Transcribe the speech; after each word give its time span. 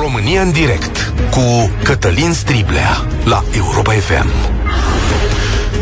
România 0.00 0.42
în 0.42 0.52
direct 0.52 1.12
cu 1.30 1.70
Cătălin 1.82 2.32
Striblea 2.32 3.06
la 3.24 3.44
Europa 3.56 3.92
FM. 3.92 4.28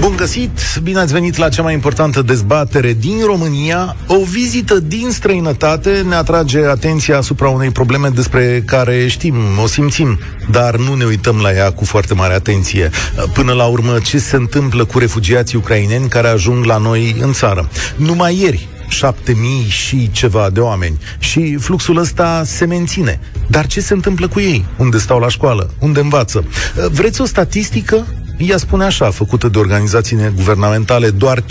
Bun 0.00 0.16
găsit! 0.16 0.50
Bine 0.82 0.98
ați 0.98 1.12
venit 1.12 1.36
la 1.36 1.48
cea 1.48 1.62
mai 1.62 1.72
importantă 1.72 2.22
dezbatere 2.22 2.92
din 2.92 3.20
România. 3.26 3.96
O 4.06 4.24
vizită 4.24 4.80
din 4.80 5.10
străinătate 5.10 6.04
ne 6.08 6.14
atrage 6.14 6.66
atenția 6.66 7.16
asupra 7.16 7.48
unei 7.48 7.70
probleme 7.70 8.08
despre 8.08 8.62
care 8.66 9.06
știm, 9.06 9.34
o 9.62 9.66
simțim, 9.66 10.18
dar 10.50 10.76
nu 10.76 10.94
ne 10.94 11.04
uităm 11.04 11.40
la 11.42 11.52
ea 11.52 11.72
cu 11.72 11.84
foarte 11.84 12.14
mare 12.14 12.34
atenție. 12.34 12.90
Până 13.32 13.52
la 13.52 13.64
urmă, 13.64 13.98
ce 13.98 14.18
se 14.18 14.36
întâmplă 14.36 14.84
cu 14.84 14.98
refugiații 14.98 15.58
ucraineni 15.58 16.08
care 16.08 16.28
ajung 16.28 16.64
la 16.64 16.76
noi 16.76 17.16
în 17.20 17.32
țară? 17.32 17.68
Numai 17.96 18.38
ieri, 18.40 18.68
șapte 18.88 19.32
mii 19.32 19.66
și 19.68 20.10
ceva 20.10 20.50
de 20.50 20.60
oameni 20.60 20.98
și 21.18 21.56
fluxul 21.56 21.96
ăsta 21.96 22.42
se 22.44 22.64
menține. 22.64 23.20
Dar 23.46 23.66
ce 23.66 23.80
se 23.80 23.92
întâmplă 23.92 24.28
cu 24.28 24.40
ei? 24.40 24.64
Unde 24.76 24.98
stau 24.98 25.18
la 25.18 25.28
școală? 25.28 25.70
Unde 25.78 26.00
învață? 26.00 26.44
Vreți 26.90 27.20
o 27.20 27.24
statistică? 27.24 28.06
Ea 28.38 28.56
spune 28.56 28.84
așa, 28.84 29.10
făcută 29.10 29.48
de 29.48 29.58
organizații 29.58 30.32
guvernamentale, 30.34 31.10
doar 31.10 31.42
5% 31.42 31.44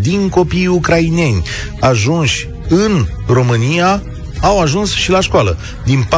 din 0.00 0.28
copiii 0.28 0.66
ucraineni 0.66 1.42
ajunși 1.80 2.48
în 2.68 3.06
România 3.26 4.02
au 4.40 4.60
ajuns 4.60 4.92
și 4.92 5.10
la 5.10 5.20
școală. 5.20 5.56
Din 5.84 6.08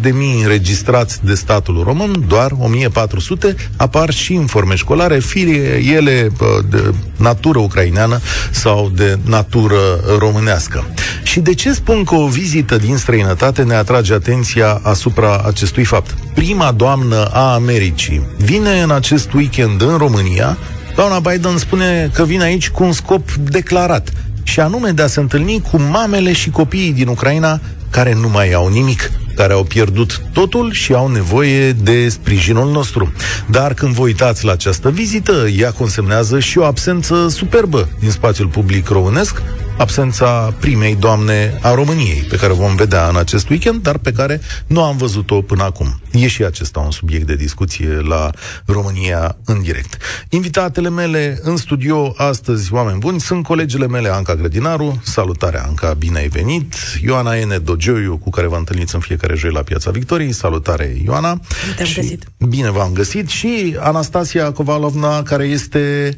40.000 0.00 0.02
înregistrați 0.42 1.24
de 1.24 1.34
statul 1.34 1.82
român, 1.84 2.24
doar 2.28 2.50
1400 2.58 3.54
apar 3.76 4.10
și 4.10 4.32
în 4.32 4.46
forme 4.46 4.74
școlare, 4.74 5.18
fie 5.18 5.82
ele 5.94 6.32
de 6.70 6.94
natură 7.16 7.58
ucraineană 7.58 8.20
sau 8.50 8.90
de 8.94 9.18
natură 9.24 9.76
românească. 10.18 10.86
Și 11.22 11.40
de 11.40 11.54
ce 11.54 11.72
spun 11.72 12.04
că 12.04 12.14
o 12.14 12.26
vizită 12.26 12.76
din 12.76 12.96
străinătate 12.96 13.62
ne 13.62 13.74
atrage 13.74 14.14
atenția 14.14 14.80
asupra 14.82 15.42
acestui 15.46 15.84
fapt? 15.84 16.14
Prima 16.34 16.72
doamnă 16.72 17.24
a 17.24 17.52
Americii 17.52 18.26
vine 18.36 18.82
în 18.82 18.90
acest 18.90 19.32
weekend 19.32 19.82
în 19.82 19.96
România 19.96 20.58
Doamna 20.94 21.30
Biden 21.30 21.58
spune 21.58 22.10
că 22.14 22.24
vine 22.24 22.42
aici 22.42 22.70
cu 22.70 22.84
un 22.84 22.92
scop 22.92 23.32
declarat 23.32 24.12
și 24.42 24.60
anume 24.60 24.90
de 24.90 25.02
a 25.02 25.06
se 25.06 25.20
întâlni 25.20 25.62
cu 25.70 25.80
mamele 25.80 26.32
și 26.32 26.50
copiii 26.50 26.92
din 26.92 27.08
Ucraina 27.08 27.60
care 27.90 28.14
nu 28.14 28.28
mai 28.28 28.52
au 28.52 28.68
nimic, 28.68 29.10
care 29.34 29.52
au 29.52 29.64
pierdut 29.64 30.22
totul 30.32 30.72
și 30.72 30.92
au 30.92 31.08
nevoie 31.08 31.72
de 31.72 32.08
sprijinul 32.08 32.70
nostru. 32.70 33.12
Dar 33.46 33.74
când 33.74 33.94
vă 33.94 34.02
uitați 34.02 34.44
la 34.44 34.52
această 34.52 34.90
vizită, 34.90 35.46
ea 35.56 35.70
consemnează 35.70 36.38
și 36.38 36.58
o 36.58 36.64
absență 36.64 37.28
superbă 37.28 37.88
din 38.00 38.10
spațiul 38.10 38.48
public 38.48 38.88
românesc, 38.88 39.42
absența 39.76 40.54
primei 40.60 40.96
doamne 40.96 41.58
a 41.62 41.74
României, 41.74 42.26
pe 42.28 42.36
care 42.36 42.52
o 42.52 42.54
vom 42.54 42.76
vedea 42.76 43.08
în 43.08 43.16
acest 43.16 43.48
weekend, 43.48 43.82
dar 43.82 43.98
pe 43.98 44.12
care 44.12 44.40
nu 44.66 44.82
am 44.82 44.96
văzut-o 44.96 45.42
până 45.42 45.62
acum. 45.62 46.00
E 46.12 46.26
și 46.26 46.44
acesta 46.44 46.80
un 46.80 46.90
subiect 46.90 47.26
de 47.26 47.34
discuție 47.34 47.88
la 47.88 48.30
România 48.66 49.36
în 49.44 49.62
direct. 49.62 49.96
Invitatele 50.28 50.90
mele 50.90 51.38
în 51.42 51.56
studio 51.56 52.14
astăzi, 52.16 52.72
oameni 52.72 52.98
buni, 52.98 53.20
sunt 53.20 53.44
colegele 53.44 53.86
mele 53.86 54.08
Anca 54.08 54.34
Grădinaru. 54.34 55.00
Salutare, 55.04 55.60
Anca, 55.66 55.92
bine 55.92 56.18
ai 56.18 56.28
venit. 56.28 56.74
Ioana 57.02 57.36
Ene 57.36 57.58
Dogioiu, 57.58 58.16
cu 58.16 58.30
care 58.30 58.46
vă 58.46 58.56
întâlniți 58.56 58.94
în 58.94 59.00
fiecare 59.00 59.34
joi 59.36 59.52
la 59.52 59.62
Piața 59.62 59.90
Victoriei. 59.90 60.32
Salutare, 60.32 60.96
Ioana. 61.04 61.40
Bine 61.74 61.86
și 61.88 61.94
găsit. 61.94 62.24
Bine 62.48 62.70
v-am 62.70 62.92
găsit. 62.92 63.28
Și 63.28 63.76
Anastasia 63.78 64.52
Kovalovna, 64.52 65.22
care 65.22 65.44
este 65.44 66.16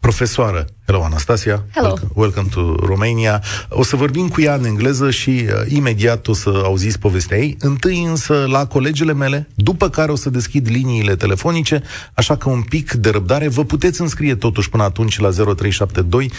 profesoară. 0.00 0.64
Hello, 0.86 1.02
Anastasia. 1.02 1.64
Hello. 1.74 1.88
Welcome, 1.88 2.10
welcome 2.14 2.48
to 2.48 2.86
Romania. 2.86 3.42
O 3.68 3.82
să 3.82 3.96
vorbim 3.96 4.28
cu 4.28 4.40
ea 4.40 4.54
în 4.54 4.64
engleză 4.64 5.10
și 5.10 5.30
uh, 5.30 5.52
imediat 5.68 6.28
o 6.28 6.34
să 6.34 6.60
auziți 6.64 6.98
povestea 6.98 7.38
ei. 7.38 7.56
Întâi 7.60 8.02
însă 8.02 8.46
la 8.48 8.66
colegele 8.66 9.12
mele, 9.12 9.48
după 9.54 9.88
care 9.88 10.12
o 10.12 10.16
să 10.16 10.30
deschid 10.30 10.68
liniile 10.68 11.16
telefonice, 11.16 11.82
așa 12.14 12.36
că 12.36 12.48
un 12.48 12.62
pic 12.62 12.92
de 12.92 13.10
răbdare. 13.10 13.48
Vă 13.48 13.64
puteți 13.64 14.00
înscrie 14.00 14.34
totuși 14.34 14.70
până 14.70 14.82
atunci 14.82 15.18
la 15.18 15.30
0372 15.30 16.30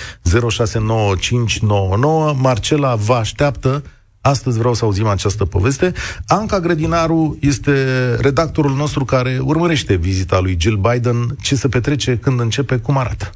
069599. 0.50 2.34
Marcela 2.38 2.96
vă 2.96 3.14
așteaptă 3.14 3.84
Astăzi 4.22 4.58
vreau 4.58 4.74
să 4.74 4.86
auzim 4.86 5.08
această 5.08 5.46
poveste. 5.46 5.94
Anca 6.28 6.60
Grădinaru 6.60 7.38
este 7.42 7.86
redactorul 8.16 8.76
nostru 8.76 9.06
care 9.06 9.40
urmărește 9.42 9.96
vizita 9.96 10.40
lui 10.40 10.58
Jill 10.60 10.78
Biden. 10.78 11.36
Ce 11.42 11.56
se 11.56 11.68
petrece, 11.68 12.18
când 12.18 12.40
începe, 12.40 12.78
cum 12.78 12.98
arată? 12.98 13.30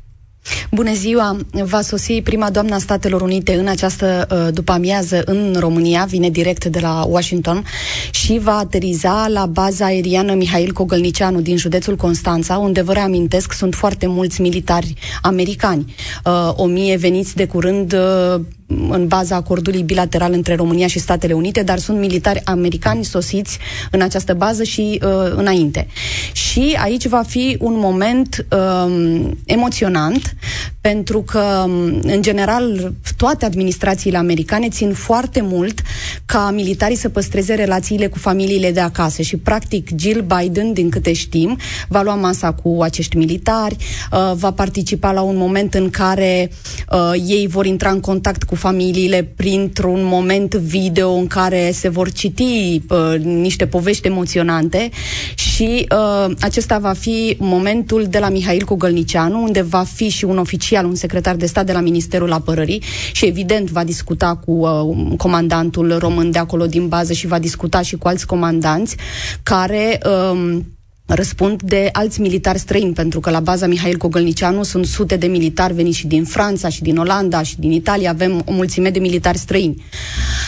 Bună 0.72 0.94
ziua! 0.94 1.38
Va 1.52 1.82
sosi 1.82 2.22
prima 2.22 2.50
doamna 2.50 2.78
Statelor 2.78 3.22
Unite 3.22 3.54
în 3.54 3.68
această 3.68 4.28
uh, 4.32 4.54
după 4.54 4.72
amiază 4.72 5.22
în 5.26 5.56
România, 5.60 6.06
vine 6.10 6.30
direct 6.30 6.66
de 6.66 6.80
la 6.80 7.06
Washington 7.10 7.66
și 8.12 8.40
va 8.40 8.58
ateriza 8.58 9.28
la 9.28 9.46
baza 9.46 9.86
aeriană 9.86 10.34
Mihail 10.34 10.72
Cogălnicianu 10.72 11.42
din 11.42 11.58
județul 11.58 11.96
Constanța, 11.96 12.58
unde 12.58 12.82
vă 12.82 12.94
reamintesc 12.94 13.54
sunt 13.54 13.74
foarte 13.76 14.08
mulți 14.08 14.42
militari 14.42 14.94
americani. 15.22 15.96
Uh, 16.26 16.52
o 16.56 16.66
mie 16.66 16.98
veniți 16.98 17.36
de 17.36 17.46
curând 17.46 17.94
uh, 17.94 18.42
în 18.90 19.08
baza 19.08 19.36
acordului 19.36 19.82
bilateral 19.82 20.34
între 20.34 20.56
România 20.56 20.88
și 20.88 21.00
Statele 21.00 21.34
Unite, 21.34 21.64
dar 21.64 21.80
sunt 21.80 22.00
militari 22.00 22.42
americani 22.44 23.04
sosiți 23.04 23.58
în 23.92 24.02
această 24.02 24.34
bază 24.34 24.64
și 24.64 25.00
uh, 25.04 25.10
înainte. 25.36 25.88
Și 26.32 26.78
aici 26.82 27.08
va 27.08 27.24
fi 27.28 27.58
un 27.60 27.74
moment 27.78 28.46
uh, 28.52 29.22
emoționant, 29.46 30.36
pentru 30.82 31.22
că, 31.22 31.64
în 32.02 32.22
general, 32.22 32.94
toate 33.18 33.46
administrațiile 33.46 34.18
americane 34.18 34.70
țin 34.70 34.94
foarte 34.94 35.42
mult 35.42 35.82
ca 36.26 36.52
militarii 36.52 36.96
să 36.96 37.10
păstreze 37.10 37.54
relațiile 37.54 38.08
cu 38.08 38.18
familiile 38.18 38.72
de 38.72 38.80
acasă 38.80 39.22
și, 39.22 39.38
practic, 39.38 39.90
Jill 39.96 40.26
Biden, 40.38 40.74
din 40.74 40.90
câte 40.90 41.14
știm, 41.14 41.58
va 41.88 42.02
lua 42.02 42.16
masa 42.16 42.54
cu 42.54 42.78
acești 42.82 43.18
militari, 43.18 43.76
uh, 44.12 44.32
va 44.36 44.52
participa 44.52 45.12
la 45.12 45.22
un 45.22 45.38
moment 45.38 45.74
în 45.74 45.90
care 45.90 46.52
uh, 46.92 47.12
ei 47.28 47.48
vor 47.48 47.66
intra 47.66 47.90
în 47.90 48.00
contact 48.00 48.44
cu 48.44 48.56
familiile 48.64 49.24
printr-un 49.36 50.04
moment 50.04 50.54
video 50.54 51.12
în 51.12 51.28
care 51.28 51.72
se 51.72 51.90
vor 51.90 52.12
citi 52.12 52.82
uh, 52.90 53.20
niște 53.20 53.68
povești 53.68 54.08
emoționante 54.08 54.90
și 55.36 55.88
uh, 55.92 56.36
acesta 56.40 56.78
va 56.78 56.94
fi 56.94 57.36
momentul 57.40 58.06
de 58.10 58.20
la 58.20 58.30
Mihail 58.30 58.64
Cogălnicianu, 58.64 59.44
unde 59.44 59.62
va 59.62 59.84
fi 59.84 60.10
și 60.10 60.26
un 60.26 60.38
oficial, 60.38 60.86
un 60.86 60.96
secretar 60.96 61.36
de 61.36 61.46
stat 61.46 61.66
de 61.66 61.72
la 61.72 61.80
Ministerul 61.80 62.32
Apărării 62.32 62.84
și 63.12 63.26
evident 63.26 63.70
va 63.70 63.84
discuta 63.84 64.36
cu 64.36 64.52
uh, 64.52 65.14
comandantul 65.18 65.98
român 65.98 66.32
de 66.32 66.40
acolo 66.40 66.66
din 66.66 66.88
bază 66.88 67.14
și 67.14 67.28
va 67.28 67.40
discuta 67.40 67.82
și 67.82 67.96
cu 67.96 68.08
alți 68.08 68.26
comandanți 68.26 68.96
care 69.44 70.00
uh, 70.06 70.60
răspund 71.06 71.62
de 71.62 71.90
alți 71.92 72.22
militari 72.22 72.60
străini, 72.60 72.94
pentru 72.94 73.20
că 73.20 73.30
la 73.30 73.40
baza 73.40 73.68
Mihail 73.68 73.98
Cogălnicianu 73.98 74.64
sunt 74.64 74.86
sute 74.86 75.16
de 75.16 75.28
militari 75.28 75.74
veniți 75.74 75.98
și 75.98 76.08
din 76.08 76.24
Franța, 76.24 76.70
și 76.70 76.82
din 76.82 76.98
Olanda, 76.98 77.44
și 77.44 77.60
din 77.60 77.72
Italia, 77.72 78.10
avem 78.10 78.42
o 78.46 78.52
mulțime 78.52 78.90
de 78.90 79.00
militari 79.00 79.38
străini. 79.38 79.84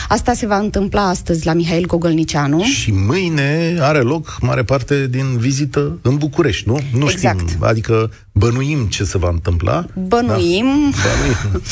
Asta 0.08 0.32
se 0.32 0.46
va 0.46 0.58
întâmpla 0.58 1.08
astăzi 1.08 1.46
la 1.46 1.52
Mihail 1.52 1.86
Cogălnicianu. 1.86 2.62
Și 2.62 2.92
mâine 2.92 3.76
are 3.80 3.98
loc 3.98 4.38
mare 4.40 4.62
parte 4.62 5.06
din 5.10 5.36
vizită 5.38 5.98
în 6.02 6.16
București, 6.16 6.68
nu? 6.68 6.80
Nu 6.98 7.10
exact. 7.10 7.48
știm, 7.48 7.64
adică 7.64 8.10
Bănuim 8.38 8.86
ce 8.86 9.04
se 9.04 9.18
va 9.18 9.28
întâmpla? 9.28 9.84
Bănuim. 10.08 10.66
Da. 10.90 10.98
Bănuim. 11.02 11.62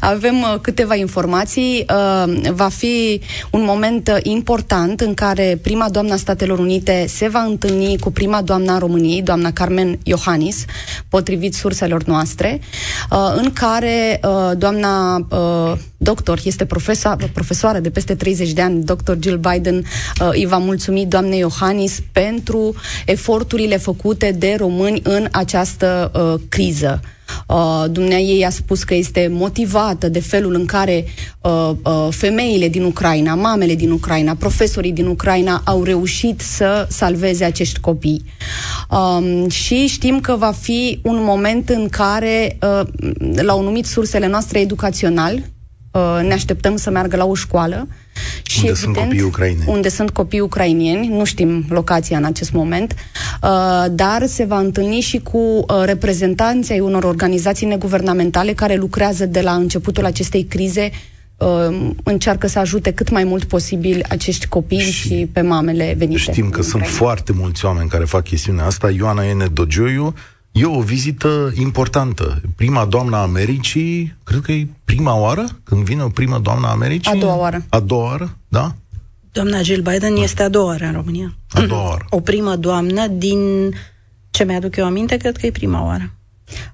Avem 0.14 0.40
uh, 0.40 0.60
câteva 0.60 0.94
informații. 0.94 1.84
Uh, 1.88 2.50
va 2.52 2.68
fi 2.68 3.20
un 3.50 3.64
moment 3.64 4.08
uh, 4.08 4.18
important 4.22 5.00
în 5.00 5.14
care 5.14 5.58
prima 5.62 5.88
doamna 5.88 6.16
Statelor 6.16 6.58
Unite 6.58 7.06
se 7.08 7.28
va 7.28 7.40
întâlni 7.40 7.98
cu 7.98 8.10
prima 8.18 8.42
doamna 8.42 8.78
României, 8.78 9.22
doamna 9.22 9.52
Carmen 9.52 9.98
Iohannis, 10.02 10.64
potrivit 11.08 11.54
surselor 11.54 12.02
noastre, 12.04 12.60
uh, 13.10 13.32
în 13.36 13.52
care 13.52 14.20
uh, 14.24 14.50
doamna 14.56 15.16
uh, 15.30 15.72
doctor, 15.96 16.40
este 16.44 16.64
profesa, 16.64 17.16
profesoară 17.32 17.78
de 17.78 17.90
peste 17.90 18.14
30 18.14 18.52
de 18.52 18.60
ani, 18.62 18.84
dr. 18.84 19.12
Jill 19.20 19.36
Biden, 19.52 19.76
uh, 19.76 20.28
îi 20.30 20.46
va 20.46 20.56
mulțumi 20.58 21.06
doamnei 21.06 21.38
Iohannis 21.38 22.02
pentru 22.12 22.74
eforturile 23.06 23.76
făcute 23.76 24.32
de 24.38 24.54
români 24.58 25.00
în 25.04 25.28
această 25.32 26.10
uh, 26.14 26.40
criză. 26.48 27.00
Uh, 27.46 27.84
Dumnea 27.90 28.18
ei 28.18 28.44
a 28.44 28.50
spus 28.50 28.82
că 28.84 28.94
este 28.94 29.28
motivată 29.32 30.08
de 30.08 30.20
felul 30.20 30.54
în 30.54 30.64
care 30.66 31.04
uh, 31.40 31.70
uh, 31.84 32.08
femeile 32.10 32.68
din 32.68 32.82
Ucraina, 32.82 33.34
mamele 33.34 33.74
din 33.74 33.90
Ucraina, 33.90 34.34
profesorii 34.34 34.92
din 34.92 35.06
Ucraina 35.06 35.62
au 35.64 35.82
reușit 35.82 36.40
să 36.40 36.86
salveze 36.90 37.44
acești 37.44 37.80
copii. 37.80 38.24
Um, 38.90 39.48
și 39.48 39.86
știm 39.86 40.20
că 40.20 40.36
va 40.36 40.52
fi 40.52 41.00
un 41.02 41.22
moment 41.22 41.68
în 41.68 41.88
care, 41.88 42.58
uh, 42.62 42.86
l-au 43.42 43.62
numit 43.62 43.86
sursele 43.86 44.26
noastre 44.26 44.60
educațional, 44.60 45.42
Uh, 45.98 46.20
ne 46.26 46.32
așteptăm 46.32 46.76
să 46.76 46.90
meargă 46.90 47.16
la 47.16 47.24
o 47.24 47.34
școală. 47.34 47.88
Și 48.42 48.58
unde 48.58 48.70
evident, 48.70 48.96
sunt 48.96 48.96
copii 48.96 49.22
ucraineni. 49.22 49.64
Unde 49.66 49.88
sunt 49.88 50.10
copii 50.10 50.40
ucrainieni, 50.40 51.08
nu 51.08 51.24
știm 51.24 51.64
locația 51.68 52.16
în 52.16 52.24
acest 52.24 52.52
moment, 52.52 52.94
uh, 53.42 53.84
dar 53.90 54.26
se 54.26 54.44
va 54.44 54.58
întâlni 54.58 55.00
și 55.00 55.18
cu 55.18 55.38
uh, 55.38 55.64
reprezentanții 55.84 56.74
ai 56.74 56.80
unor 56.80 57.04
organizații 57.04 57.66
neguvernamentale 57.66 58.52
care 58.52 58.74
lucrează 58.74 59.26
de 59.26 59.40
la 59.40 59.52
începutul 59.52 60.04
acestei 60.04 60.44
crize 60.44 60.90
uh, 61.36 61.90
încearcă 62.02 62.46
să 62.46 62.58
ajute 62.58 62.92
cât 62.92 63.10
mai 63.10 63.24
mult 63.24 63.44
posibil 63.44 64.04
acești 64.08 64.46
copii 64.46 64.78
și, 64.78 64.92
și 64.92 65.28
pe 65.32 65.40
mamele 65.40 65.94
venite. 65.98 66.18
Știm 66.20 66.50
că 66.50 66.62
sunt 66.62 66.86
foarte 66.86 67.32
mulți 67.32 67.64
oameni 67.64 67.88
care 67.88 68.04
fac 68.04 68.22
chestiunea 68.22 68.64
asta. 68.64 68.90
Ioana 68.90 69.28
Ene 69.28 69.46
Dogioiu, 69.52 70.14
e 70.58 70.64
o 70.64 70.80
vizită 70.80 71.52
importantă. 71.54 72.40
Prima 72.56 72.84
doamna 72.84 73.22
Americii, 73.22 74.16
cred 74.24 74.40
că 74.40 74.52
e 74.52 74.66
prima 74.84 75.14
oară 75.14 75.44
când 75.64 75.84
vine 75.84 76.02
o 76.02 76.08
prima 76.08 76.38
doamna 76.38 76.70
Americii? 76.70 77.12
A 77.12 77.16
doua 77.16 77.36
oară. 77.36 77.64
A 77.68 77.80
doua 77.80 78.04
oară, 78.04 78.36
da? 78.48 78.74
Doamna 79.32 79.62
Jill 79.62 79.82
Biden 79.82 80.14
da. 80.14 80.20
este 80.20 80.42
a 80.42 80.48
doua 80.48 80.66
oară 80.66 80.84
în 80.84 80.92
România. 80.92 81.36
A 81.50 81.60
doua 81.60 81.88
oară. 81.88 82.06
O 82.10 82.20
primă 82.20 82.56
doamnă 82.56 83.06
din 83.06 83.70
ce 84.30 84.44
mi-aduc 84.44 84.76
eu 84.76 84.86
aminte, 84.86 85.16
cred 85.16 85.36
că 85.36 85.46
e 85.46 85.50
prima 85.50 85.84
oară. 85.84 86.12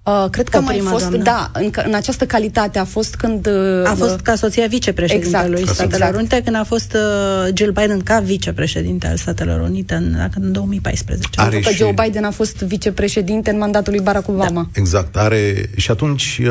Uh, 0.03 0.27
cred 0.31 0.49
că 0.49 0.57
a 0.57 0.61
mai 0.61 0.79
fost, 0.79 1.01
doamnă. 1.01 1.23
da, 1.23 1.51
în, 1.53 1.71
în 1.85 1.95
această 1.95 2.27
calitate 2.27 2.79
a 2.79 2.85
fost 2.85 3.15
când... 3.15 3.47
Uh, 3.47 3.91
a 3.91 3.95
fost 3.95 4.21
ca 4.21 4.35
soția 4.35 4.67
vicepreședintelui 4.67 5.61
exact, 5.61 5.77
Statelor 5.77 6.09
exact. 6.09 6.17
Unite, 6.17 6.41
când 6.45 6.57
a 6.57 6.65
fost 6.65 6.95
uh, 6.95 7.55
Jill 7.55 7.73
Biden 7.73 8.01
ca 8.01 8.21
vicepreședinte 8.21 9.07
al 9.07 9.17
Statelor 9.17 9.61
Unite 9.61 9.95
în, 9.95 10.29
în 10.41 10.53
2014. 10.53 11.29
Are 11.37 11.61
că 11.61 11.71
și... 11.71 11.77
Joe 11.77 11.95
Biden 12.05 12.25
a 12.25 12.31
fost 12.31 12.57
vicepreședinte 12.57 13.51
în 13.51 13.59
mandatul 13.59 13.93
lui 13.93 14.03
Barack 14.03 14.29
Obama. 14.29 14.69
Da. 14.73 14.81
Exact, 14.81 15.17
are 15.17 15.71
și 15.77 15.91
atunci 15.91 16.41
uh, 16.43 16.49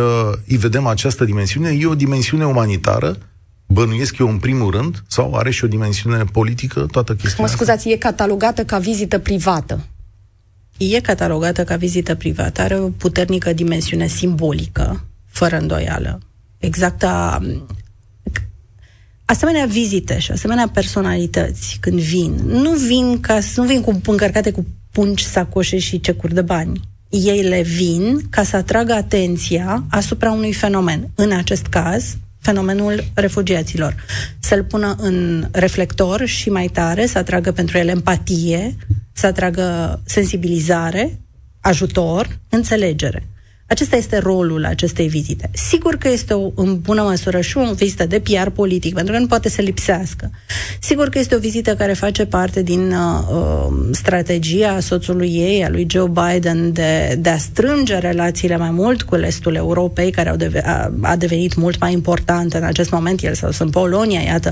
îi 0.47 0.57
vedem 0.57 0.87
această 0.87 1.25
dimensiune, 1.25 1.77
e 1.79 1.85
o 1.85 1.95
dimensiune 1.95 2.45
umanitară, 2.45 3.17
bănuiesc 3.67 4.17
eu 4.17 4.29
în 4.29 4.37
primul 4.37 4.71
rând, 4.71 5.03
sau 5.07 5.35
are 5.35 5.51
și 5.51 5.63
o 5.63 5.67
dimensiune 5.67 6.23
politică, 6.31 6.85
toată 6.91 7.13
chestia 7.13 7.43
Mă 7.43 7.49
scuzați, 7.49 7.77
asta? 7.77 7.89
e 7.89 7.95
catalogată 7.95 8.63
ca 8.63 8.77
vizită 8.77 9.19
privată 9.19 9.79
e 10.91 10.99
catalogată 10.99 11.63
ca 11.63 11.75
vizită 11.75 12.15
privată, 12.15 12.61
are 12.61 12.79
o 12.79 12.87
puternică 12.89 13.53
dimensiune 13.53 14.07
simbolică, 14.07 15.05
fără 15.25 15.57
îndoială. 15.57 16.19
Exact 16.57 17.03
a... 17.03 17.41
Asemenea 19.25 19.65
vizite 19.65 20.19
și 20.19 20.31
asemenea 20.31 20.69
personalități, 20.73 21.77
când 21.81 21.99
vin, 21.99 22.33
nu 22.45 22.71
vin, 22.71 23.19
ca, 23.19 23.39
nu 23.55 23.63
vin 23.63 23.81
cu 23.81 24.01
încărcate 24.05 24.51
cu 24.51 24.65
pungi, 24.91 25.25
sacoșe 25.25 25.77
și 25.77 25.99
cecuri 25.99 26.33
de 26.33 26.41
bani. 26.41 26.79
Ei 27.09 27.41
le 27.41 27.61
vin 27.61 28.21
ca 28.29 28.43
să 28.43 28.55
atragă 28.55 28.93
atenția 28.93 29.83
asupra 29.89 30.31
unui 30.31 30.53
fenomen. 30.53 31.09
În 31.15 31.31
acest 31.31 31.65
caz, 31.65 32.17
fenomenul 32.43 33.03
refugiaților. 33.13 33.95
Să-l 34.39 34.63
pună 34.63 34.95
în 34.99 35.47
reflector 35.51 36.25
și 36.25 36.49
mai 36.49 36.67
tare, 36.67 37.05
să 37.05 37.17
atragă 37.17 37.51
pentru 37.51 37.77
el 37.77 37.87
empatie, 37.87 38.75
să 39.13 39.25
atragă 39.25 39.99
sensibilizare, 40.05 41.19
ajutor, 41.61 42.39
înțelegere. 42.49 43.27
Acesta 43.73 43.95
este 43.95 44.17
rolul 44.17 44.65
acestei 44.65 45.07
vizite. 45.07 45.49
Sigur 45.53 45.95
că 45.95 46.09
este 46.09 46.33
o, 46.33 46.51
în 46.55 46.79
bună 46.79 47.01
măsură 47.01 47.41
și 47.41 47.57
o 47.57 47.73
vizită 47.73 48.05
de 48.05 48.19
PR 48.19 48.49
politic, 48.49 48.93
pentru 48.93 49.13
că 49.13 49.19
nu 49.19 49.27
poate 49.27 49.49
să 49.49 49.61
lipsească. 49.61 50.31
Sigur 50.79 51.09
că 51.09 51.19
este 51.19 51.35
o 51.35 51.39
vizită 51.39 51.75
care 51.75 51.93
face 51.93 52.25
parte 52.25 52.61
din 52.61 52.91
uh, 52.91 52.97
uh, 53.31 53.73
strategia 53.91 54.79
soțului 54.79 55.29
ei, 55.35 55.63
a 55.63 55.69
lui 55.69 55.87
Joe 55.89 56.07
Biden, 56.07 56.73
de, 56.73 57.15
de 57.19 57.29
a 57.29 57.37
strânge 57.37 57.97
relațiile 57.97 58.57
mai 58.57 58.71
mult 58.71 59.01
cu 59.01 59.15
estul 59.15 59.55
Europei, 59.55 60.11
care 60.11 60.29
au 60.29 60.35
deve, 60.35 60.61
a, 60.65 60.91
a 61.01 61.15
devenit 61.15 61.55
mult 61.55 61.79
mai 61.79 61.93
important 61.93 62.53
în 62.53 62.63
acest 62.63 62.91
moment. 62.91 63.21
El 63.21 63.33
sau 63.33 63.49
în 63.59 63.69
Polonia, 63.69 64.21
iată, 64.21 64.51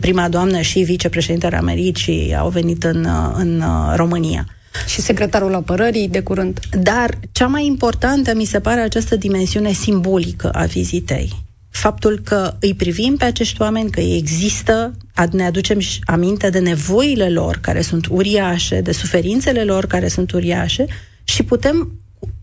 prima 0.00 0.28
doamnă 0.28 0.60
și 0.60 0.80
vicepreședintele 0.80 1.56
Americii 1.56 2.34
au 2.38 2.48
venit 2.48 2.84
în, 2.84 3.04
uh, 3.04 3.32
în 3.34 3.60
uh, 3.60 3.92
România. 3.96 4.46
Și 4.86 5.00
secretarul 5.00 5.54
apărării 5.54 6.08
de 6.08 6.20
curând. 6.20 6.60
Dar 6.82 7.18
cea 7.32 7.46
mai 7.46 7.66
importantă 7.66 8.34
mi 8.34 8.44
se 8.44 8.60
pare 8.60 8.80
această 8.80 9.16
dimensiune 9.16 9.72
simbolică 9.72 10.50
a 10.50 10.64
vizitei. 10.64 11.48
Faptul 11.70 12.20
că 12.24 12.54
îi 12.60 12.74
privim 12.74 13.16
pe 13.16 13.24
acești 13.24 13.60
oameni, 13.60 13.90
că 13.90 14.00
ei 14.00 14.16
există, 14.16 14.92
ne 15.30 15.44
aducem 15.44 15.78
aminte 16.04 16.50
de 16.50 16.58
nevoile 16.58 17.28
lor 17.28 17.58
care 17.60 17.80
sunt 17.80 18.06
uriașe, 18.06 18.80
de 18.80 18.92
suferințele 18.92 19.64
lor 19.64 19.86
care 19.86 20.08
sunt 20.08 20.32
uriașe 20.32 20.86
și 21.24 21.42
putem 21.42 21.92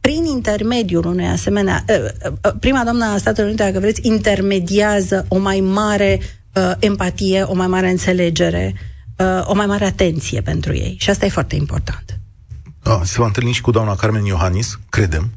prin 0.02 0.26
intermediul 0.26 1.06
unui 1.06 1.26
asemenea, 1.26 1.86
ă, 1.90 2.30
ă, 2.46 2.52
prima 2.60 2.84
doamnă 2.84 3.06
a 3.06 3.18
Statelor 3.18 3.50
Unite, 3.50 3.64
dacă 3.64 3.80
vreți, 3.80 4.02
intermediază 4.04 5.26
o 5.28 5.38
mai 5.38 5.60
mare 5.60 6.20
uh, 6.54 6.72
empatie, 6.80 7.42
o 7.42 7.54
mai 7.54 7.68
mare 7.68 7.90
înțelegere, 7.90 8.74
uh, 9.18 9.42
o 9.44 9.56
mai 9.56 9.66
mare 9.66 9.86
atenție 9.86 10.42
pentru 10.42 10.76
ei. 10.76 10.96
Și 11.00 11.10
asta 11.10 11.26
e 11.26 11.30
foarte 11.30 11.56
important. 11.56 12.17
A, 12.88 13.02
se 13.04 13.16
va 13.18 13.26
întâlni 13.26 13.52
și 13.52 13.62
cu 13.62 13.72
doamna 13.72 13.96
Carmen 13.96 14.26
Iohannis, 14.26 14.80
credem. 14.90 15.30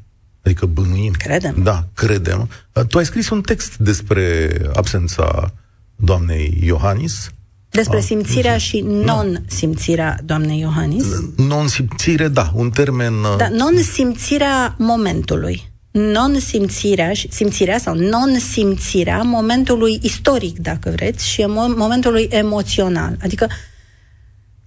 Adică 0.44 0.66
bănuim. 0.66 1.12
Credem. 1.12 1.54
Da, 1.62 1.86
credem. 1.94 2.48
Tu 2.88 2.98
ai 2.98 3.04
scris 3.04 3.28
un 3.28 3.40
text 3.40 3.76
despre 3.76 4.50
absența 4.74 5.52
doamnei 5.96 6.58
Iohannis. 6.64 7.30
Despre 7.70 7.98
A, 7.98 8.00
simțirea 8.00 8.58
și 8.58 8.80
non-simțirea 8.80 10.18
doamnei 10.24 10.58
Iohannis? 10.58 11.04
Non-simțire, 11.36 12.28
da, 12.28 12.50
un 12.54 12.70
termen... 12.70 13.12
Uh, 13.12 13.36
da, 13.36 13.48
non-simțirea 13.48 14.74
momentului. 14.78 15.70
Non-simțirea, 15.90 17.12
simțirea 17.28 17.78
sau 17.78 17.94
non-simțirea 17.94 19.22
momentului 19.22 19.98
istoric, 20.02 20.58
dacă 20.58 20.90
vreți, 20.90 21.28
și 21.28 21.44
momentului 21.76 22.28
emoțional. 22.30 23.16
Adică 23.22 23.46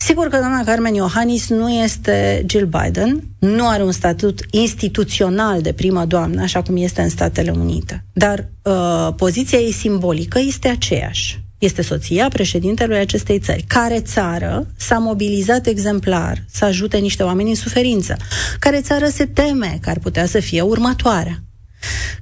Sigur 0.05 0.27
că 0.27 0.37
doamna 0.37 0.63
Carmen 0.63 0.93
Iohannis 0.93 1.49
nu 1.49 1.69
este 1.69 2.45
Jill 2.47 2.65
Biden, 2.65 3.23
nu 3.39 3.67
are 3.67 3.83
un 3.83 3.91
statut 3.91 4.45
instituțional 4.51 5.61
de 5.61 5.73
primă 5.73 6.05
doamnă, 6.05 6.41
așa 6.41 6.61
cum 6.61 6.77
este 6.77 7.01
în 7.01 7.09
Statele 7.09 7.51
Unite, 7.51 8.05
dar 8.13 8.49
uh, 8.61 9.13
poziția 9.15 9.59
ei 9.59 9.71
simbolică 9.71 10.39
este 10.39 10.67
aceeași. 10.67 11.43
Este 11.57 11.81
soția 11.81 12.27
președintelui 12.27 12.97
acestei 12.97 13.39
țări. 13.39 13.65
Care 13.67 13.99
țară 13.99 14.67
s-a 14.77 14.97
mobilizat 14.97 15.65
exemplar 15.65 16.43
să 16.51 16.65
ajute 16.65 16.97
niște 16.97 17.23
oameni 17.23 17.49
în 17.49 17.55
suferință? 17.55 18.17
Care 18.59 18.81
țară 18.81 19.07
se 19.07 19.25
teme 19.25 19.77
că 19.81 19.89
ar 19.89 19.99
putea 19.99 20.25
să 20.25 20.39
fie 20.39 20.61
următoarea? 20.61 21.43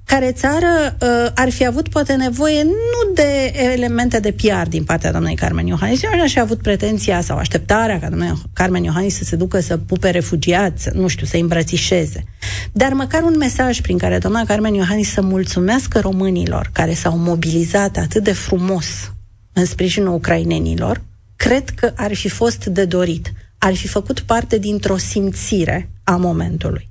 Care 0.05 0.31
țară 0.31 0.97
uh, 1.01 1.31
ar 1.35 1.49
fi 1.49 1.65
avut 1.65 1.87
poate 1.87 2.13
nevoie 2.13 2.63
nu 2.63 3.13
de 3.13 3.53
elemente 3.73 4.19
de 4.19 4.31
PR 4.31 4.67
din 4.67 4.83
partea 4.83 5.11
doamnei 5.11 5.35
Carmen 5.35 5.65
Iohannis. 5.65 6.03
Eu 6.03 6.21
aș 6.23 6.31
fi 6.31 6.39
avut 6.39 6.61
pretenția 6.61 7.21
sau 7.21 7.37
așteptarea 7.37 7.99
ca 7.99 8.07
doamna 8.07 8.41
Carmen 8.53 8.83
Iohannis 8.83 9.17
să 9.17 9.23
se 9.23 9.35
ducă 9.35 9.59
să 9.59 9.77
pupe 9.77 10.09
refugiați, 10.09 10.89
nu 10.93 11.07
știu, 11.07 11.25
să 11.25 11.37
îmbrățișeze. 11.37 12.23
Dar 12.71 12.93
măcar 12.93 13.23
un 13.23 13.35
mesaj 13.37 13.81
prin 13.81 13.97
care 13.97 14.17
doamna 14.17 14.43
Carmen 14.43 14.73
Iohannis 14.73 15.11
să 15.11 15.21
mulțumească 15.21 15.99
românilor 15.99 16.69
care 16.73 16.93
s-au 16.93 17.17
mobilizat 17.17 17.97
atât 17.97 18.23
de 18.23 18.33
frumos 18.33 19.11
în 19.53 19.65
sprijinul 19.65 20.13
ucrainenilor, 20.13 21.01
cred 21.35 21.69
că 21.69 21.91
ar 21.95 22.13
fi 22.13 22.29
fost 22.29 22.65
de 22.65 22.85
dorit. 22.85 23.31
Ar 23.57 23.75
fi 23.75 23.87
făcut 23.87 24.19
parte 24.19 24.57
dintr-o 24.57 24.97
simțire 24.97 25.89
a 26.03 26.15
momentului. 26.15 26.90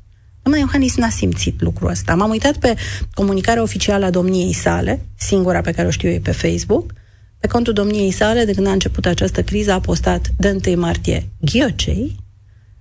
Doamna 0.51 0.69
Iohannis 0.69 0.97
n-a 0.97 1.09
simțit 1.09 1.61
lucrul 1.61 1.91
ăsta. 1.91 2.15
M-am 2.15 2.31
uitat 2.31 2.57
pe 2.57 2.75
comunicarea 3.15 3.63
oficială 3.63 4.05
a 4.05 4.11
domniei 4.11 4.53
sale, 4.53 5.01
singura 5.17 5.61
pe 5.61 5.73
care 5.73 5.89
o 5.89 5.91
știu 5.91 6.09
eu 6.09 6.21
pe 6.21 6.31
Facebook, 6.31 6.93
pe 7.39 7.47
contul 7.47 7.73
domniei 7.73 8.11
sale, 8.11 8.45
de 8.45 8.53
când 8.53 8.67
a 8.67 8.73
început 8.73 9.07
această 9.07 9.43
criză, 9.43 9.73
a 9.73 9.81
postat 9.81 10.31
de 10.37 10.61
1 10.67 10.81
martie 10.81 11.29
ghiocei, 11.41 12.17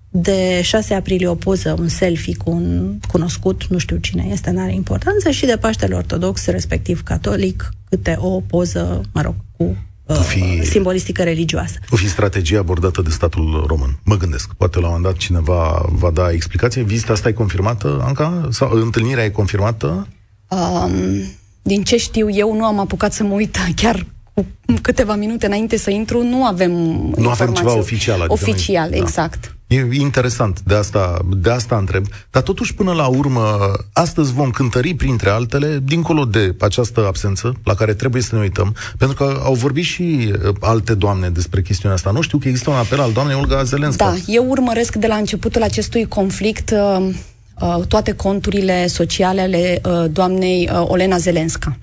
de 0.10 0.62
6 0.62 0.94
aprilie 0.94 1.28
o 1.28 1.36
poză, 1.36 1.76
un 1.80 1.88
selfie 1.88 2.36
cu 2.44 2.52
un 2.52 2.98
cunoscut, 3.08 3.66
nu 3.68 3.78
știu 3.78 3.98
cine 3.98 4.28
este, 4.32 4.52
n-are 4.52 4.74
importanță, 4.74 5.30
și 5.30 5.46
de 5.46 5.58
Paștele 5.58 5.96
Ortodox, 5.96 6.46
respectiv 6.46 7.04
catolic, 7.04 7.70
câte 7.90 8.18
o 8.20 8.40
poză, 8.40 9.02
mă 9.14 9.22
rog, 9.22 9.36
cu 9.58 9.78
fi, 10.14 10.66
simbolistică 10.66 11.24
religioasă. 11.24 11.80
O 11.90 11.96
fi 11.96 12.10
strategie 12.10 12.58
abordată 12.58 13.02
de 13.02 13.10
statul 13.10 13.64
român. 13.68 14.00
Mă 14.04 14.18
gândesc. 14.18 14.54
Poate 14.58 14.80
la 14.80 14.86
un 14.86 14.94
moment 14.94 15.14
dat 15.14 15.22
cineva 15.22 15.86
va 15.90 16.10
da 16.10 16.32
explicație. 16.32 16.82
Vizita 16.82 17.14
asta 17.14 17.30
e 17.30 17.32
confirmată, 17.32 18.02
Anca? 18.06 18.48
Sau 18.52 18.72
întâlnirea 18.72 19.24
e 19.24 19.30
confirmată? 19.30 20.08
Um, 20.48 20.92
din 21.62 21.84
ce 21.84 21.98
știu 21.98 22.30
eu, 22.30 22.56
nu 22.56 22.64
am 22.66 22.80
apucat 22.80 23.14
să 23.14 23.24
mă 23.24 23.34
uit 23.34 23.58
chiar 23.76 24.06
cu 24.40 24.78
câteva 24.82 25.16
minute 25.16 25.46
înainte 25.46 25.78
să 25.78 25.90
intru, 25.90 26.24
nu 26.24 26.46
avem 26.46 26.72
Nu 27.18 27.30
avem 27.30 27.54
ceva 27.54 27.78
oficial. 27.78 28.20
Adică 28.20 28.34
oficial, 28.34 28.90
noi, 28.90 29.00
exact. 29.00 29.56
Da. 29.68 29.76
E 29.76 29.88
interesant, 29.92 30.62
de 30.62 30.76
asta, 30.76 31.20
de 31.38 31.50
asta 31.50 31.78
întreb. 31.78 32.06
Dar 32.32 32.42
totuși, 32.42 32.74
până 32.74 32.92
la 32.92 33.08
urmă, 33.08 33.58
astăzi 33.94 34.34
vom 34.34 34.50
cântări, 34.50 34.94
printre 34.94 35.30
altele, 35.30 35.80
dincolo 35.84 36.26
de 36.26 36.56
această 36.60 37.06
absență, 37.08 37.54
la 37.64 37.74
care 37.74 37.94
trebuie 37.94 38.22
să 38.22 38.36
ne 38.36 38.42
uităm, 38.42 38.76
pentru 38.98 39.18
că 39.18 39.42
au 39.44 39.54
vorbit 39.54 39.84
și 39.84 40.34
uh, 40.46 40.56
alte 40.60 40.94
doamne 40.94 41.30
despre 41.30 41.62
chestiunea 41.62 41.98
asta. 41.98 42.12
Nu 42.12 42.22
știu 42.22 42.38
că 42.38 42.48
există 42.48 42.70
un 42.70 42.76
apel 42.76 43.00
al 43.00 43.12
doamnei 43.12 43.36
Olga 43.36 43.64
Zelenska. 43.64 44.06
Da, 44.06 44.16
eu 44.28 44.46
urmăresc 44.50 44.96
de 44.96 45.08
la 45.08 45.16
începutul 45.16 45.64
acestui 45.64 46.08
conflict 46.08 46.72
uh, 46.72 47.10
uh, 47.62 47.86
toate 47.88 48.12
conturile 48.12 48.88
sociale 48.88 49.42
ale 49.42 49.82
uh, 49.86 50.12
doamnei 50.12 50.70
uh, 50.74 50.84
Olena 50.88 51.18
Zelenska. 51.18 51.78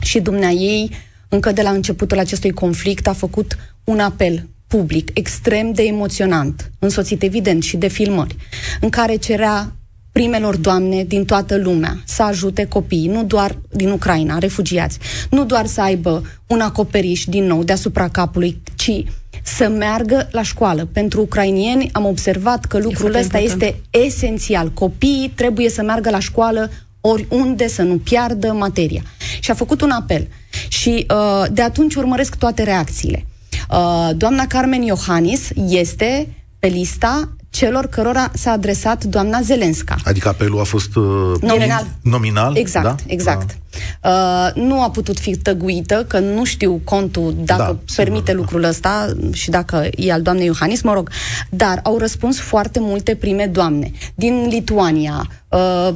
Și 0.00 0.20
dumnea 0.20 0.50
ei, 0.50 0.90
încă 1.30 1.52
de 1.52 1.62
la 1.62 1.70
începutul 1.70 2.18
acestui 2.18 2.50
conflict, 2.50 3.06
a 3.06 3.12
făcut 3.12 3.56
un 3.84 3.98
apel 3.98 4.48
public 4.66 5.10
extrem 5.14 5.72
de 5.72 5.82
emoționant, 5.82 6.70
însoțit 6.78 7.22
evident 7.22 7.62
și 7.62 7.76
de 7.76 7.88
filmări, 7.88 8.36
în 8.80 8.88
care 8.88 9.16
cerea 9.16 9.72
primelor 10.12 10.56
doamne 10.56 11.04
din 11.04 11.24
toată 11.24 11.56
lumea 11.56 12.02
să 12.04 12.22
ajute 12.22 12.64
copiii, 12.64 13.08
nu 13.08 13.24
doar 13.24 13.58
din 13.70 13.90
Ucraina, 13.90 14.38
refugiați, 14.38 14.98
nu 15.30 15.44
doar 15.44 15.66
să 15.66 15.80
aibă 15.80 16.22
un 16.46 16.60
acoperiș 16.60 17.24
din 17.24 17.44
nou 17.44 17.62
deasupra 17.64 18.08
capului, 18.08 18.60
ci 18.74 19.04
să 19.42 19.68
meargă 19.68 20.28
la 20.30 20.42
școală. 20.42 20.88
Pentru 20.92 21.20
ucrainieni 21.20 21.88
am 21.92 22.04
observat 22.04 22.64
că 22.64 22.78
lucrul 22.78 23.14
ăsta 23.14 23.38
este 23.38 23.80
esențial. 23.90 24.72
Copiii 24.72 25.32
trebuie 25.34 25.68
să 25.68 25.82
meargă 25.82 26.10
la 26.10 26.18
școală 26.18 26.70
oriunde 27.00 27.68
să 27.68 27.82
nu 27.82 27.96
piardă 27.96 28.52
materia. 28.52 29.02
Și 29.40 29.50
a 29.50 29.54
făcut 29.54 29.80
un 29.80 29.90
apel. 29.90 30.28
Și 30.68 31.06
uh, 31.10 31.44
de 31.52 31.62
atunci 31.62 31.94
urmăresc 31.94 32.34
toate 32.34 32.62
reacțiile. 32.62 33.26
Uh, 33.70 34.10
doamna 34.16 34.46
Carmen 34.46 34.82
Iohannis 34.82 35.48
este 35.54 36.28
pe 36.58 36.66
lista 36.66 37.28
celor 37.50 37.86
cărora 37.86 38.30
s-a 38.34 38.50
adresat 38.50 39.04
doamna 39.04 39.40
Zelenska. 39.40 39.96
Adică 40.04 40.28
apelul 40.28 40.60
a 40.60 40.64
fost 40.64 40.96
uh, 40.96 41.04
nominal. 41.40 41.86
nominal. 42.02 42.56
Exact, 42.56 42.84
da? 42.84 42.94
exact. 43.06 43.58
Uh, 44.04 44.62
nu 44.62 44.82
a 44.82 44.90
putut 44.90 45.18
fi 45.18 45.36
tăguită, 45.36 46.04
că 46.08 46.18
nu 46.18 46.44
știu 46.44 46.80
contul 46.84 47.34
dacă 47.44 47.62
da, 47.62 47.94
permite 47.96 48.30
sigur, 48.30 48.40
lucrul 48.40 48.62
ăsta 48.62 49.12
și 49.32 49.50
dacă 49.50 49.88
e 49.96 50.12
al 50.12 50.22
doamnei 50.22 50.46
Iohannis, 50.46 50.82
mă 50.82 50.92
rog. 50.92 51.10
Dar 51.50 51.80
au 51.82 51.98
răspuns 51.98 52.38
foarte 52.38 52.80
multe 52.80 53.14
prime 53.14 53.46
doamne. 53.46 53.90
Din 54.14 54.46
Lituania, 54.48 55.26
uh, 55.48 55.88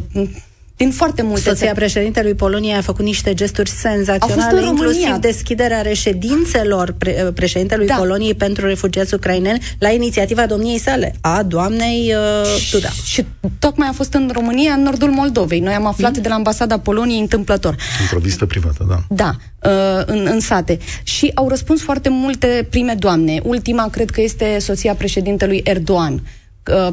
din 0.76 0.90
foarte 0.90 1.22
multe 1.22 1.40
Soția 1.40 1.66
țări. 1.66 1.74
președintelui 1.78 2.34
Poloniei 2.34 2.74
a 2.74 2.80
făcut 2.80 3.04
niște 3.04 3.34
gesturi 3.34 3.70
senzaționale, 3.70 4.66
inclusiv 4.66 5.14
deschiderea 5.14 5.80
reședințelor 5.80 6.94
pre- 6.98 7.30
președintelui 7.34 7.86
da. 7.86 7.94
Poloniei 7.94 8.34
pentru 8.34 8.66
refugiați 8.66 9.14
ucraineni 9.14 9.62
la 9.78 9.90
inițiativa 9.90 10.46
domniei 10.46 10.78
sale, 10.78 11.14
a 11.20 11.42
doamnei 11.42 12.14
uh, 12.14 12.70
Duda. 12.70 12.88
Și, 12.88 13.04
și 13.04 13.24
tocmai 13.58 13.88
a 13.88 13.92
fost 13.92 14.14
în 14.14 14.30
România, 14.32 14.72
în 14.72 14.82
nordul 14.82 15.10
Moldovei. 15.10 15.60
Noi 15.60 15.74
am 15.74 15.86
aflat 15.86 16.16
mm. 16.16 16.22
de 16.22 16.28
la 16.28 16.34
ambasada 16.34 16.78
Poloniei 16.78 17.20
întâmplător. 17.20 17.76
Într-o 18.00 18.18
vizită 18.18 18.46
privată, 18.46 18.86
da. 18.88 18.98
Da, 19.08 19.34
uh, 19.70 20.02
în, 20.06 20.26
în 20.30 20.40
sate. 20.40 20.78
Și 21.02 21.30
au 21.34 21.48
răspuns 21.48 21.82
foarte 21.82 22.08
multe 22.08 22.66
prime 22.70 22.94
doamne. 22.98 23.40
Ultima, 23.44 23.88
cred 23.88 24.10
că 24.10 24.20
este 24.20 24.56
soția 24.58 24.94
președintelui 24.94 25.60
Erdogan 25.64 26.12
Uh, 26.14 26.43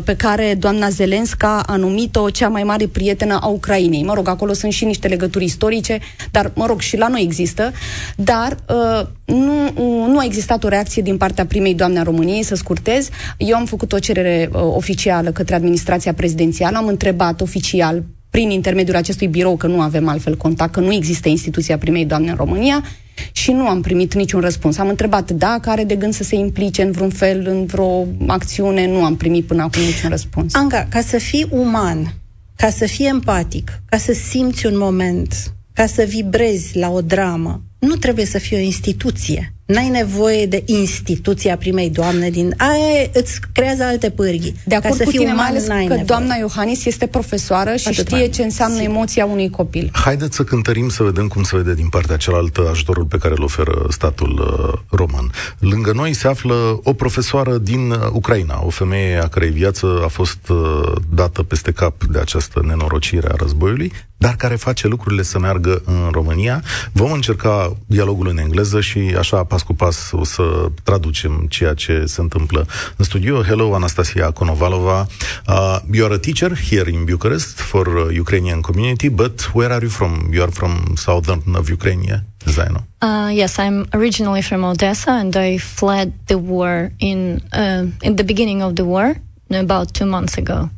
pe 0.04 0.16
care 0.16 0.56
doamna 0.60 0.90
Zelenska 0.90 1.64
a 1.66 1.76
numit-o 1.76 2.30
cea 2.30 2.48
mai 2.48 2.64
mare 2.64 2.88
prietenă 2.88 3.40
a 3.42 3.48
Ucrainei. 3.48 4.04
Mă 4.04 4.14
rog, 4.14 4.28
acolo 4.28 4.54
sunt 4.54 4.72
și 4.72 4.86
niște 4.86 5.08
legături 5.08 5.44
istorice, 5.44 6.00
dar, 6.32 6.52
mă 6.56 6.66
rog, 6.66 6.80
și 6.80 6.98
la 6.98 7.08
noi 7.08 7.22
există, 7.22 7.72
dar 8.16 8.58
uh, 8.70 9.08
nu, 9.26 9.72
nu 10.08 10.18
a 10.18 10.24
existat 10.24 10.64
o 10.64 10.68
reacție 10.68 11.02
din 11.02 11.18
partea 11.18 11.46
primei 11.46 11.74
doamne 11.74 12.00
a 12.00 12.04
României, 12.04 12.44
să 12.44 12.56
scurtez. 12.56 13.10
Eu 13.38 13.56
am 13.56 13.66
făcut 13.66 13.94
o 13.94 14.00
cerere 14.00 14.50
uh, 14.54 14.62
oficială 14.62 15.32
către 15.32 15.56
administrația 15.56 16.14
prezidențială, 16.14 16.78
am 16.78 16.88
întrebat 16.88 17.42
oficial 17.42 18.04
prin 18.32 18.50
intermediul 18.50 18.96
acestui 18.96 19.28
birou, 19.28 19.58
că 19.58 19.68
nu 19.68 19.82
avem 19.82 20.08
altfel 20.08 20.38
contact, 20.38 20.72
că 20.72 20.80
nu 20.80 20.94
există 20.94 21.30
instituția 21.30 21.78
primei 21.78 22.06
doamne 22.06 22.30
în 22.30 22.36
România, 22.36 22.84
și 23.32 23.52
nu 23.52 23.68
am 23.68 23.82
primit 23.82 24.14
niciun 24.14 24.40
răspuns. 24.40 24.78
Am 24.78 24.88
întrebat 24.88 25.32
dacă 25.32 25.70
are 25.70 25.84
de 25.84 25.96
gând 25.96 26.14
să 26.14 26.24
se 26.24 26.36
implice 26.36 26.82
în 26.82 26.92
vreun 26.92 27.10
fel, 27.10 27.48
în 27.48 27.66
vreo 27.66 28.08
acțiune, 28.28 28.88
nu 28.88 29.04
am 29.04 29.16
primit 29.16 29.46
până 29.46 29.62
acum 29.62 29.82
niciun 29.82 30.10
răspuns. 30.10 30.56
Anca, 30.56 30.88
ca 30.90 31.02
să 31.02 31.18
fii 31.18 31.48
uman, 31.50 32.14
ca 32.56 32.70
să 32.70 32.86
fii 32.86 33.08
empatic, 33.08 33.82
ca 33.86 33.98
să 33.98 34.14
simți 34.14 34.66
un 34.66 34.78
moment, 34.78 35.54
ca 35.74 35.86
să 35.86 36.04
vibrezi 36.04 36.78
la 36.78 36.90
o 36.90 37.02
dramă, 37.02 37.62
nu 37.80 37.96
trebuie 37.96 38.26
să 38.26 38.38
fie 38.38 38.58
o 38.58 38.62
instituție. 38.62 39.54
N-ai 39.74 39.90
nevoie 39.90 40.46
de 40.46 40.64
instituția 40.66 41.58
primei 41.58 41.90
doamne 41.90 42.30
din... 42.30 42.54
Aia 42.58 43.10
îți 43.14 43.40
creează 43.54 43.84
alte 43.84 44.10
pârghii. 44.10 44.56
De 44.66 44.76
acord 44.76 44.98
Ca 44.98 44.98
să 44.98 45.04
cu 45.04 45.12
tine, 45.18 45.34
mai 45.34 45.48
ales 45.48 45.68
că 45.68 45.74
nevoie. 45.74 46.04
doamna 46.06 46.36
Iohannis 46.36 46.86
este 46.86 47.08
profesoară 47.08 47.76
și 47.76 47.88
Atât 47.88 48.08
știe 48.08 48.28
ce 48.28 48.44
înseamnă 48.44 48.78
Sigur. 48.78 48.94
emoția 48.94 49.26
unui 49.26 49.50
copil. 49.50 49.90
Haideți 49.94 50.36
să 50.36 50.44
cântărim 50.44 50.90
să 50.90 51.04
vedem 51.04 51.28
cum 51.28 51.44
se 51.44 51.58
vede 51.58 51.74
din 51.74 51.90
partea 51.90 52.18
cealaltă 52.18 52.68
ajutorul 52.70 53.04
pe 53.06 53.18
care 53.18 53.34
îl 53.38 53.44
oferă 53.44 53.86
statul 53.90 54.32
uh, 54.40 54.80
român. 54.90 55.32
Lângă 55.60 55.92
noi 55.92 56.14
se 56.14 56.28
află 56.28 56.80
o 56.84 56.94
profesoară 56.94 57.58
din 57.58 57.92
uh, 57.92 57.98
Ucraina, 58.12 58.62
o 58.66 58.70
femeie 58.70 59.18
a 59.18 59.28
cărei 59.28 59.50
viață 59.50 60.02
a 60.04 60.08
fost 60.08 60.50
uh, 60.50 60.92
dată 61.14 61.44
peste 61.44 61.72
cap 61.72 62.04
de 62.04 62.20
această 62.20 62.62
nenorocire 62.66 63.28
a 63.32 63.36
războiului, 63.38 63.92
dar 64.18 64.36
care 64.36 64.56
face 64.56 64.88
lucrurile 64.88 65.22
să 65.22 65.40
meargă 65.40 65.82
în 65.86 66.10
România. 66.12 66.64
Vom 66.92 67.12
încerca 67.12 67.78
dialogul 67.86 68.28
în 68.28 68.38
engleză 68.38 68.82
și 68.82 69.00
așa 69.18 69.44
pas 69.44 69.61
cu 69.62 69.74
pas 69.74 70.12
o 70.12 70.24
să 70.24 70.72
traducem 70.84 71.46
ceea 71.50 71.74
ce 71.74 72.06
se 72.06 72.22
întâmplă 72.22 72.68
în 72.98 73.06
studio. 73.06 73.44
Hello, 73.44 73.74
Anastasia 73.74 74.32
Konovalova. 74.32 75.08
Uh, 75.48 75.78
you 75.94 76.06
are 76.06 76.14
a 76.14 76.18
teacher 76.18 76.58
here 76.70 76.90
in 76.92 77.06
Bucharest 77.06 77.60
for 77.60 77.88
uh, 77.88 78.18
Ukrainian 78.20 78.62
community, 78.62 79.10
but 79.10 79.52
where 79.54 79.74
are 79.74 79.84
you 79.86 79.92
from? 79.92 80.30
You 80.32 80.44
are 80.44 80.52
from 80.52 80.96
southern 80.96 81.42
of 81.56 81.70
Ukraine, 81.70 82.24
as 82.46 82.58
I 82.58 82.68
know. 82.74 82.84
Uh, 83.02 83.30
yes, 83.42 83.58
I'm 83.58 83.88
originally 83.94 84.42
from 84.42 84.64
Odessa, 84.64 85.12
and 85.12 85.36
I 85.36 85.58
fled 85.58 86.14
the 86.28 86.38
war 86.38 86.92
in 86.98 87.42
uh, 87.54 87.86
in 88.02 88.16
the 88.16 88.24
beginning 88.24 88.62
of 88.64 88.74
the 88.76 88.86
war 88.86 89.16
about 89.50 89.94
two 89.94 90.06
months 90.06 90.38
ago. 90.38 90.70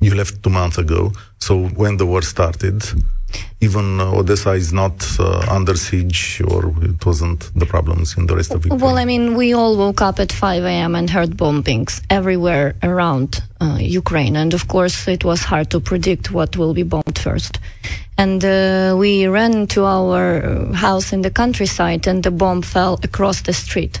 You 0.00 0.14
left 0.14 0.42
two 0.42 0.50
months 0.50 0.78
ago. 0.78 1.12
So 1.38 1.52
when 1.76 1.96
the 1.96 2.06
war 2.06 2.22
started, 2.22 2.82
even 3.60 4.00
uh, 4.00 4.12
Odessa 4.12 4.52
is 4.52 4.72
not 4.72 4.94
uh, 5.18 5.44
under 5.50 5.74
siege, 5.74 6.40
or 6.46 6.72
it 6.82 7.04
wasn't 7.04 7.50
the 7.54 7.66
problems 7.66 8.16
in 8.16 8.26
the 8.26 8.36
rest 8.36 8.52
of 8.54 8.64
Ukraine. 8.64 8.80
Well, 8.80 8.98
I 8.98 9.04
mean, 9.04 9.34
we 9.36 9.52
all 9.52 9.76
woke 9.76 10.00
up 10.00 10.20
at 10.20 10.30
5 10.30 10.64
a.m. 10.64 10.94
and 10.94 11.10
heard 11.10 11.36
bombings 11.36 12.00
everywhere 12.08 12.74
around 12.82 13.42
uh, 13.60 13.78
Ukraine, 13.80 14.36
and 14.36 14.54
of 14.54 14.68
course, 14.68 15.08
it 15.08 15.24
was 15.24 15.42
hard 15.42 15.70
to 15.70 15.80
predict 15.80 16.30
what 16.30 16.56
will 16.56 16.74
be 16.74 16.84
bombed 16.84 17.18
first. 17.18 17.58
And 18.16 18.44
uh, 18.44 18.96
we 18.98 19.26
ran 19.26 19.66
to 19.68 19.84
our 19.84 20.72
house 20.74 21.12
in 21.12 21.22
the 21.22 21.30
countryside, 21.30 22.06
and 22.06 22.22
the 22.22 22.30
bomb 22.30 22.62
fell 22.62 22.98
across 23.02 23.42
the 23.42 23.52
street 23.52 24.00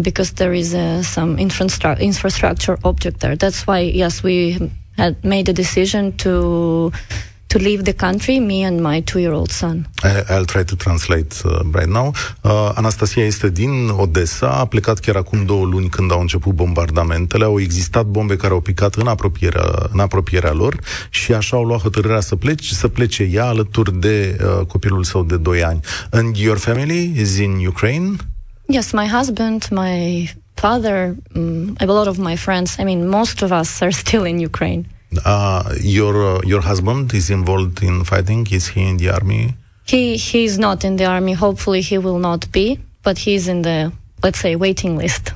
because 0.00 0.32
there 0.32 0.52
is 0.52 0.74
uh, 0.74 1.02
some 1.02 1.38
infrastructure 1.38 2.02
infrastructure 2.02 2.78
object 2.84 3.20
there. 3.20 3.36
That's 3.36 3.66
why, 3.66 3.80
yes, 3.80 4.22
we 4.22 4.70
had 4.96 5.24
made 5.24 5.48
a 5.48 5.52
decision 5.52 6.16
to 6.18 6.92
to 7.54 7.60
leave 7.60 7.82
the 7.82 7.92
country, 8.06 8.38
me 8.38 8.64
and 8.64 8.80
my 8.80 9.00
two-year-old 9.00 9.50
son. 9.50 9.86
I, 10.02 10.34
will 10.34 10.44
try 10.44 10.64
to 10.64 10.76
translate 10.76 11.32
uh, 11.44 11.62
right 11.72 11.88
now. 11.88 12.12
Uh, 12.42 12.72
Anastasia 12.74 13.24
este 13.24 13.50
din 13.50 13.88
Odessa, 13.88 14.48
a 14.50 14.64
plecat 14.64 14.98
chiar 14.98 15.16
acum 15.16 15.44
două 15.44 15.64
luni 15.64 15.88
când 15.88 16.12
au 16.12 16.20
început 16.20 16.54
bombardamentele. 16.54 17.44
Au 17.44 17.60
existat 17.60 18.06
bombe 18.06 18.36
care 18.36 18.52
au 18.52 18.60
picat 18.60 18.94
în 18.94 19.06
apropierea, 19.06 19.88
în 19.92 19.98
apropierea 19.98 20.52
lor 20.52 20.80
și 21.10 21.32
așa 21.32 21.56
au 21.56 21.64
luat 21.64 21.80
hotărârea 21.80 22.20
să 22.20 22.36
plece, 22.36 22.74
să 22.74 22.88
plece 22.88 23.22
ea 23.22 23.46
alături 23.46 23.98
de 23.98 24.36
uh, 24.40 24.66
copilul 24.66 25.04
său 25.04 25.22
de 25.22 25.36
2 25.36 25.64
ani. 25.64 25.80
And 26.10 26.36
your 26.36 26.58
family 26.58 27.12
is 27.20 27.38
in 27.38 27.66
Ukraine? 27.66 28.16
Yes, 28.66 28.92
my 28.92 29.06
husband, 29.06 29.68
my 29.70 30.30
father, 30.54 31.14
um, 31.34 31.76
a 31.78 31.84
lot 31.84 32.06
of 32.06 32.16
my 32.18 32.36
friends. 32.36 32.76
I 32.78 32.84
mean, 32.84 33.08
most 33.08 33.42
of 33.42 33.50
us 33.50 33.80
are 33.80 33.92
still 34.02 34.24
in 34.24 34.44
Ukraine. 34.44 34.84
Uh, 35.24 35.74
your 35.80 36.36
uh, 36.36 36.40
your 36.44 36.60
husband 36.60 37.12
is 37.14 37.30
involved 37.30 37.82
in 37.82 38.04
fighting. 38.04 38.46
Is 38.50 38.68
he 38.68 38.82
in 38.88 38.96
the 38.96 39.10
army? 39.10 39.54
He 39.86 40.16
he 40.16 40.44
is 40.44 40.58
not 40.58 40.84
in 40.84 40.96
the 40.96 41.06
army. 41.06 41.32
Hopefully, 41.32 41.80
he 41.80 41.98
will 41.98 42.18
not 42.18 42.50
be. 42.52 42.78
But 43.02 43.18
he's 43.18 43.48
in 43.48 43.62
the 43.62 43.92
let's 44.22 44.38
say 44.38 44.56
waiting 44.56 44.96
list. 44.96 45.32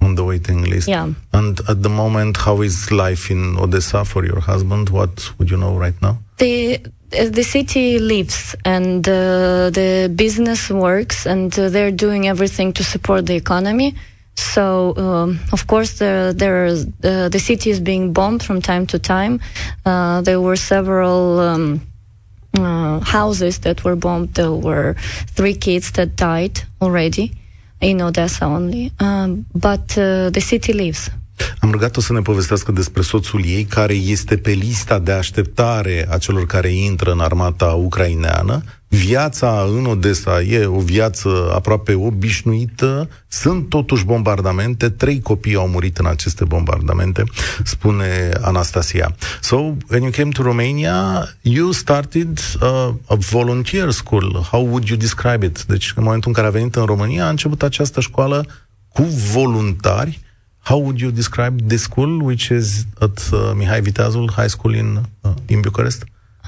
On 0.00 0.14
the 0.14 0.24
waiting 0.24 0.64
list. 0.64 0.88
Yeah. 0.88 1.12
And 1.32 1.60
at 1.68 1.82
the 1.82 1.90
moment, 1.90 2.38
how 2.38 2.62
is 2.62 2.90
life 2.90 3.30
in 3.30 3.58
Odessa 3.58 4.04
for 4.04 4.24
your 4.24 4.40
husband? 4.40 4.88
What 4.88 5.30
would 5.38 5.50
you 5.50 5.58
know 5.58 5.76
right 5.76 6.00
now? 6.00 6.18
The 6.38 6.80
the 7.10 7.42
city 7.42 7.98
lives 7.98 8.54
and 8.64 9.06
uh, 9.08 9.70
the 9.70 10.10
business 10.14 10.70
works 10.70 11.26
and 11.26 11.56
uh, 11.58 11.68
they're 11.68 11.90
doing 11.90 12.28
everything 12.28 12.72
to 12.74 12.84
support 12.84 13.26
the 13.26 13.34
economy. 13.34 13.94
So, 14.40 14.94
um, 14.96 15.38
of 15.52 15.66
course, 15.66 15.98
there, 15.98 16.32
there 16.32 16.66
uh, 16.66 17.28
the 17.28 17.38
city 17.38 17.70
is 17.70 17.78
being 17.78 18.12
bombed 18.12 18.42
from 18.42 18.60
time 18.62 18.86
to 18.86 18.98
time. 18.98 19.40
Uh, 19.84 20.22
there 20.22 20.40
were 20.40 20.56
several 20.56 21.38
um, 21.38 21.80
uh, 22.58 23.00
houses 23.00 23.58
that 23.60 23.84
were 23.84 23.96
bombed. 23.96 24.34
There 24.34 24.52
were 24.52 24.94
three 25.36 25.54
kids 25.54 25.92
that 25.92 26.16
died 26.16 26.62
already 26.80 27.32
in 27.80 28.00
Odessa 28.00 28.46
only. 28.46 28.92
Um, 28.98 29.46
but 29.54 29.96
uh, 29.98 30.30
the 30.30 30.40
city 30.40 30.72
lives. 30.72 31.10
Am 31.60 31.70
rugat-o 31.70 32.00
să 32.00 32.12
ne 32.12 32.20
povestească 32.20 32.72
despre 32.72 33.02
soțul 33.02 33.44
ei, 33.44 33.64
care 33.64 33.94
este 33.94 34.36
pe 34.36 34.50
lista 34.50 34.98
de 34.98 35.12
așteptare 35.12 36.06
a 36.10 36.18
celor 36.18 36.46
care 36.46 36.68
intră 36.68 37.10
în 37.12 37.20
armata 37.20 37.66
ucraineană. 37.66 38.62
Viața 38.92 39.66
în 39.76 39.86
Odessa 39.86 40.40
e 40.40 40.66
o 40.66 40.78
viață 40.78 41.50
aproape 41.54 41.94
obișnuită, 41.94 43.08
sunt 43.28 43.68
totuși 43.68 44.04
bombardamente, 44.04 44.88
trei 44.88 45.20
copii 45.20 45.54
au 45.54 45.68
murit 45.68 45.98
în 45.98 46.06
aceste 46.06 46.44
bombardamente, 46.44 47.24
spune 47.64 48.30
Anastasia. 48.40 49.14
So, 49.40 49.56
when 49.90 50.02
you 50.02 50.10
came 50.10 50.30
to 50.30 50.42
Romania, 50.42 51.28
you 51.40 51.70
started 51.70 52.38
uh, 52.38 52.88
a 53.06 53.14
volunteer 53.14 53.90
school. 53.90 54.46
How 54.50 54.66
would 54.66 54.88
you 54.88 54.98
describe 54.98 55.46
it? 55.46 55.64
Deci, 55.64 55.92
în 55.96 56.02
momentul 56.02 56.28
în 56.28 56.34
care 56.34 56.46
a 56.46 56.58
venit 56.58 56.74
în 56.76 56.84
România, 56.84 57.26
a 57.26 57.30
început 57.30 57.62
această 57.62 58.00
școală 58.00 58.46
cu 58.88 59.02
voluntari 59.32 60.20
how 60.58 60.80
would 60.80 61.00
you 61.00 61.10
describe 61.10 61.62
this 61.66 61.82
school, 61.82 62.22
which 62.22 62.48
is 62.48 62.86
at 62.98 63.30
uh, 63.32 63.52
Mihai 63.54 63.80
Viteazul 63.80 64.30
High 64.36 64.48
School 64.48 64.74
in 64.74 65.00
uh, 65.20 65.30
in 65.46 65.60
Bucharest? 65.60 66.04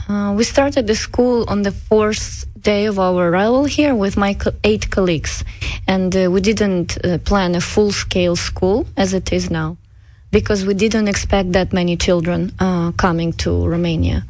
Uh, 0.08 0.34
we 0.36 0.42
started 0.42 0.86
the 0.86 0.96
school 0.96 1.44
on 1.48 1.62
the 1.62 1.70
fourth 1.70 2.44
day 2.60 2.86
of 2.86 2.98
our 2.98 3.28
arrival 3.28 3.64
here 3.64 3.94
with 3.94 4.16
my 4.16 4.34
co- 4.34 4.52
eight 4.64 4.90
colleagues, 4.90 5.44
and 5.86 6.16
uh, 6.16 6.28
we 6.30 6.40
didn't 6.40 6.98
uh, 7.04 7.18
plan 7.18 7.54
a 7.54 7.60
full-scale 7.60 8.34
school 8.34 8.86
as 8.96 9.14
it 9.14 9.32
is 9.32 9.50
now, 9.50 9.76
because 10.32 10.64
we 10.64 10.74
didn't 10.74 11.06
expect 11.06 11.52
that 11.52 11.72
many 11.72 11.96
children 11.96 12.52
uh, 12.58 12.90
coming 12.92 13.32
to 13.32 13.66
Romania. 13.66 14.24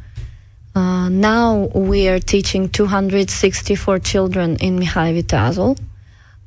Uh, 0.75 1.09
now 1.09 1.69
we 1.73 2.07
are 2.07 2.19
teaching 2.19 2.69
264 2.69 3.99
children 3.99 4.55
in 4.57 4.79
Mihai 4.79 5.21
Viteazul. 5.21 5.79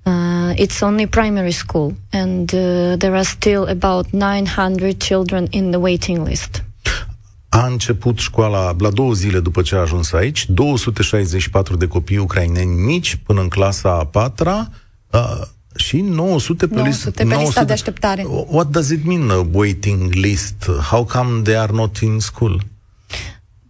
Uh, 0.05 0.55
it's 0.57 0.85
only 0.85 1.07
primary 1.07 1.53
school, 1.53 1.97
and 2.13 2.49
there 2.49 3.17
are 3.17 3.25
still 3.25 3.67
about 3.67 4.15
900 4.15 5.01
children 5.01 5.49
in 5.53 5.73
the 5.73 5.81
waiting 5.81 6.25
list. 6.25 6.63
A 7.49 7.67
început 7.67 8.19
școala 8.19 8.75
la 8.79 8.91
două 8.91 9.13
zile 9.13 9.41
după 9.41 9.63
ce 9.63 9.75
a 9.75 9.79
ajuns 9.79 10.13
aici, 10.13 10.47
264 10.49 11.77
de 11.77 11.87
copii 11.87 12.19
ucraineni 12.19 12.75
mici 12.75 13.19
până 13.27 13.41
în 13.41 13.49
clasa 13.49 13.99
a 13.99 14.07
patra 14.07 14.69
uh, 15.11 15.43
și 15.77 16.01
900 16.01 16.67
pe, 16.67 16.75
900 16.75 17.25
pe 17.25 17.37
lista 17.37 17.65
de 17.65 17.73
așteptare. 17.73 18.27
What 18.47 18.69
does 18.69 18.89
it 18.89 19.05
mean, 19.05 19.31
a 19.31 19.47
waiting 19.53 20.13
list? 20.13 20.71
How 20.91 21.05
come 21.05 21.43
they 21.43 21.57
are 21.57 21.73
not 21.73 21.97
in 21.97 22.19
school? 22.19 22.61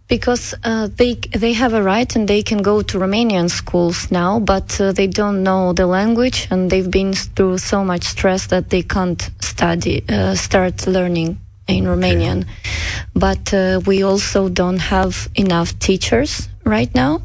because 0.07 0.55
uh, 0.63 0.87
they 0.95 1.15
they 1.15 1.53
have 1.53 1.73
a 1.73 1.81
right 1.81 2.15
and 2.15 2.27
they 2.27 2.41
can 2.41 2.61
go 2.61 2.81
to 2.81 2.97
Romanian 2.97 3.49
schools 3.49 4.09
now, 4.09 4.39
but 4.39 4.79
uh, 4.79 4.91
they 4.93 5.07
don't 5.07 5.43
know 5.43 5.73
the 5.73 5.85
language 5.85 6.47
and 6.49 6.69
they've 6.69 6.89
been 6.89 7.13
through 7.13 7.57
so 7.57 7.83
much 7.83 8.03
stress 8.03 8.47
that 8.47 8.69
they 8.69 8.81
can't 8.81 9.29
study 9.39 10.03
uh, 10.09 10.33
start 10.35 10.87
learning 10.87 11.37
in 11.67 11.85
Romanian. 11.85 12.45
But 13.13 13.53
uh, 13.53 13.81
we 13.85 14.03
also 14.03 14.49
don't 14.49 14.79
have 14.79 15.29
enough 15.35 15.77
teachers 15.79 16.49
right 16.63 16.93
now 16.93 17.21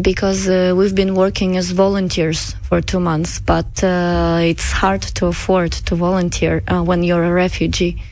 because 0.00 0.48
uh, 0.48 0.74
we've 0.76 0.94
been 0.94 1.14
working 1.14 1.56
as 1.56 1.70
volunteers 1.70 2.56
for 2.62 2.80
two 2.80 3.00
months, 3.00 3.40
but 3.40 3.82
uh, 3.82 4.38
it's 4.42 4.72
hard 4.72 5.02
to 5.02 5.26
afford 5.26 5.72
to 5.72 5.94
volunteer 5.94 6.62
when 6.84 7.02
you're 7.02 7.24
a 7.24 7.32
refugee. 7.32 8.02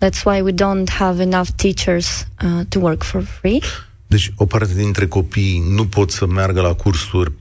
That's 0.00 0.24
why 0.24 0.42
we 0.42 0.52
don't 0.52 0.88
have 0.88 1.20
enough 1.20 1.56
teachers 1.56 2.24
uh, 2.40 2.64
to 2.70 2.80
work 2.80 3.04
for 3.04 3.22
free. 3.22 3.62
Deci 4.06 4.32
o 4.36 4.46
parte 4.46 4.74
dintre 4.74 5.06
copii 5.06 5.64
nu 5.68 5.86
pot 5.86 6.10
să 6.10 6.26
meargă 6.26 6.60
la 6.60 6.74
cursuri 6.74 7.32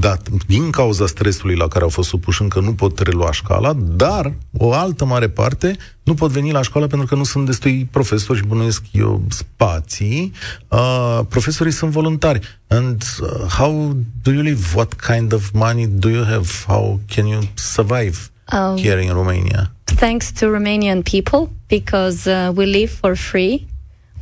dat, 0.00 0.28
din 0.46 0.70
cauza 0.70 1.06
stresului 1.06 1.56
la 1.56 1.68
care 1.68 1.84
au 1.84 1.90
fost 1.90 2.08
supuși 2.08 2.42
încă 2.42 2.60
nu 2.60 2.74
pot 2.74 2.98
relua 2.98 3.32
școala, 3.32 3.72
dar 3.78 4.32
o 4.58 4.72
altă 4.72 5.04
mare 5.04 5.28
parte 5.28 5.76
nu 6.02 6.14
pot 6.14 6.30
veni 6.30 6.52
la 6.52 6.62
școală 6.62 6.86
pentru 6.86 7.06
că 7.06 7.14
nu 7.14 7.24
sunt 7.24 7.46
destui 7.46 7.88
profesori 7.90 8.38
și 8.38 8.44
bănuiesc 8.44 8.82
eu 8.92 9.22
spații. 9.28 10.32
Uh, 10.68 11.20
profesorii 11.28 11.72
sunt 11.72 11.90
voluntari. 11.90 12.40
And 12.68 13.02
uh, 13.20 13.28
how 13.48 13.96
do 14.22 14.30
you 14.30 14.42
live? 14.42 14.60
What 14.74 14.94
kind 14.94 15.32
of 15.32 15.50
money 15.52 15.86
do 15.86 16.08
you 16.08 16.24
have? 16.24 16.48
How 16.66 17.00
can 17.14 17.26
you 17.26 17.40
survive 17.54 18.30
um, 18.52 18.76
here 18.76 19.02
in 19.02 19.12
Romania? 19.12 19.70
thanks 19.96 20.30
to 20.32 20.46
Romanian 20.46 21.02
people 21.02 21.50
because 21.68 22.26
uh, 22.26 22.52
we 22.54 22.66
live 22.66 22.90
for 22.90 23.14
free. 23.14 23.66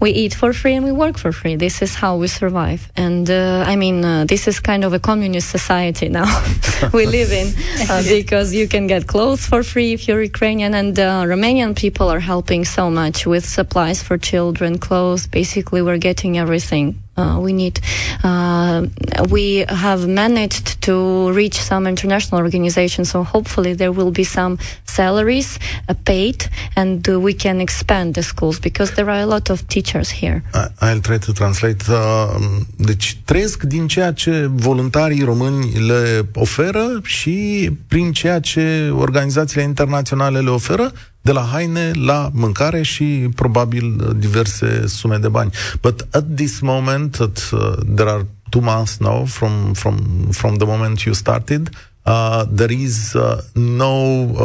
We 0.05 0.11
eat 0.11 0.35
for 0.35 0.53
free 0.53 0.75
and 0.75 0.85
we 0.85 0.93
work 0.93 1.17
for 1.17 1.33
free. 1.33 1.57
This 1.57 1.81
is 1.81 1.95
how 1.95 2.19
we 2.19 2.29
survive. 2.29 2.93
And 2.95 3.31
uh, 3.31 3.65
I 3.67 3.75
mean, 3.77 4.05
uh, 4.05 4.27
this 4.27 4.47
is 4.47 4.61
kind 4.61 4.85
of 4.85 4.93
a 4.93 4.99
communist 4.99 5.49
society 5.49 6.11
now 6.11 6.29
we 6.93 7.07
live 7.07 7.33
in 7.33 7.49
uh, 7.89 8.03
because 8.19 8.53
you 8.55 8.69
can 8.69 8.87
get 8.87 9.07
clothes 9.07 9.47
for 9.47 9.63
free 9.63 9.95
if 9.95 10.07
you're 10.07 10.21
Ukrainian. 10.21 10.75
And 10.75 10.95
uh, 10.99 11.23
Romanian 11.25 11.75
people 11.75 12.11
are 12.11 12.21
helping 12.21 12.67
so 12.67 12.91
much 12.91 13.25
with 13.25 13.47
supplies 13.47 14.03
for 14.03 14.19
children, 14.19 14.77
clothes. 14.77 15.27
Basically, 15.27 15.81
we're 15.81 16.05
getting 16.11 16.37
everything 16.37 17.04
uh, 17.17 17.39
we 17.41 17.53
need. 17.53 17.81
Uh, 18.23 18.87
we 19.31 19.65
have 19.69 20.07
managed 20.07 20.81
to 20.83 21.31
reach 21.33 21.55
some 21.55 21.87
international 21.87 22.41
organizations, 22.41 23.11
so 23.11 23.23
hopefully 23.23 23.75
there 23.75 23.93
will 23.93 24.11
be 24.11 24.25
some 24.25 24.59
salaries 24.85 25.59
uh, 25.89 25.95
paid, 26.05 26.49
and 26.77 27.09
uh, 27.09 27.21
we 27.21 27.35
can 27.35 27.61
expand 27.61 28.15
the 28.15 28.23
schools 28.23 28.59
because 28.59 28.93
there 28.93 29.09
are 29.11 29.21
a 29.21 29.27
lot 29.27 29.51
of 29.51 29.67
teachers 29.69 30.11
here. 30.11 30.43
I'll 30.81 31.01
try 31.01 31.19
to 31.19 31.33
translate. 31.33 31.83
Uh, 31.89 32.41
deci 32.77 33.17
trăiesc 33.25 33.63
din 33.63 33.87
ceea 33.87 34.13
ce 34.13 34.51
voluntarii 34.53 35.23
români 35.23 35.87
le 35.87 36.29
oferă 36.35 37.01
și 37.03 37.71
prin 37.89 38.13
ceea 38.13 38.41
ce 38.41 38.91
organizațiile 38.97 39.63
internaționale 39.63 40.39
le 40.39 40.51
oferă 40.51 40.93
de 41.25 41.33
la 41.33 41.49
haine 41.53 41.91
la 41.95 42.31
mâncare 42.33 42.83
și 42.83 43.29
probabil 43.35 44.15
diverse 44.17 44.87
sume 44.87 45.17
de 45.17 45.29
bani. 45.29 45.51
But 45.81 46.07
at 46.11 46.25
this 46.35 46.61
moment, 46.61 47.21
at, 47.21 47.51
uh, 47.53 47.77
there 47.87 48.09
are 48.09 48.27
two 48.51 48.63
months 48.63 48.97
now 48.99 49.25
from 49.25 49.53
from 49.73 49.97
from 50.31 50.55
the 50.55 50.67
moment 50.73 50.97
you 51.07 51.15
started, 51.15 51.63
uh, 52.05 52.43
there 52.61 52.75
is 52.87 53.15
uh, 53.15 53.23
no 53.55 53.95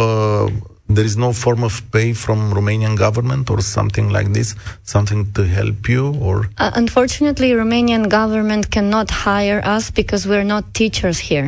uh, 0.01 0.47
there 0.95 1.07
is 1.11 1.15
no 1.25 1.31
form 1.43 1.61
of 1.63 1.73
pay 1.91 2.13
from 2.13 2.39
Romanian 2.59 2.95
government 3.05 3.45
or 3.49 3.59
something 3.61 4.07
like 4.17 4.29
this, 4.37 4.55
something 4.83 5.21
to 5.33 5.41
help 5.57 5.79
you 5.93 6.03
or. 6.27 6.35
Uh, 6.57 6.71
unfortunately, 6.83 7.49
Romanian 7.63 8.05
government 8.19 8.63
cannot 8.75 9.07
hire 9.27 9.61
us 9.75 9.91
because 9.91 10.21
we're 10.29 10.49
not 10.55 10.63
teachers 10.73 11.19
here. 11.29 11.47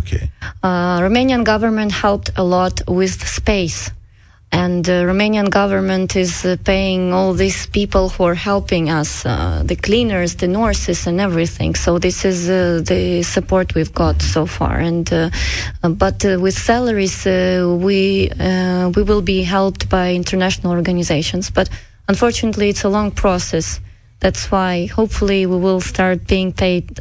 Okay. 0.00 0.24
Uh, 0.62 0.98
Romanian 1.06 1.42
government 1.52 1.92
helped 2.04 2.28
a 2.42 2.44
lot 2.56 2.74
with 2.88 3.14
space 3.38 3.80
and 4.52 4.84
the 4.84 5.04
Romanian 5.06 5.48
government 5.48 6.14
is 6.14 6.44
uh, 6.44 6.56
paying 6.62 7.12
all 7.12 7.32
these 7.32 7.66
people 7.66 8.10
who 8.10 8.24
are 8.24 8.34
helping 8.34 8.90
us, 8.90 9.24
uh, 9.24 9.62
the 9.64 9.74
cleaners, 9.74 10.36
the 10.36 10.46
nurses, 10.46 11.06
and 11.06 11.20
everything. 11.20 11.74
So 11.74 11.98
this 11.98 12.24
is 12.24 12.50
uh, 12.50 12.82
the 12.84 13.22
support 13.22 13.74
we've 13.74 13.94
got 13.94 14.20
so 14.20 14.44
far. 14.44 14.78
And 14.78 15.10
but 15.82 16.22
with 16.24 16.56
salaries, 16.56 17.24
we 17.24 18.30
we 18.96 19.02
will 19.02 19.22
be 19.22 19.42
helped 19.42 19.88
by 19.88 20.12
international 20.12 20.72
organizations. 20.72 21.50
But 21.50 21.70
unfortunately, 22.08 22.68
it's 22.68 22.84
a 22.84 22.90
long 22.90 23.10
process. 23.10 23.80
That's 24.20 24.50
why 24.52 24.86
hopefully 24.86 25.46
we 25.46 25.56
will 25.56 25.80
start 25.80 26.26
being 26.26 26.52
paid 26.52 27.00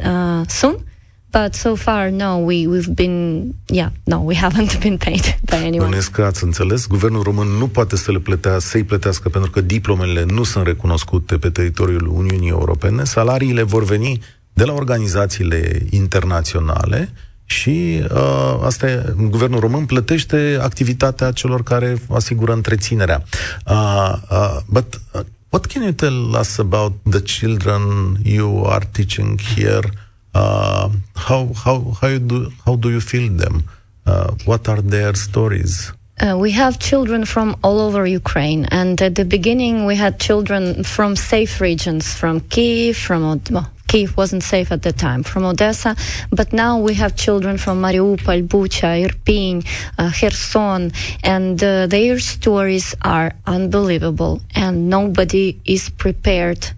soon. 0.50 0.86
But 1.32 1.56
so 1.56 1.76
far, 1.76 2.10
no, 2.10 2.38
we, 2.38 2.68
we've 2.68 2.94
been, 2.94 3.54
yeah, 3.68 3.92
no, 4.04 4.20
we 4.20 4.36
haven't 4.36 4.80
been 4.86 4.98
paid 4.98 5.38
by 5.46 5.56
anyone. 5.56 5.90
Bănesc 5.90 6.12
că 6.12 6.24
ați 6.24 6.44
înțeles, 6.44 6.88
guvernul 6.88 7.24
român 7.24 7.48
nu 7.48 7.68
poate 7.68 7.96
să 7.96 8.12
le 8.12 8.20
plătea, 8.20 8.60
să-i 8.60 8.84
plătească 8.84 9.30
pentru 9.30 9.52
că 9.52 9.62
diplomele 9.62 10.24
nu 10.24 10.44
sunt 10.44 10.66
recunoscute 10.66 11.38
pe 11.38 11.50
teritoriul 11.50 12.08
Uniunii 12.08 12.50
Europene. 12.50 13.04
Salariile 13.04 13.64
vor 13.64 13.84
veni 13.84 14.20
de 14.54 14.64
la 14.64 14.74
organizațiile 14.74 15.86
internaționale 15.90 17.14
și 17.46 18.04
uh, 18.12 18.60
asta 18.64 18.90
e, 18.90 19.14
guvernul 19.30 19.60
român 19.60 19.86
plătește 19.86 20.58
activitatea 20.62 21.32
celor 21.32 21.64
care 21.64 22.02
asigură 22.10 22.54
întreținerea. 22.54 23.24
Uh, 23.66 24.14
uh, 24.32 24.58
but 24.68 25.02
uh, 25.14 25.22
what 25.50 25.66
can 25.66 25.82
you 25.82 25.92
tell 25.92 26.38
us 26.40 26.58
about 26.58 26.94
the 27.10 27.22
children 27.22 27.82
you 28.24 28.66
are 28.66 28.90
teaching 28.92 29.40
here? 29.56 29.90
Uh, 30.34 30.90
how 31.16 31.48
how 31.54 31.82
how 32.00 32.18
do 32.18 32.52
how 32.66 32.76
do 32.76 32.90
you 32.90 33.02
feel 33.02 33.30
them? 33.32 33.64
Uh, 34.06 34.32
what 34.46 34.68
are 34.68 34.82
their 34.82 35.14
stories? 35.14 35.92
Uh, 36.20 36.38
we 36.38 36.52
have 36.52 36.78
children 36.78 37.26
from 37.26 37.56
all 37.64 37.80
over 37.80 38.06
Ukraine, 38.06 38.66
and 38.66 39.02
at 39.02 39.16
the 39.16 39.26
beginning 39.26 39.86
we 39.86 39.96
had 39.96 40.20
children 40.20 40.84
from 40.84 41.16
safe 41.16 41.60
regions, 41.60 42.14
from 42.14 42.42
Kiev, 42.42 42.96
from 42.96 43.42
well, 43.50 43.72
Kiev 43.88 44.16
wasn't 44.16 44.44
safe 44.44 44.72
at 44.72 44.84
the 44.84 44.94
time, 44.94 45.24
from 45.24 45.44
Odessa, 45.44 45.96
but 46.30 46.54
now 46.54 46.80
we 46.80 46.94
have 46.94 47.16
children 47.16 47.58
from 47.58 47.82
Mariupol, 47.82 48.48
Bucha, 48.48 49.04
Irpin, 49.06 49.66
uh, 49.98 50.12
Kherson, 50.12 50.92
and 51.24 51.62
uh, 51.64 51.88
their 51.88 52.20
stories 52.20 52.96
are 53.02 53.34
unbelievable, 53.48 54.42
and 54.56 54.90
nobody 54.90 55.60
is 55.66 55.90
prepared 55.90 56.70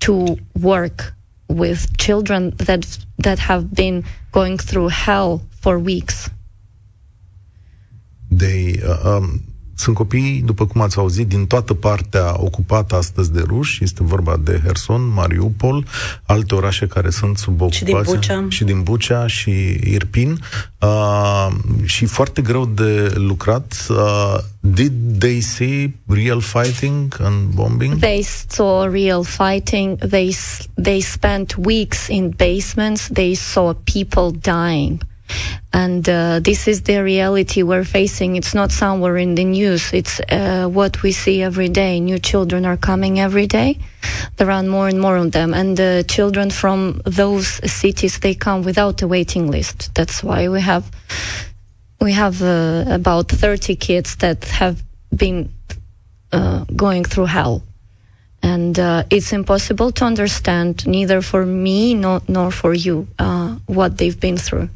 to 0.00 0.36
work 0.60 1.14
with 1.52 1.96
children 1.98 2.50
that 2.56 2.98
that 3.18 3.38
have 3.38 3.74
been 3.74 4.04
going 4.32 4.58
through 4.58 4.88
hell 4.88 5.42
for 5.60 5.78
weeks. 5.78 6.30
They 8.30 8.80
uh, 8.82 9.16
um, 9.16 9.51
Sunt 9.74 9.96
copii, 9.96 10.42
după 10.44 10.66
cum 10.66 10.80
ați 10.80 10.98
auzit, 10.98 11.28
din 11.28 11.46
toată 11.46 11.74
partea 11.74 12.34
ocupată 12.36 12.94
astăzi 12.94 13.32
de 13.32 13.42
ruși. 13.46 13.82
Este 13.82 14.02
vorba 14.02 14.36
de 14.36 14.60
Herson, 14.64 15.12
Mariupol, 15.12 15.86
alte 16.24 16.54
orașe 16.54 16.86
care 16.86 17.10
sunt 17.10 17.38
sub 17.38 17.60
ocupație. 17.60 17.78
Și 17.78 17.84
din 17.84 18.02
Bucea. 18.04 18.46
Și 18.48 18.64
din 18.64 18.82
Bucea 18.82 19.26
și 19.26 19.50
Irpin. 19.84 20.38
Uh, 20.80 21.48
și 21.84 22.04
foarte 22.04 22.42
greu 22.42 22.66
de 22.66 23.12
lucrat. 23.14 23.86
Uh, 23.88 24.38
did 24.60 24.92
they 25.18 25.40
see 25.40 25.94
real 26.06 26.40
fighting 26.40 27.16
and 27.20 27.48
bombing? 27.54 27.98
They 27.98 28.22
saw 28.48 28.90
real 28.90 29.24
fighting. 29.24 29.98
They, 29.98 30.36
they 30.82 31.00
spent 31.00 31.56
weeks 31.64 32.06
in 32.08 32.34
basements. 32.36 33.08
They 33.12 33.34
saw 33.34 33.74
people 33.84 34.38
dying. 34.40 35.10
And 35.72 36.06
uh, 36.08 36.40
this 36.40 36.68
is 36.68 36.82
the 36.82 37.02
reality 37.02 37.62
we're 37.62 37.84
facing. 37.84 38.36
It's 38.36 38.54
not 38.54 38.70
somewhere 38.70 39.16
in 39.16 39.34
the 39.34 39.44
news. 39.44 39.92
It's 39.92 40.20
uh, 40.20 40.68
what 40.68 41.02
we 41.02 41.12
see 41.12 41.42
every 41.42 41.68
day. 41.68 42.00
New 42.00 42.18
children 42.18 42.66
are 42.66 42.76
coming 42.76 43.18
every 43.18 43.46
day. 43.46 43.78
There 44.36 44.50
are 44.50 44.62
more 44.62 44.88
and 44.88 45.00
more 45.00 45.16
of 45.16 45.32
them. 45.32 45.54
And 45.54 45.76
the 45.76 46.04
children 46.06 46.50
from 46.50 47.00
those 47.04 47.48
cities, 47.70 48.18
they 48.18 48.34
come 48.34 48.62
without 48.62 49.00
a 49.02 49.08
waiting 49.08 49.50
list. 49.50 49.94
That's 49.94 50.22
why 50.22 50.48
we 50.48 50.60
have, 50.60 50.90
we 52.00 52.12
have 52.12 52.42
uh, 52.42 52.84
about 52.88 53.28
30 53.28 53.76
kids 53.76 54.16
that 54.16 54.44
have 54.44 54.82
been 55.14 55.52
uh, 56.32 56.64
going 56.76 57.04
through 57.04 57.26
hell 57.26 57.62
and 58.42 58.78
uh, 58.78 59.04
it's 59.08 59.32
impossible 59.32 59.92
to 59.92 60.04
understand 60.04 60.86
neither 60.86 61.22
for 61.22 61.46
me 61.46 61.94
nor, 61.94 62.20
nor 62.28 62.50
for 62.50 62.74
you 62.74 63.06
uh, 63.18 63.56
what 63.66 63.98
they've 63.98 64.18
been 64.18 64.36
through. 64.36 64.68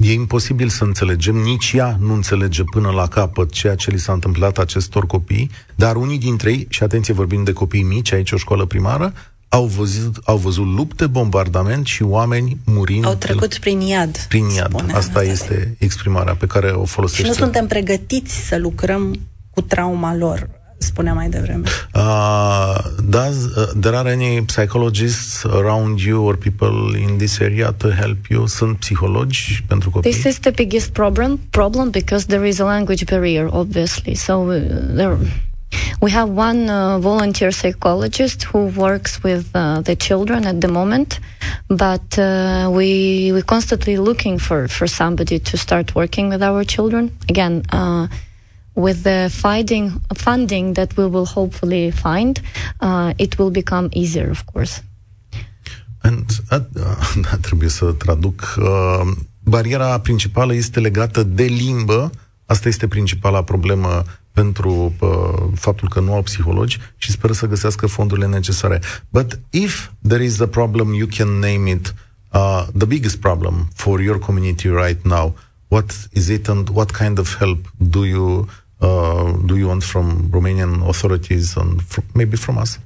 E 0.00 0.12
imposibil 0.12 0.68
să 0.68 0.84
înțelegem, 0.84 1.36
nici 1.36 1.72
ea 1.72 1.96
nu 2.00 2.12
înțelege 2.12 2.62
până 2.64 2.90
la 2.90 3.08
capăt 3.08 3.50
ceea 3.50 3.74
ce 3.74 3.90
li 3.90 3.98
s-a 3.98 4.12
întâmplat 4.12 4.58
acestor 4.58 5.06
copii, 5.06 5.50
dar 5.74 5.96
unii 5.96 6.18
dintre 6.18 6.50
ei, 6.50 6.66
și 6.68 6.82
atenție 6.82 7.14
vorbim 7.14 7.44
de 7.44 7.52
copii 7.52 7.82
mici, 7.82 8.12
aici 8.12 8.32
o 8.32 8.36
școală 8.36 8.64
primară, 8.64 9.12
au 9.48 9.64
văzut, 9.64 10.16
au 10.24 10.36
văzut 10.36 10.66
lupte, 10.66 11.06
bombardament 11.06 11.86
și 11.86 12.02
oameni 12.02 12.56
murind. 12.64 13.04
Au 13.04 13.14
trecut 13.14 13.58
prin 13.58 13.80
iad. 13.80 14.18
Prin 14.28 14.48
iad. 14.48 14.90
Asta 14.92 15.24
este 15.24 15.76
exprimarea 15.78 16.34
pe 16.34 16.46
care 16.46 16.70
o 16.70 16.84
folosește. 16.84 17.22
Și 17.22 17.28
nu 17.28 17.34
suntem 17.34 17.66
pregătiți 17.66 18.34
să 18.34 18.58
lucrăm 18.58 19.20
cu 19.50 19.60
trauma 19.60 20.16
lor 20.16 20.59
spunea 20.82 21.12
mai 21.12 21.28
devreme. 21.28 21.68
Uh, 21.94 22.78
does 23.08 23.56
uh, 23.56 23.72
there 23.80 23.96
are 23.96 24.10
any 24.10 24.44
psychologists 24.46 25.44
around 25.44 26.00
you 26.00 26.22
or 26.22 26.36
people 26.36 26.98
in 26.98 27.16
this 27.18 27.40
area 27.40 27.72
to 27.72 27.88
help 27.88 28.26
you? 28.28 28.46
Sunt 28.46 28.78
psihologi 28.78 29.64
pentru 29.66 29.90
copii? 29.90 30.12
This 30.12 30.24
is 30.24 30.38
the 30.38 30.50
biggest 30.50 30.90
problem 30.90 31.40
problem 31.50 31.90
because 31.90 32.26
there 32.26 32.46
is 32.46 32.58
a 32.58 32.64
language 32.64 33.04
barrier, 33.04 33.48
obviously. 33.50 34.14
So 34.14 34.32
uh, 34.32 34.60
there. 34.94 35.16
We 36.00 36.10
have 36.10 36.30
one 36.30 36.68
uh, 36.68 36.98
volunteer 36.98 37.52
psychologist 37.52 38.42
who 38.42 38.72
works 38.74 39.22
with 39.22 39.44
uh, 39.54 39.82
the 39.82 39.94
children 39.94 40.44
at 40.44 40.60
the 40.60 40.68
moment, 40.68 41.20
but 41.68 42.18
uh, 42.18 42.70
we 42.72 43.30
we 43.32 43.42
constantly 43.42 43.96
looking 43.96 44.38
for 44.38 44.66
for 44.66 44.88
somebody 44.88 45.38
to 45.38 45.56
start 45.56 45.94
working 45.94 46.28
with 46.28 46.42
our 46.42 46.64
children. 46.64 47.10
Again, 47.28 47.62
uh, 47.70 48.08
with 48.80 49.02
the 49.02 49.28
finding, 49.28 50.00
funding 50.14 50.74
that 50.74 50.96
we 50.96 51.06
will 51.06 51.26
hopefully 51.26 51.90
find, 51.90 52.40
uh, 52.80 53.12
it 53.18 53.38
will 53.38 53.50
become 53.50 53.88
easier, 53.92 54.30
of 54.30 54.44
course. 54.52 54.82
And, 56.02 56.26
uh, 56.50 56.60
uh, 56.74 57.36
trebuie 57.46 57.68
să 57.68 57.92
traduc. 57.92 58.54
Uh, 58.58 59.10
bariera 59.42 60.00
principală 60.00 60.54
este 60.54 60.80
legată 60.80 61.22
de 61.22 61.44
limbă. 61.44 62.10
Asta 62.46 62.68
este 62.68 62.88
principala 62.88 63.42
problemă 63.42 64.02
pentru 64.32 64.94
uh, 65.00 65.08
faptul 65.54 65.88
că 65.88 66.00
nu 66.00 66.14
au 66.14 66.22
psihologi 66.22 66.78
și 66.96 67.10
speră 67.10 67.32
să 67.32 67.46
găsească 67.46 67.86
fondurile 67.86 68.26
necesare. 68.26 68.80
But 69.08 69.38
if 69.50 69.90
there 70.08 70.24
is 70.24 70.40
a 70.40 70.46
problem, 70.46 70.92
you 70.92 71.08
can 71.16 71.28
name 71.28 71.70
it 71.70 71.94
uh, 72.32 72.66
the 72.76 72.86
biggest 72.86 73.16
problem 73.16 73.68
for 73.74 74.00
your 74.00 74.18
community 74.18 74.68
right 74.68 75.04
now. 75.04 75.36
What 75.68 76.08
is 76.12 76.28
it 76.28 76.48
and 76.48 76.68
what 76.68 76.90
kind 76.90 77.18
of 77.18 77.36
help 77.38 77.72
do 77.76 78.04
you 78.04 78.48
uh, 78.80 79.32
do 79.46 79.56
you 79.56 79.68
want 79.68 79.84
from 79.84 80.30
Romanian 80.30 80.88
authorities 80.88 81.56
and 81.56 81.82
fr- 81.82 82.00
maybe 82.14 82.36
from 82.36 82.58
us? 82.58 82.78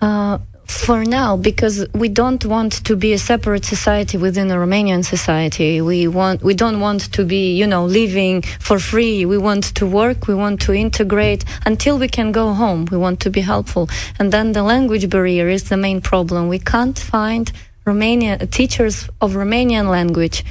Uh, 0.00 0.38
for 0.68 1.02
now, 1.02 1.36
because 1.36 1.86
we 1.94 2.08
don't 2.08 2.44
want 2.44 2.84
to 2.84 2.94
be 2.94 3.14
a 3.14 3.18
separate 3.18 3.64
society 3.64 4.18
within 4.18 4.50
a 4.50 4.54
Romanian 4.54 5.02
society. 5.02 5.80
We 5.80 6.06
want, 6.06 6.42
we 6.42 6.54
don't 6.54 6.78
want 6.78 7.12
to 7.14 7.24
be, 7.24 7.54
you 7.54 7.66
know, 7.66 7.86
living 7.86 8.42
for 8.60 8.78
free. 8.78 9.24
We 9.24 9.38
want 9.38 9.64
to 9.76 9.86
work. 9.86 10.28
We 10.28 10.34
want 10.34 10.60
to 10.62 10.74
integrate 10.74 11.44
until 11.64 11.98
we 11.98 12.06
can 12.06 12.32
go 12.32 12.52
home. 12.52 12.86
We 12.90 12.98
want 12.98 13.20
to 13.20 13.30
be 13.30 13.40
helpful. 13.40 13.88
And 14.18 14.30
then 14.30 14.52
the 14.52 14.62
language 14.62 15.08
barrier 15.08 15.48
is 15.48 15.70
the 15.70 15.78
main 15.78 16.02
problem. 16.02 16.48
We 16.48 16.58
can't 16.58 16.98
find 16.98 17.50
Romanian 17.86 18.50
teachers 18.50 19.08
of 19.22 19.32
Romanian 19.32 19.90
language 19.90 20.44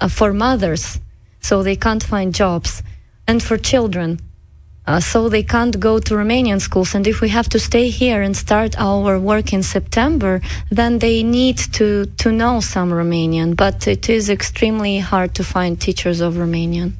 uh, 0.00 0.08
for 0.08 0.32
mothers, 0.32 0.98
so 1.40 1.62
they 1.62 1.76
can't 1.76 2.02
find 2.02 2.34
jobs 2.34 2.82
and 3.26 3.42
for 3.42 3.56
children. 3.56 4.18
Uh, 4.84 4.98
so 4.98 5.28
they 5.28 5.44
can't 5.44 5.78
go 5.78 6.00
to 6.00 6.14
Romanian 6.14 6.60
schools. 6.60 6.94
And 6.94 7.06
if 7.06 7.20
we 7.20 7.28
have 7.28 7.48
to 7.48 7.58
stay 7.58 7.88
here 7.88 8.20
and 8.22 8.36
start 8.36 8.74
our 8.78 9.18
work 9.18 9.52
in 9.52 9.62
September, 9.62 10.40
then 10.70 10.98
they 10.98 11.22
need 11.22 11.58
to, 11.78 12.06
to 12.16 12.30
know 12.30 12.60
some 12.60 12.90
Romanian. 12.92 13.54
But 13.54 13.86
it 13.86 14.08
is 14.08 14.28
extremely 14.28 14.98
hard 14.98 15.34
to 15.34 15.44
find 15.44 15.80
teachers 15.80 16.20
of 16.20 16.36
Romanian. 16.36 16.92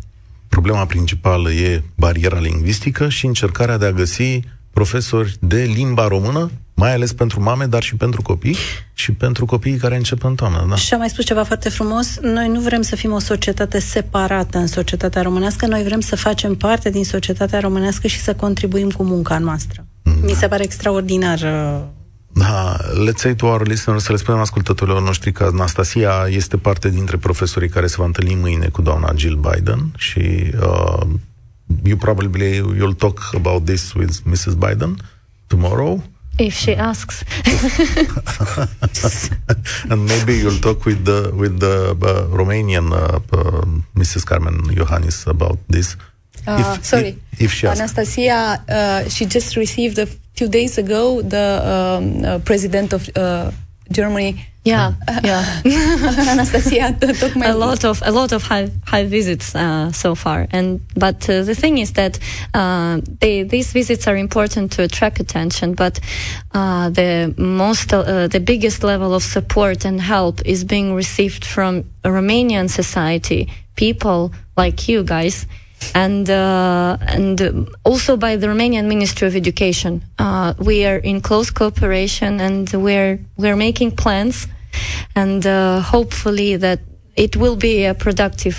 Problema 0.48 0.86
principală 0.86 1.50
e 1.52 1.82
bariera 1.96 2.40
lingvistică 2.40 3.08
și 3.08 3.26
încercarea 3.26 3.78
de 3.78 3.86
a 3.86 3.92
găsi 3.92 4.40
profesori 4.70 5.36
de 5.40 5.62
limba 5.62 6.06
română 6.06 6.50
mai 6.74 6.92
ales 6.92 7.12
pentru 7.12 7.42
mame, 7.42 7.66
dar 7.66 7.82
și 7.82 7.96
pentru 7.96 8.22
copii 8.22 8.56
și 8.92 9.12
pentru 9.12 9.44
copiii 9.44 9.76
care 9.76 9.96
încep 9.96 10.24
în 10.24 10.34
toamnă. 10.34 10.66
Da. 10.68 10.74
Și 10.74 10.92
am 10.92 10.98
mai 10.98 11.08
spus 11.08 11.24
ceva 11.24 11.42
foarte 11.44 11.68
frumos, 11.68 12.18
noi 12.20 12.48
nu 12.48 12.60
vrem 12.60 12.82
să 12.82 12.96
fim 12.96 13.12
o 13.12 13.18
societate 13.18 13.78
separată 13.78 14.58
în 14.58 14.66
societatea 14.66 15.22
românească, 15.22 15.66
noi 15.66 15.82
vrem 15.82 16.00
să 16.00 16.16
facem 16.16 16.54
parte 16.54 16.90
din 16.90 17.04
societatea 17.04 17.60
românească 17.60 18.06
și 18.06 18.20
să 18.20 18.34
contribuim 18.34 18.90
cu 18.90 19.02
munca 19.02 19.38
noastră. 19.38 19.86
Mm. 20.02 20.18
Mi 20.22 20.32
se 20.32 20.48
pare 20.48 20.62
extraordinar 20.62 21.38
uh, 21.38 21.82
da, 22.34 22.76
let's 23.06 23.20
say 23.20 23.34
to 23.34 23.46
our 23.46 23.66
listeners, 23.66 24.04
să 24.04 24.12
le 24.12 24.18
spunem 24.18 24.40
ascultătorilor 24.40 25.02
noștri 25.02 25.32
că 25.32 25.48
Anastasia 25.52 26.26
este 26.28 26.56
parte 26.56 26.90
dintre 26.90 27.16
profesorii 27.16 27.68
care 27.68 27.86
se 27.86 27.94
va 27.98 28.04
întâlni 28.04 28.34
mâine 28.34 28.68
cu 28.68 28.82
doamna 28.82 29.12
Jill 29.16 29.36
Biden 29.36 29.92
și 29.96 30.52
uh, 30.60 31.06
you 31.84 31.96
probably 31.96 32.62
you'll 32.76 32.96
talk 32.96 33.30
about 33.34 33.64
this 33.64 33.92
with 33.92 34.16
Mrs. 34.24 34.54
Biden 34.54 34.96
tomorrow. 35.46 36.02
If 36.38 36.54
she 36.54 36.74
asks. 36.74 37.24
and 39.90 40.06
maybe 40.06 40.38
you'll 40.38 40.60
talk 40.60 40.84
with 40.84 41.04
the 41.04 41.32
with 41.36 41.60
the 41.60 41.92
uh, 41.92 42.26
Romanian 42.32 42.92
uh, 42.92 43.20
uh, 43.32 43.64
Mrs. 43.94 44.24
Carmen 44.24 44.62
Iohannis 44.72 45.26
about 45.26 45.58
this. 45.68 45.96
Uh, 46.46 46.76
if, 46.78 46.84
sorry, 46.84 47.18
if, 47.32 47.42
if 47.42 47.52
she 47.52 47.66
asks. 47.66 47.80
Anastasia, 47.80 48.64
uh, 48.68 49.08
she 49.08 49.26
just 49.26 49.56
received 49.56 49.98
a 49.98 50.06
few 50.34 50.48
days 50.48 50.78
ago 50.78 51.22
the 51.22 51.60
um, 51.62 52.24
uh, 52.24 52.38
president 52.40 52.92
of 52.92 53.08
Germany 53.90 54.51
yeah, 54.64 54.94
yeah. 55.24 55.60
Anastasia, 55.64 56.96
a 57.44 57.54
lot 57.54 57.84
of 57.84 58.00
a 58.04 58.12
lot 58.12 58.32
of 58.32 58.44
high 58.44 58.70
high 58.86 59.04
visits 59.06 59.54
uh, 59.54 59.90
so 59.90 60.14
far, 60.14 60.46
and 60.52 60.80
but 60.94 61.28
uh, 61.28 61.42
the 61.42 61.54
thing 61.54 61.78
is 61.78 61.94
that 61.94 62.18
uh, 62.54 63.00
they, 63.20 63.42
these 63.42 63.72
visits 63.72 64.06
are 64.06 64.16
important 64.16 64.70
to 64.72 64.82
attract 64.82 65.18
attention, 65.18 65.74
but 65.74 65.98
uh, 66.54 66.90
the 66.90 67.34
most 67.36 67.92
uh, 67.92 68.28
the 68.28 68.40
biggest 68.40 68.84
level 68.84 69.14
of 69.14 69.22
support 69.24 69.84
and 69.84 70.00
help 70.00 70.40
is 70.46 70.62
being 70.62 70.94
received 70.94 71.44
from 71.44 71.84
Romanian 72.04 72.70
society, 72.70 73.48
people 73.74 74.32
like 74.56 74.88
you 74.88 75.02
guys 75.02 75.46
and 75.94 76.28
uh, 76.28 76.96
and 77.16 77.68
also 77.82 78.16
by 78.16 78.36
the 78.36 78.46
Romanian 78.46 78.86
Ministry 78.86 79.26
of 79.28 79.34
Education. 79.34 80.02
Uh, 80.18 80.54
we 80.58 80.86
are 80.86 81.00
in 81.02 81.20
close 81.20 81.50
cooperation, 81.50 82.40
and 82.40 82.70
we're 82.72 83.18
we're 83.36 83.56
making 83.56 83.94
plans, 83.94 84.46
and 85.14 85.44
uh, 85.44 85.80
hopefully 85.80 86.56
that 86.56 86.78
it 87.14 87.36
will 87.36 87.56
be 87.56 87.84
a 87.84 87.94
productive 87.94 88.56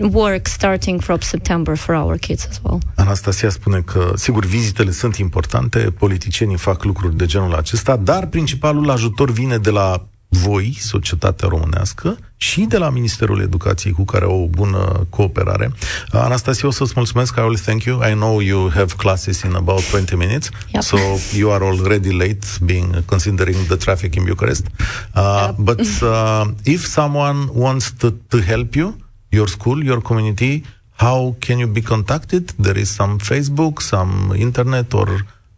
work 0.00 0.48
starting 0.48 0.98
from 1.00 1.20
September 1.20 1.76
for 1.76 1.94
our 1.94 2.18
kids 2.18 2.46
as 2.48 2.60
well. 2.62 2.78
Anastasia 2.94 3.48
spune 3.48 3.80
că, 3.80 4.12
sigur, 4.16 4.44
vizitele 4.44 4.90
sunt 4.90 5.16
importante, 5.16 5.78
politicienii 5.78 6.56
fac 6.56 6.84
lucruri 6.84 7.16
de 7.16 7.26
genul 7.26 7.54
acesta, 7.54 7.96
dar 7.96 8.26
principalul 8.26 8.90
ajutor 8.90 9.30
vine 9.30 9.58
de 9.58 9.70
la 9.70 10.08
voi, 10.30 10.76
societatea 10.78 11.48
românească, 11.48 12.18
și 12.36 12.60
de 12.60 12.78
la 12.78 12.90
Ministerul 12.90 13.40
Educației 13.40 13.92
cu 13.92 14.04
care 14.04 14.24
au 14.24 14.42
o 14.42 14.46
bună 14.46 15.06
cooperare. 15.08 15.72
Anastasia, 16.10 16.68
o 16.68 16.70
să-ți 16.70 16.92
mulțumesc, 16.96 17.36
I 17.36 17.40
will 17.40 17.56
thank 17.56 17.82
you. 17.82 18.02
I 18.10 18.12
know 18.12 18.40
you 18.40 18.70
have 18.70 18.94
classes 18.96 19.42
in 19.42 19.54
about 19.54 19.90
20 19.90 20.16
minutes, 20.16 20.50
yep. 20.72 20.82
so 20.82 20.96
you 21.36 21.52
are 21.52 21.64
already 21.64 22.16
late, 22.16 22.46
being 22.60 23.04
considering 23.04 23.56
the 23.66 23.76
traffic 23.76 24.14
in 24.14 24.24
Bucharest. 24.24 24.66
Uh, 25.14 25.46
yep. 25.46 25.56
But 25.58 25.80
uh, 26.02 26.44
if 26.64 26.86
someone 26.86 27.48
wants 27.52 27.92
to, 27.98 28.10
to 28.28 28.38
help 28.40 28.74
you, 28.74 28.94
your 29.30 29.48
school, 29.48 29.84
your 29.84 30.00
community, 30.00 30.62
how 30.96 31.34
can 31.38 31.58
you 31.58 31.66
be 31.66 31.82
contacted? 31.82 32.52
There 32.58 32.78
is 32.78 32.90
some 32.90 33.18
Facebook, 33.18 33.80
some 33.80 34.34
internet, 34.36 34.94
or 34.94 35.08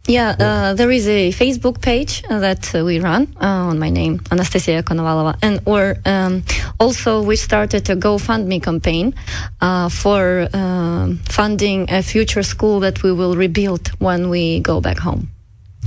yeah, 0.07 0.35
uh, 0.37 0.73
there 0.73 0.91
is 0.91 1.07
a 1.07 1.31
Facebook 1.31 1.81
page 1.81 2.23
that 2.23 2.75
uh, 2.75 2.83
we 2.83 2.99
run 2.99 3.33
uh, 3.39 3.69
on 3.69 3.79
my 3.79 3.89
name, 3.89 4.19
Anastasia 4.31 4.83
Konovalova, 4.83 5.37
and 5.41 5.61
or 5.65 5.95
um, 6.05 6.43
also 6.77 7.21
we 7.21 7.37
started 7.37 7.89
a 7.89 7.95
GoFundMe 7.95 8.61
campaign 8.61 9.15
uh, 9.61 9.87
for 9.87 10.49
um, 10.53 11.19
funding 11.29 11.89
a 11.89 12.03
future 12.03 12.43
school 12.43 12.81
that 12.81 13.01
we 13.01 13.13
will 13.13 13.35
rebuild 13.35 13.87
when 13.99 14.29
we 14.29 14.59
go 14.59 14.81
back 14.81 14.97
home. 14.97 15.32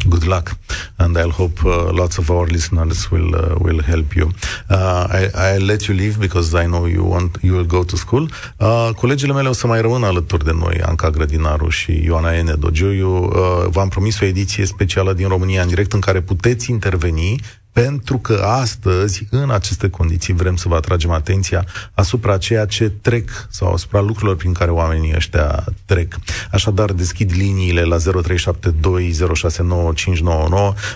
Good 0.04 0.24
luck, 0.24 0.56
and 0.98 1.16
I'll 1.16 1.30
hope 1.30 1.64
uh, 1.64 1.90
lots 1.92 2.18
of 2.18 2.30
our 2.30 2.46
listeners 2.46 3.10
will 3.10 3.34
uh, 3.34 3.56
will 3.58 3.82
help 3.82 4.14
you. 4.14 4.30
Uh, 4.68 5.06
I, 5.10 5.30
I'll 5.34 5.66
let 5.66 5.88
you 5.88 5.94
leave 5.94 6.20
because 6.20 6.54
I 6.54 6.66
know 6.66 6.86
you 6.86 7.02
want 7.04 7.38
you 7.42 7.54
will 7.54 7.66
go 7.66 7.82
to 7.84 7.96
school. 7.96 8.28
Uh, 8.58 8.90
colegele 8.96 9.32
mele 9.32 9.48
o 9.48 9.52
să 9.52 9.66
mai 9.66 9.80
rămână 9.80 10.06
alături 10.06 10.44
de 10.44 10.52
noi, 10.52 10.80
Anca 10.82 11.10
Grădinaru 11.10 11.68
și 11.68 12.04
Ioana 12.04 12.36
Ene 12.36 12.52
Dogioiu. 12.52 13.24
Uh, 13.24 13.30
v-am 13.68 13.88
promis 13.88 14.20
o 14.20 14.24
ediție 14.24 14.66
specială 14.66 15.12
din 15.12 15.28
România 15.28 15.62
în 15.62 15.68
direct 15.68 15.92
în 15.92 16.00
care 16.00 16.20
puteți 16.20 16.70
interveni 16.70 17.40
pentru 17.82 18.18
că 18.18 18.36
astăzi, 18.62 19.26
în 19.30 19.50
aceste 19.50 19.90
condiții, 19.90 20.34
vrem 20.34 20.56
să 20.56 20.68
vă 20.68 20.74
atragem 20.74 21.10
atenția 21.10 21.64
asupra 21.94 22.36
ceea 22.36 22.66
ce 22.66 22.92
trec 23.02 23.28
sau 23.48 23.72
asupra 23.72 24.00
lucrurilor 24.00 24.36
prin 24.36 24.52
care 24.52 24.70
oamenii 24.70 25.12
ăștia 25.16 25.64
trec. 25.86 26.14
Așadar, 26.52 26.92
deschid 26.92 27.30
liniile 27.32 27.82
la 27.82 27.96
0372069599. 27.96 28.02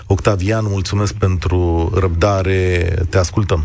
Octavian, 0.07 0.65
mulțumesc 0.67 1.17
pentru 1.17 1.91
răbdare. 1.99 2.93
Te 3.09 3.17
ascultăm. 3.17 3.59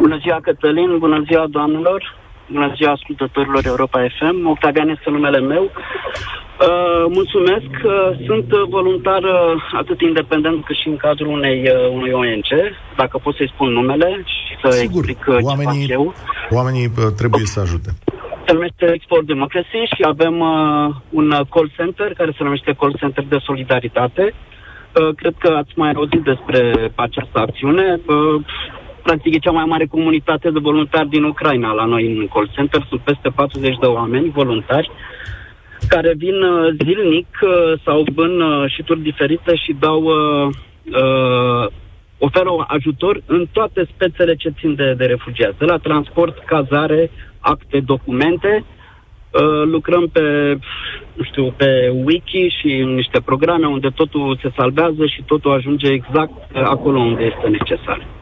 Bună 0.00 0.16
ziua, 0.22 0.38
Cătălin, 0.42 0.98
bună 0.98 1.22
ziua, 1.26 1.46
doamnelor, 1.50 2.14
bună 2.52 2.72
ziua, 2.76 2.92
ascultătorilor 2.92 3.66
Europa 3.66 4.06
FM. 4.18 4.46
Octavian 4.48 4.88
este 4.88 5.10
numele 5.10 5.40
meu. 5.40 5.64
Uh, 5.64 7.04
mulțumesc. 7.08 7.70
Uh, 7.84 7.92
sunt 8.26 8.48
voluntar 8.68 9.22
uh, 9.22 9.62
atât 9.72 10.00
independent 10.00 10.64
cât 10.64 10.76
și 10.76 10.88
în 10.88 10.96
cadrul 10.96 11.28
unei, 11.28 11.60
uh, 11.68 11.90
unui 11.92 12.12
ONG, 12.12 12.50
dacă 12.96 13.18
pot 13.18 13.34
să-i 13.36 13.52
spun 13.54 13.72
numele 13.72 14.22
și 14.24 14.52
să 14.62 14.70
Sigur, 14.70 15.04
explic 15.04 15.24
uh, 15.28 15.38
oamenii, 15.40 15.86
ce 15.86 15.92
fac 15.94 16.00
eu. 16.00 16.14
Oamenii 16.50 16.86
uh, 16.86 17.04
trebuie 17.16 17.44
să 17.44 17.60
ajute. 17.60 17.90
Se 18.46 18.52
numește 18.52 18.92
Export 18.94 19.26
Democracy 19.26 19.80
și 19.94 20.02
avem 20.04 20.40
uh, 20.40 20.94
un 21.10 21.30
uh, 21.30 21.40
call 21.50 21.72
center 21.76 22.12
care 22.12 22.30
se 22.36 22.42
numește 22.42 22.76
Call 22.78 22.96
Center 22.98 23.24
de 23.28 23.38
Solidaritate. 23.42 24.34
Uh, 24.34 25.14
cred 25.14 25.34
că 25.38 25.48
ați 25.48 25.72
mai 25.74 25.90
auzit 25.90 26.22
despre 26.22 26.92
această 26.94 27.38
acțiune. 27.38 28.00
Uh, 28.06 28.42
practic 29.06 29.34
e 29.34 29.38
cea 29.38 29.58
mai 29.58 29.64
mare 29.64 29.86
comunitate 29.86 30.50
de 30.50 30.58
voluntari 30.58 31.08
din 31.08 31.24
Ucraina 31.24 31.72
la 31.72 31.84
noi 31.84 32.04
în 32.18 32.28
call 32.28 32.50
center. 32.56 32.86
Sunt 32.88 33.00
peste 33.00 33.28
40 33.28 33.76
de 33.80 33.86
oameni 33.86 34.30
voluntari 34.30 34.90
care 35.88 36.14
vin 36.16 36.42
uh, 36.42 36.74
zilnic 36.84 37.28
uh, 37.42 37.80
sau 37.84 38.04
în 38.16 38.40
uh, 38.40 38.70
șituri 38.74 39.00
diferite 39.00 39.54
și 39.54 39.76
dau 39.78 40.02
uh, 40.02 40.48
uh, 41.02 41.66
oferă 42.18 42.50
ajutor 42.66 43.22
în 43.26 43.46
toate 43.52 43.88
spețele 43.94 44.34
ce 44.34 44.54
țin 44.58 44.74
de, 44.74 44.94
de 44.96 45.04
refugiați, 45.04 45.58
de 45.58 45.64
la 45.64 45.76
transport, 45.76 46.44
cazare, 46.44 47.10
acte, 47.40 47.80
documente. 47.80 48.64
Uh, 48.64 49.62
lucrăm 49.64 50.08
pe, 50.12 50.56
nu 51.14 51.24
știu, 51.24 51.54
pe 51.56 51.92
wiki 52.04 52.54
și 52.60 52.70
în 52.84 52.94
niște 52.94 53.20
programe 53.20 53.66
unde 53.66 53.88
totul 53.94 54.38
se 54.42 54.50
salvează 54.56 55.06
și 55.06 55.22
totul 55.26 55.52
ajunge 55.52 55.88
exact 55.92 56.32
uh, 56.54 56.62
acolo 56.64 56.98
unde 56.98 57.24
este 57.24 57.48
necesar. 57.48 58.15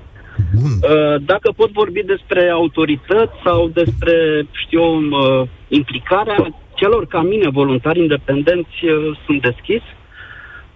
Bun. 0.54 0.70
Uh, 0.82 1.16
Dacă 1.24 1.52
pot 1.56 1.70
vorbi 1.70 2.02
despre 2.02 2.48
autorități 2.48 3.32
sau 3.44 3.68
despre, 3.68 4.46
știu, 4.52 4.80
eu, 4.80 5.00
uh, 5.00 5.48
implicarea 5.68 6.54
celor 6.74 7.06
ca 7.06 7.22
mine, 7.22 7.48
voluntari 7.48 8.00
independenți, 8.00 8.84
uh, 8.84 9.18
sunt 9.26 9.42
deschis. 9.42 9.82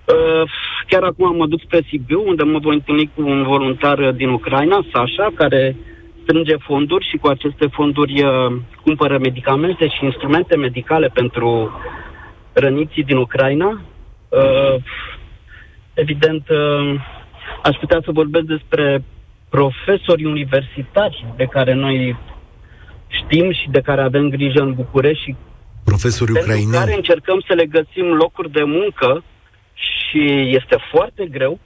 Uh, 0.04 0.50
Chiar 0.88 1.02
acum 1.02 1.36
mă 1.36 1.46
duc 1.46 1.60
spre 1.60 1.80
Sibiu, 1.88 2.24
unde 2.26 2.42
mă 2.42 2.58
voi 2.58 2.74
întâlni 2.74 3.10
cu 3.14 3.22
un 3.22 3.42
voluntar 3.42 3.98
uh, 3.98 4.14
din 4.14 4.28
Ucraina, 4.28 4.86
Sasha, 4.92 5.30
care 5.34 5.76
strânge 6.22 6.56
fonduri 6.56 7.08
și 7.10 7.16
cu 7.16 7.26
aceste 7.26 7.66
fonduri 7.66 8.22
uh, 8.24 8.56
cumpără 8.84 9.18
medicamente 9.18 9.88
și 9.88 10.04
instrumente 10.04 10.56
medicale 10.56 11.10
pentru 11.14 11.70
răniții 12.52 13.04
din 13.04 13.16
Ucraina. 13.16 13.80
Uh, 14.28 14.74
Evident, 15.94 16.48
uh, 16.48 17.00
aș 17.62 17.76
putea 17.76 18.00
să 18.04 18.10
vorbesc 18.12 18.44
despre 18.44 19.04
profesori 19.48 20.24
universitari 20.24 21.26
de 21.36 21.44
care 21.44 21.74
noi 21.74 22.16
știm 23.08 23.52
și 23.52 23.68
de 23.70 23.80
care 23.80 24.00
avem 24.02 24.28
grijă 24.28 24.60
în 24.62 24.74
București 24.74 25.24
și 25.24 25.36
Profesori 25.84 26.32
pentru 26.32 26.50
care 26.50 26.62
ucraineni. 26.62 26.96
încercăm 26.96 27.42
să 27.48 27.54
le 27.54 27.66
găsim 27.66 28.06
locuri 28.06 28.50
de 28.52 28.62
muncă 28.62 29.22
și 29.74 30.22
este 30.54 30.76
foarte 30.92 31.26
greu, 31.26 31.58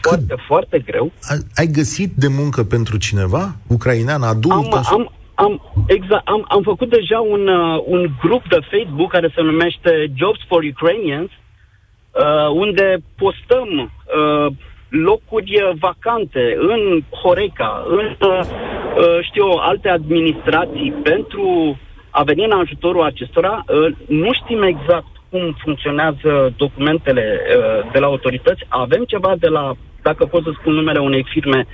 foarte, 0.00 0.34
foarte 0.46 0.78
greu. 0.78 1.12
A- 1.22 1.44
Ai 1.60 1.66
găsit 1.66 2.12
de 2.12 2.28
muncă 2.28 2.64
pentru 2.64 2.96
cineva? 2.96 3.56
Ucrainean, 3.66 4.22
adult? 4.22 4.54
Am, 4.72 4.74
așa? 4.78 4.90
am, 4.92 5.12
am, 5.34 5.84
exact, 5.86 6.28
am, 6.28 6.44
am 6.48 6.62
făcut 6.62 6.88
deja 6.90 7.20
un, 7.20 7.48
uh, 7.48 7.82
un 7.86 8.10
grup 8.20 8.48
de 8.48 8.58
Facebook 8.70 9.10
care 9.10 9.32
se 9.34 9.42
numește 9.42 10.12
Jobs 10.14 10.38
for 10.48 10.62
Ukrainians, 10.62 11.30
uh, 11.30 12.48
unde 12.54 13.02
postăm 13.16 13.68
uh, 13.80 14.52
locuri 14.92 15.62
uh, 15.62 15.76
vacante 15.80 16.56
în 16.58 17.02
Horeca, 17.22 17.84
în, 17.88 18.16
uh, 18.28 18.40
uh, 18.96 19.18
știu, 19.22 19.44
eu, 19.44 19.56
alte 19.56 19.88
administrații 19.88 20.94
pentru 21.02 21.78
a 22.10 22.22
veni 22.22 22.44
în 22.44 22.58
ajutorul 22.62 23.02
acestora. 23.02 23.64
Uh, 23.68 23.94
nu 24.08 24.32
știm 24.32 24.62
exact 24.62 25.06
cum 25.30 25.56
funcționează 25.64 26.52
documentele 26.56 27.40
uh, 27.40 27.92
de 27.92 27.98
la 27.98 28.06
autorități. 28.06 28.64
Avem 28.68 29.04
ceva 29.04 29.34
de 29.38 29.48
la, 29.48 29.74
dacă 30.02 30.24
pot 30.24 30.42
să 30.42 30.50
spun 30.60 30.72
numele 30.72 30.98
unei 30.98 31.24
firme, 31.32 31.66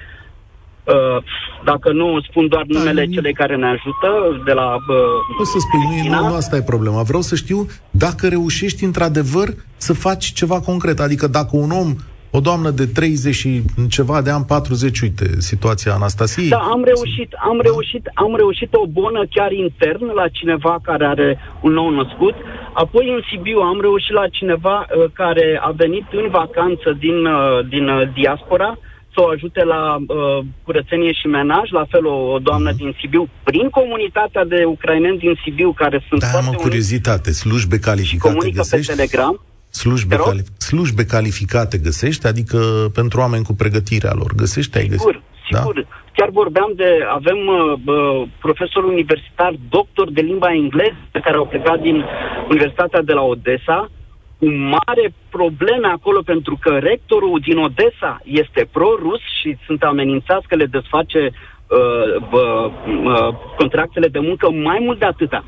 Uh, 0.95 1.23
dacă 1.65 1.93
nu 1.93 2.21
spun 2.29 2.49
doar 2.49 2.65
numele 2.67 3.05
nu- 3.05 3.13
celei 3.13 3.33
care 3.33 3.57
ne 3.57 3.67
ajută, 3.67 4.43
de 4.45 4.53
la... 4.53 4.75
Uh, 4.75 5.37
Poți 5.37 5.51
să 5.51 5.59
spui, 5.59 5.79
nu, 5.79 5.85
e- 5.85 5.89
Cristina? 5.93 6.21
nu, 6.21 6.29
nu 6.29 6.35
asta 6.35 6.57
e 6.57 6.63
problema. 6.63 7.03
Vreau 7.03 7.23
să 7.23 7.35
știu 7.35 7.67
dacă 7.91 8.29
reușești 8.29 8.85
într-adevăr 8.85 9.49
să 9.77 9.93
faci 9.93 10.25
ceva 10.33 10.61
concret. 10.61 11.01
Adică 11.01 11.27
dacă 11.27 11.49
un 11.53 11.71
om, 11.71 11.95
o 12.31 12.41
doamnă 12.41 12.71
de 12.71 12.87
30 12.87 13.35
și 13.35 13.63
ceva 13.89 14.23
de 14.23 14.31
ani, 14.31 14.45
40, 14.45 15.01
uite, 15.01 15.41
situația 15.41 15.93
Anastasiei. 15.93 16.49
Da, 16.49 16.59
am 16.59 16.85
reușit, 16.85 17.33
am 17.33 17.61
reușit, 17.63 18.11
am 18.15 18.37
reușit 18.37 18.75
o 18.75 18.87
bună 18.87 19.23
chiar 19.31 19.53
intern 19.53 20.05
la 20.15 20.29
cineva 20.29 20.79
care 20.83 21.07
are 21.07 21.39
un 21.63 21.73
nou 21.73 21.91
născut. 21.91 22.35
Apoi 22.73 23.09
în 23.09 23.21
Sibiu 23.31 23.59
am 23.59 23.81
reușit 23.81 24.13
la 24.13 24.29
cineva 24.29 24.87
uh, 24.87 25.05
care 25.13 25.59
a 25.63 25.71
venit 25.71 26.07
în 26.13 26.29
vacanță 26.31 26.97
din, 26.99 27.25
uh, 27.25 27.69
din 27.69 27.89
uh, 27.89 28.13
diaspora 28.15 28.79
să 29.15 29.25
o 29.25 29.29
ajute 29.29 29.65
la 29.65 29.97
uh, 29.97 30.45
curățenie 30.65 31.13
și 31.13 31.27
menaj, 31.27 31.71
la 31.71 31.85
fel 31.91 32.07
o, 32.07 32.33
o 32.35 32.39
doamnă 32.39 32.73
din 32.73 32.97
Sibiu, 33.01 33.29
prin 33.43 33.69
comunitatea 33.69 34.45
de 34.45 34.65
ucraineni 34.65 35.19
din 35.19 35.35
Sibiu 35.45 35.73
care 35.73 36.05
sunt 36.09 36.21
Da, 36.21 36.27
foarte 36.27 36.47
am 36.47 36.53
o 36.53 36.57
uniți 36.57 36.69
curiozitate. 36.69 37.33
Slujbe 37.33 37.79
calificate 37.79 38.35
comunică 38.35 38.61
pe 38.61 38.69
găsești? 38.69 38.95
Telegram. 38.95 39.41
Slujbe, 39.71 40.15
Te 40.15 40.21
rog? 40.23 40.27
cali- 40.27 40.45
slujbe 40.59 41.05
calificate 41.05 41.79
găsești? 41.79 42.27
Adică 42.27 42.59
pentru 42.95 43.21
oameni 43.21 43.45
cu 43.45 43.55
pregătirea 43.55 44.13
lor. 44.15 44.33
Găsești? 44.37 44.79
Ai 44.79 44.87
găsit? 44.87 45.01
Sigur, 45.01 45.23
sigur. 45.51 45.75
Da? 45.75 45.89
Chiar 46.13 46.31
vorbeam 46.31 46.73
de, 46.77 46.91
avem 47.11 47.37
uh, 47.47 47.73
bă, 47.85 48.25
profesor 48.41 48.85
universitar, 48.85 49.55
doctor 49.69 50.11
de 50.13 50.21
limba 50.21 50.53
engleză, 50.53 51.19
care 51.23 51.37
au 51.37 51.47
plecat 51.47 51.81
din 51.81 52.05
Universitatea 52.49 53.03
de 53.03 53.13
la 53.13 53.23
Odessa, 53.23 53.91
cu 54.39 54.47
mare 54.49 55.15
probleme 55.31 55.89
acolo, 55.89 56.23
pentru 56.23 56.59
că 56.61 56.71
rectorul 56.79 57.41
din 57.49 57.59
Odessa 57.59 58.21
este 58.25 58.69
pro-rus 58.73 59.21
și 59.41 59.57
sunt 59.67 59.83
amenințați 59.83 60.47
că 60.49 60.55
le 60.55 60.67
desface 60.67 61.19
uh, 61.31 62.29
bă, 62.31 62.71
uh, 62.87 63.35
contractele 63.59 64.09
de 64.09 64.19
muncă 64.19 64.51
mai 64.51 64.79
mult 64.81 64.99
de 64.99 65.05
atâta. 65.05 65.45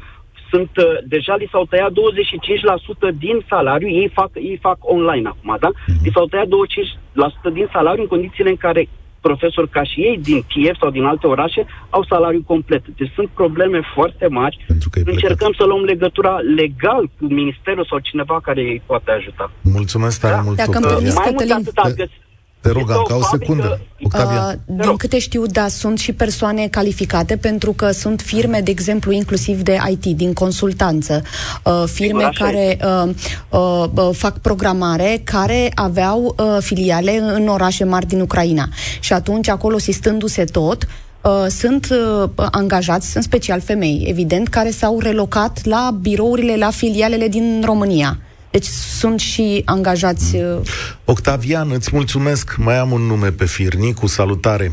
Sunt, 0.51 0.71
uh, 0.77 0.85
deja 1.15 1.35
li 1.37 1.49
s-au 1.53 1.65
tăiat 1.65 1.93
25% 1.93 3.11
din 3.19 3.45
salariu, 3.49 3.89
ei 3.89 4.11
fac, 4.15 4.31
ei 4.35 4.59
fac 4.61 4.79
online 4.81 5.29
acum, 5.29 5.57
da? 5.61 5.71
Li 6.05 6.11
s-au 6.15 6.27
tăiat 6.27 6.47
25% 6.47 7.51
din 7.53 7.69
salariu 7.73 8.03
în 8.03 8.09
condițiile 8.09 8.51
în 8.51 8.57
care 8.57 8.89
profesori 9.21 9.69
ca 9.69 9.83
și 9.83 10.01
ei 10.01 10.19
din 10.23 10.43
Kiev 10.49 10.77
sau 10.81 10.91
din 10.91 11.05
alte 11.05 11.27
orașe 11.27 11.67
au 11.91 12.05
salariu 12.05 12.43
complet. 12.47 12.83
Deci 12.97 13.11
sunt 13.15 13.29
probleme 13.29 13.81
foarte 13.95 14.27
mari. 14.29 14.65
Pentru 14.67 14.89
că 14.91 14.99
ai 14.99 15.05
plecat. 15.05 15.23
Încercăm 15.23 15.53
să 15.59 15.65
luăm 15.65 15.83
legătura 15.85 16.35
legal 16.61 17.03
cu 17.19 17.25
ministerul 17.25 17.87
sau 17.89 17.99
cineva 17.99 18.41
care 18.43 18.61
îi 18.61 18.83
poate 18.87 19.11
ajuta. 19.11 19.51
Mulțumesc 19.63 20.21
tare 20.21 20.35
Da. 20.35 20.41
mult, 20.41 20.57
Dacă 20.57 20.71
îmi 20.71 20.77
Octavian. 20.85 20.99
permiți, 20.99 21.17
Mai 21.19 21.31
mult 21.35 21.47
de 21.47 21.53
Cătălin. 21.53 21.73
atât, 21.85 21.97
găs- 21.97 22.19
Te 22.61 22.69
rog, 22.69 22.81
este 22.81 22.93
o 22.93 22.99
Anca, 22.99 23.17
o 23.17 23.19
fabrică- 23.19 23.45
secundă. 23.45 23.81
Octavian. 24.03 24.47
Uh, 24.47 24.53
din 24.77 24.85
rog. 24.85 24.99
câte 24.99 25.19
știu, 25.19 25.47
da, 25.47 25.69
sunt 25.69 25.99
și 25.99 26.13
persoane 26.13 26.67
calificate 26.67 27.37
pentru 27.37 27.73
că 27.73 27.91
sunt 27.91 28.21
firme, 28.21 28.61
de 28.61 28.71
exemplu, 28.71 29.13
inclusiv 29.13 29.63
de 29.63 29.79
IT, 29.91 30.17
din 30.17 30.33
consultanță, 30.33 31.23
uh, 31.65 31.83
firme 31.87 32.25
așa 32.25 32.45
care 32.45 32.79
uh, 32.85 33.11
uh, 33.49 33.85
uh, 33.95 34.09
fac 34.13 34.39
programare, 34.39 35.21
care 35.25 35.71
aveau 35.75 36.35
uh, 36.39 36.57
filiale 36.61 37.17
în 37.19 37.49
orașe 37.49 37.85
mari 37.85 38.07
din 38.07 38.21
Ucraina. 38.21 38.69
Și 39.01 39.13
atunci, 39.13 39.49
acolo, 39.49 39.79
sistându-se 39.79 40.45
tot, 40.45 40.87
Uh, 41.23 41.47
sunt 41.49 41.89
uh, 41.91 42.29
angajați, 42.51 43.17
în 43.17 43.23
special 43.23 43.61
femei, 43.61 44.05
evident, 44.09 44.49
care 44.49 44.71
s-au 44.71 45.01
relocat 45.01 45.65
la 45.65 45.97
birourile, 46.01 46.57
la 46.57 46.71
filialele 46.71 47.29
din 47.29 47.63
România. 47.65 48.19
Deci 48.51 48.65
sunt 49.01 49.21
și 49.21 49.63
angajați 49.65 50.37
uh, 50.37 50.61
Octavian, 51.05 51.71
îți 51.71 51.91
mulțumesc. 51.93 52.57
Mai 52.57 52.79
am 52.79 52.91
un 52.93 53.01
nume 53.01 53.31
pe 53.31 53.45
fir. 53.45 53.75
Nicu, 53.75 54.07
salutare. 54.07 54.71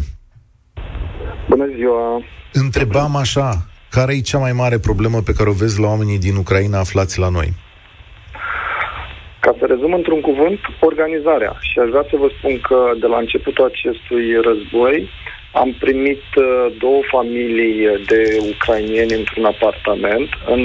Bună 1.49 1.65
ziua! 1.75 2.21
Întrebam 2.53 3.15
așa, 3.15 3.49
care 3.89 4.13
e 4.13 4.29
cea 4.31 4.37
mai 4.37 4.51
mare 4.51 4.77
problemă 4.79 5.19
pe 5.21 5.33
care 5.37 5.49
o 5.49 5.53
vezi 5.53 5.79
la 5.79 5.87
oamenii 5.87 6.19
din 6.19 6.35
Ucraina 6.35 6.79
aflați 6.79 7.19
la 7.19 7.29
noi? 7.29 7.49
Ca 9.39 9.55
să 9.59 9.65
rezum 9.65 9.93
într-un 9.93 10.21
cuvânt, 10.21 10.59
organizarea. 10.79 11.53
Și 11.59 11.79
aș 11.79 11.89
vrea 11.89 12.05
să 12.09 12.15
vă 12.23 12.29
spun 12.37 12.59
că 12.67 12.77
de 12.99 13.07
la 13.07 13.17
începutul 13.17 13.65
acestui 13.65 14.25
război 14.47 15.09
am 15.59 15.75
primit 15.79 16.23
uh, 16.35 16.75
două 16.77 17.01
familii 17.11 17.87
de 18.05 18.37
ucrainieni 18.49 19.13
într-un 19.13 19.45
apartament. 19.45 20.29
În 20.45 20.63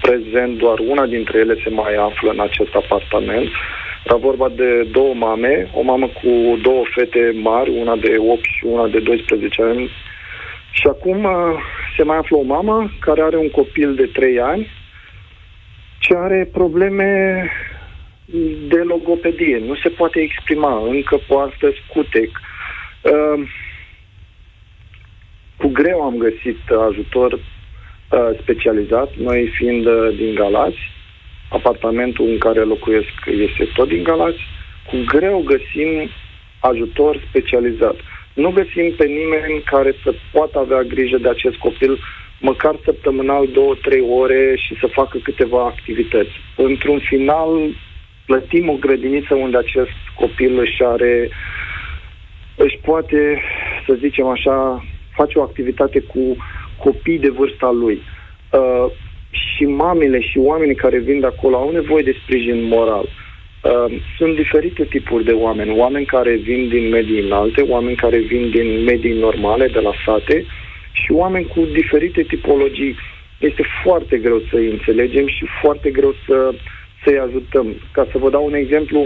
prezent 0.00 0.58
doar 0.58 0.78
una 0.78 1.06
dintre 1.06 1.38
ele 1.38 1.54
se 1.64 1.70
mai 1.70 1.94
află 1.94 2.30
în 2.30 2.40
acest 2.40 2.74
apartament. 2.74 3.48
Era 4.04 4.16
vorba 4.16 4.48
de 4.48 4.82
două 4.82 5.14
mame, 5.14 5.70
o 5.72 5.82
mamă 5.82 6.06
cu 6.06 6.58
două 6.62 6.82
fete 6.94 7.32
mari, 7.42 7.70
una 7.80 7.96
de 7.96 8.16
8 8.18 8.40
și 8.44 8.64
una 8.64 8.86
de 8.86 8.98
12 8.98 9.62
ani. 9.62 9.90
Și 10.70 10.86
acum 10.86 11.24
uh, 11.24 11.32
se 11.96 12.02
mai 12.02 12.16
află 12.16 12.36
o 12.36 12.42
mamă 12.42 12.90
care 13.00 13.22
are 13.22 13.36
un 13.36 13.50
copil 13.50 13.94
de 13.94 14.06
3 14.06 14.40
ani 14.40 14.70
ce 15.98 16.14
are 16.16 16.48
probleme 16.52 17.08
de 18.68 18.76
logopedie. 18.76 19.62
Nu 19.66 19.74
se 19.74 19.88
poate 19.88 20.20
exprima, 20.20 20.86
încă 20.86 21.16
poartă 21.28 21.72
scutec. 21.82 22.30
Uh, 23.02 23.48
cu 25.64 25.70
greu 25.70 26.02
am 26.02 26.16
găsit 26.16 26.60
ajutor 26.90 27.32
uh, 27.32 27.40
specializat, 28.42 29.16
noi 29.16 29.52
fiind 29.56 29.86
uh, 29.86 30.16
din 30.16 30.34
Galați, 30.34 30.78
apartamentul 31.48 32.26
în 32.28 32.38
care 32.38 32.60
locuiesc 32.60 33.14
este 33.26 33.68
tot 33.74 33.88
din 33.88 34.02
Galați, 34.02 34.40
cu 34.88 34.96
greu 35.06 35.42
găsim 35.52 36.10
ajutor 36.60 37.22
specializat. 37.28 37.96
Nu 38.34 38.50
găsim 38.50 38.92
pe 38.96 39.06
nimeni 39.06 39.62
care 39.64 39.94
să 40.02 40.14
poată 40.32 40.58
avea 40.58 40.82
grijă 40.82 41.16
de 41.18 41.28
acest 41.28 41.56
copil 41.56 41.98
măcar 42.40 42.74
săptămânal 42.84 43.48
două, 43.52 43.74
trei 43.74 44.04
ore 44.10 44.54
și 44.56 44.76
să 44.80 44.86
facă 44.86 45.18
câteva 45.18 45.64
activități. 45.64 46.34
Într-un 46.56 46.98
final, 46.98 47.48
plătim 48.26 48.68
o 48.68 48.76
grădiniță 48.80 49.34
unde 49.34 49.56
acest 49.56 49.98
copil 50.14 50.58
își 50.58 50.84
are, 50.84 51.28
își 52.56 52.78
poate, 52.82 53.40
să 53.86 53.92
zicem 53.94 54.26
așa, 54.26 54.84
face 55.16 55.38
o 55.38 55.42
activitate 55.42 56.00
cu 56.00 56.36
copii 56.84 57.18
de 57.18 57.28
vârsta 57.28 57.70
lui. 57.70 58.02
Uh, 58.52 58.90
și 59.30 59.64
mamele 59.64 60.20
și 60.20 60.38
oamenii 60.38 60.74
care 60.74 60.98
vin 60.98 61.20
de 61.20 61.26
acolo 61.26 61.56
au 61.56 61.70
nevoie 61.70 62.02
de 62.02 62.16
sprijin 62.22 62.62
moral. 62.62 63.06
Uh, 63.08 64.00
sunt 64.16 64.36
diferite 64.36 64.84
tipuri 64.84 65.24
de 65.24 65.32
oameni. 65.32 65.78
Oameni 65.78 66.06
care 66.06 66.34
vin 66.36 66.68
din 66.68 66.88
medii 66.88 67.20
înalte, 67.20 67.60
oameni 67.62 67.96
care 67.96 68.18
vin 68.18 68.50
din 68.50 68.82
medii 68.82 69.18
normale, 69.18 69.66
de 69.66 69.80
la 69.80 69.92
sate, 70.04 70.44
și 70.92 71.12
oameni 71.12 71.46
cu 71.46 71.60
diferite 71.72 72.22
tipologii. 72.22 72.96
Este 73.38 73.62
foarte 73.82 74.16
greu 74.16 74.42
să 74.50 74.56
îi 74.56 74.70
înțelegem 74.70 75.28
și 75.28 75.46
foarte 75.62 75.90
greu 75.90 76.14
să, 76.26 76.50
să-i 77.04 77.18
ajutăm. 77.18 77.66
Ca 77.92 78.06
să 78.12 78.18
vă 78.18 78.30
dau 78.30 78.44
un 78.44 78.54
exemplu, 78.54 78.98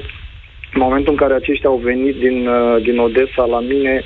în 0.74 0.80
momentul 0.80 1.12
în 1.12 1.18
care 1.18 1.34
aceștia 1.34 1.68
au 1.68 1.76
venit 1.76 2.14
din, 2.14 2.46
uh, 2.46 2.82
din 2.82 2.98
Odessa 2.98 3.44
la 3.44 3.60
mine, 3.60 4.02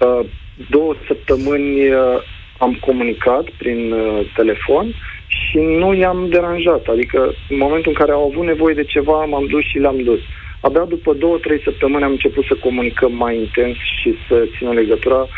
uh, 0.00 0.26
două 0.70 0.94
săptămâni 1.06 1.88
uh, 1.88 2.22
am 2.58 2.78
comunicat 2.80 3.44
prin 3.50 3.94
telefon 4.34 4.94
și 5.26 5.58
nu 5.58 5.94
i-am 5.94 6.28
deranjat. 6.28 6.86
Adică 6.86 7.34
în 7.48 7.56
momentul 7.56 7.92
în 7.92 7.98
care 7.98 8.12
au 8.12 8.30
avut 8.30 8.44
nevoie 8.44 8.74
de 8.74 8.84
ceva, 8.84 9.24
m-am 9.24 9.46
dus 9.46 9.64
și 9.64 9.78
le-am 9.78 10.02
dus. 10.02 10.20
Abia 10.60 10.84
după 10.84 11.12
două, 11.14 11.36
trei 11.38 11.60
săptămâni 11.62 12.04
am 12.04 12.10
început 12.10 12.44
să 12.44 12.54
comunicăm 12.54 13.12
mai 13.14 13.36
intens 13.36 13.76
și 14.00 14.14
să 14.28 14.48
țină 14.56 14.72
legătura 14.72 15.28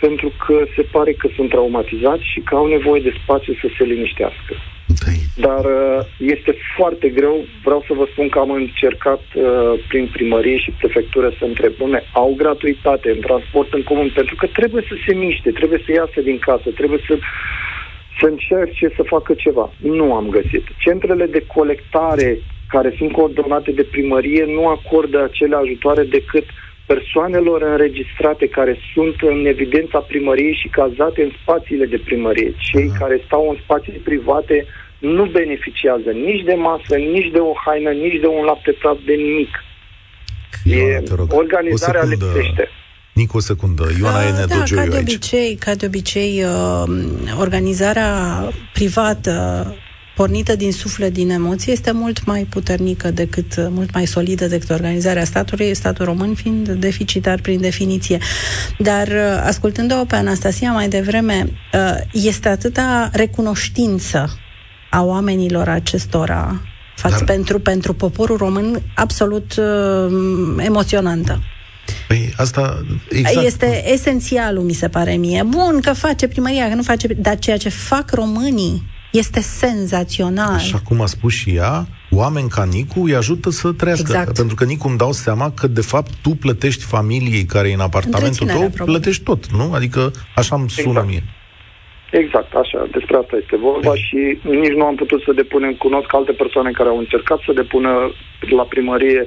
pentru 0.00 0.32
că 0.46 0.64
se 0.76 0.82
pare 0.82 1.12
că 1.12 1.28
sunt 1.34 1.48
traumatizați 1.48 2.30
și 2.32 2.40
că 2.40 2.54
au 2.54 2.66
nevoie 2.66 3.00
de 3.00 3.14
spațiu 3.22 3.54
să 3.54 3.68
se 3.78 3.84
liniștească. 3.84 4.54
Dar 5.36 5.64
uh, 5.64 6.06
este 6.18 6.54
foarte 6.76 7.08
greu. 7.08 7.44
Vreau 7.64 7.84
să 7.86 7.92
vă 7.94 8.06
spun 8.12 8.28
că 8.28 8.38
am 8.38 8.50
încercat 8.50 9.22
uh, 9.34 9.72
prin 9.88 10.08
primărie 10.12 10.58
și 10.58 10.74
prefectură 10.78 11.28
să 11.38 11.44
întreb, 11.44 11.72
bune, 11.76 12.02
au 12.12 12.34
gratuitate 12.36 13.10
în 13.10 13.20
transport 13.20 13.72
în 13.72 13.82
comun, 13.82 14.10
pentru 14.14 14.34
că 14.34 14.46
trebuie 14.46 14.84
să 14.88 14.94
se 15.06 15.14
miște, 15.14 15.50
trebuie 15.50 15.82
să 15.86 15.92
iasă 15.92 16.20
din 16.20 16.38
casă, 16.38 16.70
trebuie 16.74 17.00
să, 17.06 17.18
să 18.20 18.26
încerce 18.26 18.86
să 18.96 19.02
facă 19.02 19.34
ceva. 19.34 19.72
Nu 19.76 20.14
am 20.14 20.28
găsit. 20.28 20.64
Centrele 20.78 21.26
de 21.26 21.44
colectare 21.46 22.38
care 22.68 22.94
sunt 22.98 23.12
coordonate 23.12 23.70
de 23.70 23.82
primărie 23.82 24.44
nu 24.44 24.66
acordă 24.66 25.22
acele 25.22 25.56
ajutoare 25.56 26.02
decât 26.02 26.44
uh, 26.44 26.67
persoanelor 26.92 27.62
înregistrate 27.62 28.46
care 28.58 28.74
sunt 28.92 29.16
în 29.32 29.38
evidența 29.54 29.98
primăriei 29.98 30.56
și 30.62 30.68
cazate 30.68 31.20
în 31.22 31.32
spațiile 31.42 31.86
de 31.94 32.00
primărie. 32.08 32.50
Cei 32.68 32.88
uh-huh. 32.88 32.98
care 33.00 33.16
stau 33.26 33.44
în 33.52 33.56
spații 33.64 34.06
private 34.10 34.56
nu 34.98 35.24
beneficiază 35.38 36.10
nici 36.28 36.42
de 36.50 36.54
masă, 36.68 36.94
nici 37.14 37.30
de 37.36 37.38
o 37.50 37.52
haină, 37.64 37.90
nici 37.90 38.20
de 38.20 38.26
un 38.26 38.44
lapte 38.44 38.72
de 39.08 39.14
nimic. 39.14 39.52
Ioana, 40.64 41.00
te 41.08 41.14
rog. 41.14 41.28
Organizarea 41.32 42.02
o 42.04 42.08
lipsește. 42.08 42.64
Nici 43.12 43.30
o 43.32 43.40
secundă. 43.40 43.84
Ioana 44.00 44.18
uh, 44.18 44.28
e 44.28 44.46
da, 44.46 44.62
ca 44.74 44.86
de 44.86 44.98
obicei, 44.98 45.54
ca 45.54 45.74
de 45.74 45.86
obicei, 45.86 46.42
uh, 46.44 46.88
organizarea 47.38 48.10
privată 48.72 49.32
pornită 50.18 50.56
din 50.56 50.72
suflet, 50.72 51.12
din 51.12 51.30
emoție, 51.30 51.72
este 51.72 51.90
mult 51.90 52.24
mai 52.26 52.46
puternică 52.50 53.10
decât, 53.10 53.68
mult 53.70 53.94
mai 53.94 54.06
solidă 54.06 54.46
decât 54.46 54.70
organizarea 54.70 55.24
statului, 55.24 55.74
statul 55.74 56.04
român 56.04 56.34
fiind 56.34 56.68
deficitar 56.68 57.40
prin 57.40 57.60
definiție. 57.60 58.18
Dar, 58.78 59.06
uh, 59.06 59.42
ascultând-o 59.44 60.04
pe 60.04 60.14
Anastasia 60.14 60.72
mai 60.72 60.88
devreme, 60.88 61.46
uh, 61.72 61.94
este 62.12 62.48
atâta 62.48 63.10
recunoștință 63.12 64.38
a 64.90 65.02
oamenilor 65.02 65.68
acestora 65.68 66.60
față 66.96 67.24
Dar... 67.24 67.24
pentru, 67.24 67.58
pentru 67.58 67.92
poporul 67.94 68.36
român 68.36 68.82
absolut 68.94 69.56
uh, 69.56 70.12
emoționantă. 70.58 71.42
Păi 72.08 72.32
asta 72.36 72.84
exact. 73.10 73.46
Este 73.46 73.92
esențialul, 73.92 74.62
mi 74.62 74.72
se 74.72 74.88
pare 74.88 75.12
mie. 75.12 75.42
Bun 75.42 75.80
că 75.80 75.92
face 75.92 76.28
primăria, 76.28 76.68
că 76.68 76.74
nu 76.74 76.82
face... 76.82 77.06
Dar 77.06 77.38
ceea 77.38 77.56
ce 77.56 77.68
fac 77.68 78.10
românii 78.10 78.96
este 79.12 79.40
senzațional. 79.40 80.54
Așa 80.54 80.78
cum 80.88 81.00
a 81.00 81.06
spus 81.06 81.32
și 81.32 81.50
ea, 81.54 81.86
oameni 82.10 82.48
ca 82.48 82.64
Nicu 82.64 83.00
îi 83.04 83.14
ajută 83.14 83.50
să 83.50 83.72
trăiască. 83.72 84.06
Exact. 84.10 84.36
Pentru 84.36 84.54
că 84.54 84.64
Nicu 84.64 84.88
îmi 84.88 84.98
dau 84.98 85.12
seama 85.12 85.50
că, 85.50 85.66
de 85.66 85.80
fapt, 85.80 86.10
tu 86.22 86.30
plătești 86.30 86.84
familiei 86.84 87.44
care 87.44 87.68
e 87.68 87.74
în 87.74 87.80
apartamentul 87.80 88.46
tău, 88.46 88.56
probabil. 88.58 88.84
plătești 88.84 89.22
tot, 89.22 89.46
nu? 89.46 89.72
Adică 89.74 90.10
așa 90.34 90.56
îmi 90.56 90.70
sună 90.70 90.88
exact. 90.88 91.08
mie. 91.08 91.22
Exact, 92.10 92.54
așa, 92.54 92.88
despre 92.92 93.16
asta 93.16 93.36
este 93.42 93.56
vorba 93.56 93.92
Ei. 93.94 94.04
și 94.06 94.38
nici 94.62 94.78
nu 94.80 94.84
am 94.84 94.94
putut 94.94 95.22
să 95.22 95.32
depunem, 95.32 95.72
cunosc 95.74 96.14
alte 96.14 96.32
persoane 96.32 96.70
care 96.70 96.88
au 96.88 96.98
încercat 96.98 97.38
să 97.46 97.52
depună 97.52 97.90
la 98.56 98.62
primărie 98.62 99.24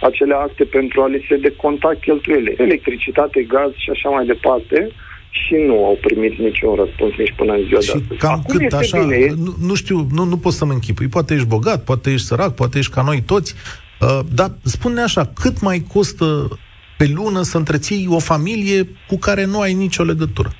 acele 0.00 0.34
acte 0.34 0.64
pentru 0.64 1.02
a 1.02 1.06
li 1.06 1.26
se 1.28 1.36
deconta 1.36 1.90
cheltuielile, 2.00 2.54
electricitate, 2.56 3.42
gaz 3.42 3.72
și 3.76 3.90
așa 3.90 4.08
mai 4.08 4.26
departe. 4.26 4.78
Uh, 4.88 5.09
și 5.30 5.54
nu 5.66 5.84
au 5.84 5.98
primit 6.00 6.38
niciun 6.38 6.74
răspuns 6.74 7.12
nici 7.18 7.34
până 7.36 7.52
în 7.52 7.64
ziua 7.66 7.80
și 7.80 7.92
de 7.92 7.98
astăzi. 8.00 8.20
cam 8.20 8.32
Acum 8.32 8.56
cât 8.56 8.72
așa, 8.72 9.02
bine, 9.02 9.34
nu, 9.36 9.54
nu 9.60 9.74
știu, 9.74 10.06
nu, 10.12 10.24
nu 10.24 10.36
pot 10.36 10.52
să-mi 10.52 10.72
închipui, 10.72 11.08
poate 11.08 11.34
ești 11.34 11.46
bogat, 11.46 11.84
poate 11.84 12.10
ești 12.12 12.26
sărac, 12.26 12.54
poate 12.54 12.78
ești 12.78 12.92
ca 12.92 13.02
noi 13.02 13.22
toți, 13.22 13.54
uh, 14.00 14.20
dar 14.34 14.52
spune 14.62 15.00
așa, 15.00 15.32
cât 15.34 15.60
mai 15.60 15.84
costă 15.92 16.58
pe 16.98 17.10
lună 17.14 17.42
să 17.42 17.56
întreții 17.56 18.06
o 18.10 18.18
familie 18.18 18.88
cu 19.08 19.18
care 19.18 19.44
nu 19.44 19.60
ai 19.60 19.72
nicio 19.74 20.02
legătură? 20.02 20.52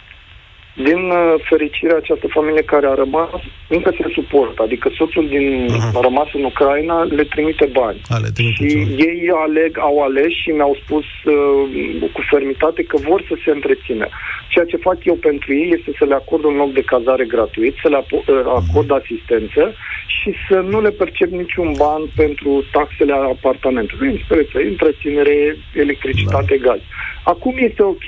Din 0.74 1.10
uh, 1.10 1.34
fericire, 1.48 1.94
această 1.94 2.26
familie 2.28 2.62
care 2.62 2.86
a 2.86 2.94
rămas 2.94 3.42
încă 3.68 3.90
se 3.98 4.08
suportă. 4.12 4.62
Adică 4.62 4.90
soțul 4.96 5.28
din 5.28 5.66
uh-huh. 5.68 5.96
a 5.98 6.00
rămas 6.00 6.28
în 6.32 6.44
Ucraina 6.44 7.02
le 7.02 7.24
trimite 7.24 7.66
bani. 7.72 8.00
A, 8.08 8.16
le 8.18 8.30
trimite 8.34 8.68
și 8.68 8.76
bani. 8.76 9.02
ei 9.08 9.30
aleg, 9.46 9.78
au 9.78 10.02
ales 10.02 10.32
și 10.42 10.50
mi-au 10.50 10.78
spus 10.82 11.04
uh, 11.24 12.10
cu 12.12 12.20
fermitate 12.30 12.82
că 12.82 12.96
vor 13.08 13.24
să 13.28 13.34
se 13.44 13.50
întrețină. 13.50 14.06
Ceea 14.48 14.64
ce 14.64 14.76
fac 14.76 15.04
eu 15.04 15.14
pentru 15.14 15.54
ei 15.54 15.74
este 15.78 15.90
să 15.98 16.04
le 16.04 16.14
acord 16.14 16.44
un 16.44 16.56
loc 16.56 16.72
de 16.72 16.88
cazare 16.92 17.24
gratuit, 17.24 17.74
să 17.82 17.88
le 17.88 17.96
uh, 17.96 18.22
acord 18.60 18.90
uh-huh. 18.90 19.00
asistență 19.00 19.74
și 20.06 20.30
să 20.48 20.56
nu 20.72 20.80
le 20.80 20.90
percep 20.90 21.30
niciun 21.30 21.72
ban 21.78 22.02
pentru 22.16 22.64
taxele 22.72 23.12
apartamentului. 23.12 24.24
În 24.28 24.44
întreținere, 24.70 25.56
electricitate, 25.74 26.56
da. 26.56 26.66
gaz. 26.66 26.80
Acum 27.22 27.54
este 27.58 27.82
ok. 27.82 28.06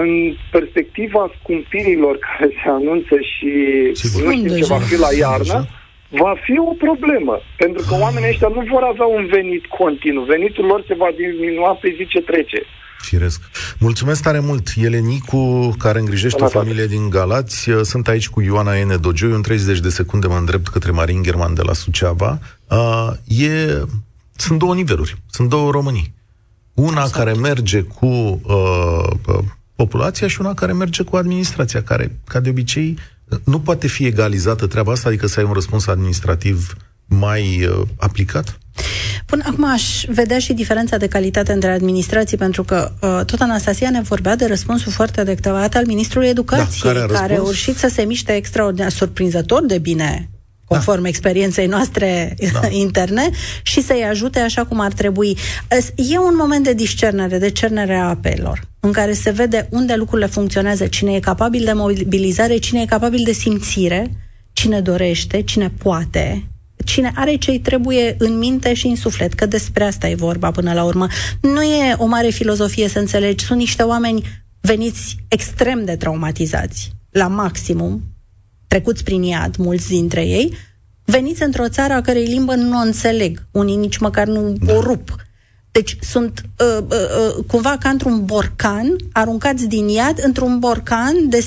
În 0.00 0.10
perspectiva 0.50 1.22
scumpirilor 1.38 2.14
care 2.26 2.48
se 2.60 2.68
anunță 2.78 3.14
și 3.32 3.50
Sigur. 4.02 4.22
nu 4.22 4.32
știu 4.36 4.56
ce 4.56 4.64
va 4.74 4.78
fi 4.78 4.96
la 5.06 5.10
iarnă, 5.24 5.58
va 6.08 6.34
fi 6.44 6.54
o 6.70 6.72
problemă. 6.86 7.34
Pentru 7.56 7.82
că 7.88 7.94
oamenii 8.04 8.28
ăștia 8.28 8.48
nu 8.48 8.62
vor 8.72 8.82
avea 8.92 9.06
un 9.18 9.24
venit 9.36 9.64
continuu. 9.66 10.24
Venitul 10.24 10.64
lor 10.64 10.84
se 10.88 10.94
va 10.94 11.08
diminua 11.16 11.72
pe 11.80 11.88
zi 11.96 12.06
ce 12.06 12.20
trece. 12.20 12.60
Firesc. 13.02 13.40
Mulțumesc 13.78 14.22
tare 14.22 14.40
mult. 14.40 14.66
Elenicu, 14.76 15.74
care 15.78 15.98
îngrijește 15.98 16.42
o 16.44 16.48
familie 16.48 16.86
din 16.86 17.10
Galați. 17.10 17.70
Sunt 17.82 18.08
aici 18.08 18.28
cu 18.28 18.40
Ioana 18.40 18.76
Ene 18.76 18.96
Dogiu. 18.96 19.34
În 19.34 19.42
30 19.42 19.80
de 19.80 19.88
secunde 19.88 20.26
mă 20.26 20.36
îndrept 20.36 20.68
către 20.68 20.90
Marin 20.90 21.22
German 21.22 21.54
de 21.54 21.62
la 21.62 21.72
Suceava. 21.72 22.38
Uh, 22.68 23.10
e... 23.42 23.82
Sunt 24.36 24.58
două 24.58 24.74
niveluri. 24.74 25.16
Sunt 25.30 25.48
două 25.48 25.70
Românii. 25.70 26.14
Una 26.74 27.02
exact. 27.02 27.12
care 27.12 27.32
merge 27.32 27.80
cu 27.80 28.06
uh, 28.06 29.38
populația 29.74 30.28
și 30.28 30.40
una 30.40 30.54
care 30.54 30.72
merge 30.72 31.02
cu 31.02 31.16
administrația, 31.16 31.82
care, 31.82 32.18
ca 32.26 32.40
de 32.40 32.48
obicei, 32.48 32.98
nu 33.44 33.60
poate 33.60 33.86
fi 33.86 34.06
egalizată 34.06 34.66
treaba 34.66 34.92
asta, 34.92 35.08
adică 35.08 35.26
să 35.26 35.40
ai 35.40 35.46
un 35.46 35.52
răspuns 35.52 35.86
administrativ 35.86 36.76
mai 37.06 37.66
uh, 37.66 37.86
aplicat? 37.96 38.58
până 39.26 39.44
acum 39.46 39.64
aș 39.64 40.04
vedea 40.08 40.38
și 40.38 40.52
diferența 40.52 40.96
de 40.96 41.06
calitate 41.06 41.52
între 41.52 41.70
administrații, 41.70 42.36
pentru 42.36 42.62
că 42.62 42.92
uh, 43.00 43.20
tot 43.26 43.40
Anastasia 43.40 43.90
ne 43.90 44.00
vorbea 44.00 44.36
de 44.36 44.46
răspunsul 44.46 44.92
foarte 44.92 45.20
adecvat 45.20 45.74
al 45.74 45.86
Ministrului 45.86 46.28
Educației, 46.28 46.92
da, 46.92 47.00
care, 47.00 47.12
a 47.12 47.18
care 47.20 47.32
a 47.32 47.36
reușit 47.36 47.76
să 47.76 47.88
se 47.88 48.02
miște 48.02 48.32
extraordinar, 48.32 48.90
surprinzător 48.90 49.66
de 49.66 49.78
bine 49.78 50.30
conform 50.72 51.02
da. 51.02 51.08
experienței 51.08 51.66
noastre 51.66 52.36
da. 52.52 52.68
interne 52.86 53.30
și 53.62 53.82
să-i 53.82 54.04
ajute 54.10 54.38
așa 54.38 54.64
cum 54.64 54.80
ar 54.80 54.92
trebui. 54.92 55.36
E 55.96 56.18
un 56.18 56.34
moment 56.36 56.64
de 56.64 56.72
discernere, 56.72 57.38
de 57.38 57.50
cernere 57.50 57.94
a 57.94 58.08
apelor, 58.08 58.60
în 58.80 58.92
care 58.92 59.12
se 59.12 59.30
vede 59.30 59.68
unde 59.70 59.94
lucrurile 59.94 60.26
funcționează, 60.26 60.86
cine 60.86 61.14
e 61.14 61.20
capabil 61.20 61.64
de 61.64 61.72
mobilizare, 61.72 62.56
cine 62.56 62.80
e 62.80 62.86
capabil 62.86 63.22
de 63.24 63.32
simțire, 63.32 64.10
cine 64.52 64.80
dorește, 64.80 65.42
cine 65.42 65.72
poate, 65.78 66.46
cine 66.84 67.12
are 67.14 67.36
ce-i 67.36 67.60
trebuie 67.60 68.14
în 68.18 68.38
minte 68.38 68.74
și 68.74 68.86
în 68.86 68.96
suflet, 68.96 69.32
că 69.32 69.46
despre 69.46 69.84
asta 69.84 70.08
e 70.08 70.14
vorba 70.14 70.50
până 70.50 70.72
la 70.72 70.84
urmă. 70.84 71.06
Nu 71.40 71.62
e 71.62 71.94
o 71.98 72.06
mare 72.06 72.28
filozofie 72.28 72.88
să 72.88 72.98
înțelegi, 72.98 73.44
sunt 73.44 73.58
niște 73.58 73.82
oameni 73.82 74.22
veniți 74.60 75.16
extrem 75.28 75.84
de 75.84 75.96
traumatizați, 75.96 76.92
la 77.10 77.26
maximum, 77.26 78.02
trecuți 78.72 79.04
prin 79.04 79.22
iad, 79.22 79.56
mulți 79.56 79.88
dintre 79.88 80.26
ei, 80.26 80.56
veniți 81.04 81.42
într-o 81.42 81.68
țară 81.68 81.92
a 81.92 82.00
cărei 82.00 82.24
limbă 82.24 82.54
nu 82.54 82.78
o 82.78 82.82
înțeleg, 82.82 83.46
unii 83.50 83.76
nici 83.76 83.96
măcar 83.96 84.26
nu 84.26 84.52
da. 84.60 84.74
o 84.74 84.80
rup. 84.80 85.16
Deci 85.70 85.96
sunt 86.00 86.42
uh, 86.58 86.84
uh, 86.90 86.96
uh, 87.38 87.44
cumva 87.46 87.76
ca 87.80 87.88
într-un 87.88 88.24
borcan, 88.24 88.96
aruncați 89.12 89.66
din 89.66 89.88
iad 89.88 90.20
într-un 90.22 90.58
borcan 90.58 91.28
de, 91.28 91.44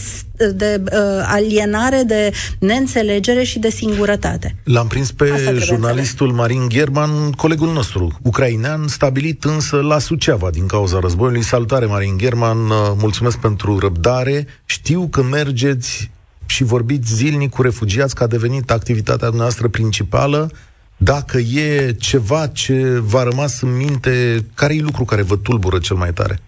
de 0.55 0.82
uh, 0.84 0.99
alienare, 1.26 2.03
de 2.03 2.32
neînțelegere 2.59 3.43
și 3.43 3.59
de 3.59 3.69
singurătate. 3.69 4.55
L-am 4.63 4.88
prins 4.88 5.11
pe 5.11 5.57
jurnalistul 5.57 6.32
Marin 6.32 6.69
German, 6.69 7.32
colegul 7.32 7.73
nostru, 7.73 8.19
ucrainean, 8.21 8.88
stabilit 8.88 9.43
însă 9.43 9.76
la 9.76 9.99
Suceava 9.99 10.49
din 10.49 10.65
cauza 10.65 10.99
războiului. 10.99 11.43
Salutare, 11.43 11.86
Marin 11.86 12.17
German, 12.17 12.57
uh, 12.57 12.91
mulțumesc 12.97 13.38
pentru 13.38 13.80
răbdare. 13.80 14.47
Știu 14.65 15.07
că 15.11 15.23
mergeți 15.23 16.13
și 16.46 16.64
vorbiți 16.64 17.14
zilnic 17.14 17.50
cu 17.50 17.62
refugiați, 17.62 18.16
că 18.16 18.24
a 18.24 18.28
devenit 18.28 18.72
activitatea 18.72 19.30
noastră 19.34 19.68
principală. 19.68 20.50
Dacă 20.98 21.38
e 21.38 21.91
ceva 21.91 22.48
ce 22.48 23.00
v-a 23.00 23.24
rămas 23.24 23.62
în 23.62 23.78
minte, 23.78 24.46
care 24.56 24.76
e 24.76 24.82
lucru 24.82 25.04
care 25.04 25.24
vă 25.24 25.36
tulbură 25.36 25.78
cel 25.78 25.96
mai 25.96 26.12
tare? 26.14 26.39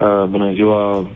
Uh, 0.00 0.24
bună 0.28 0.52
ziua! 0.52 1.10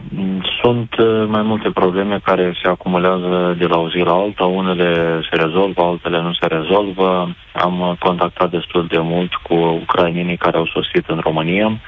Sunt 0.63 0.95
uh, 0.99 1.27
mai 1.29 1.43
multe 1.43 1.71
probleme 1.71 2.21
care 2.25 2.55
se 2.63 2.69
acumulează 2.69 3.57
de 3.59 3.67
la 3.67 3.79
o 3.79 3.89
zi 3.89 3.99
la 3.99 4.13
alta. 4.13 4.45
Unele 4.45 5.21
se 5.31 5.37
rezolvă, 5.37 5.83
altele 5.83 6.21
nu 6.21 6.33
se 6.33 6.47
rezolvă. 6.47 7.35
Am 7.53 7.97
contactat 7.99 8.51
destul 8.51 8.87
de 8.87 8.99
mult 8.99 9.35
cu 9.35 9.55
ucrainienii 9.55 10.37
care 10.37 10.57
au 10.57 10.67
sosit 10.67 11.09
în 11.09 11.21
România. 11.23 11.81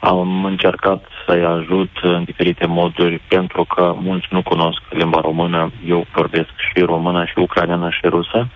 Am 0.00 0.44
încercat 0.44 1.04
să-i 1.26 1.44
ajut 1.44 1.90
în 2.02 2.24
diferite 2.24 2.66
moduri, 2.66 3.20
pentru 3.28 3.64
că 3.64 3.94
mulți 3.98 4.26
nu 4.30 4.42
cunosc 4.42 4.82
limba 4.90 5.20
română. 5.20 5.72
Eu 5.86 6.06
vorbesc 6.14 6.50
și 6.56 6.80
română, 6.80 7.24
și 7.24 7.38
ucraineană, 7.38 7.90
și 7.90 8.06
rusă. 8.06 8.48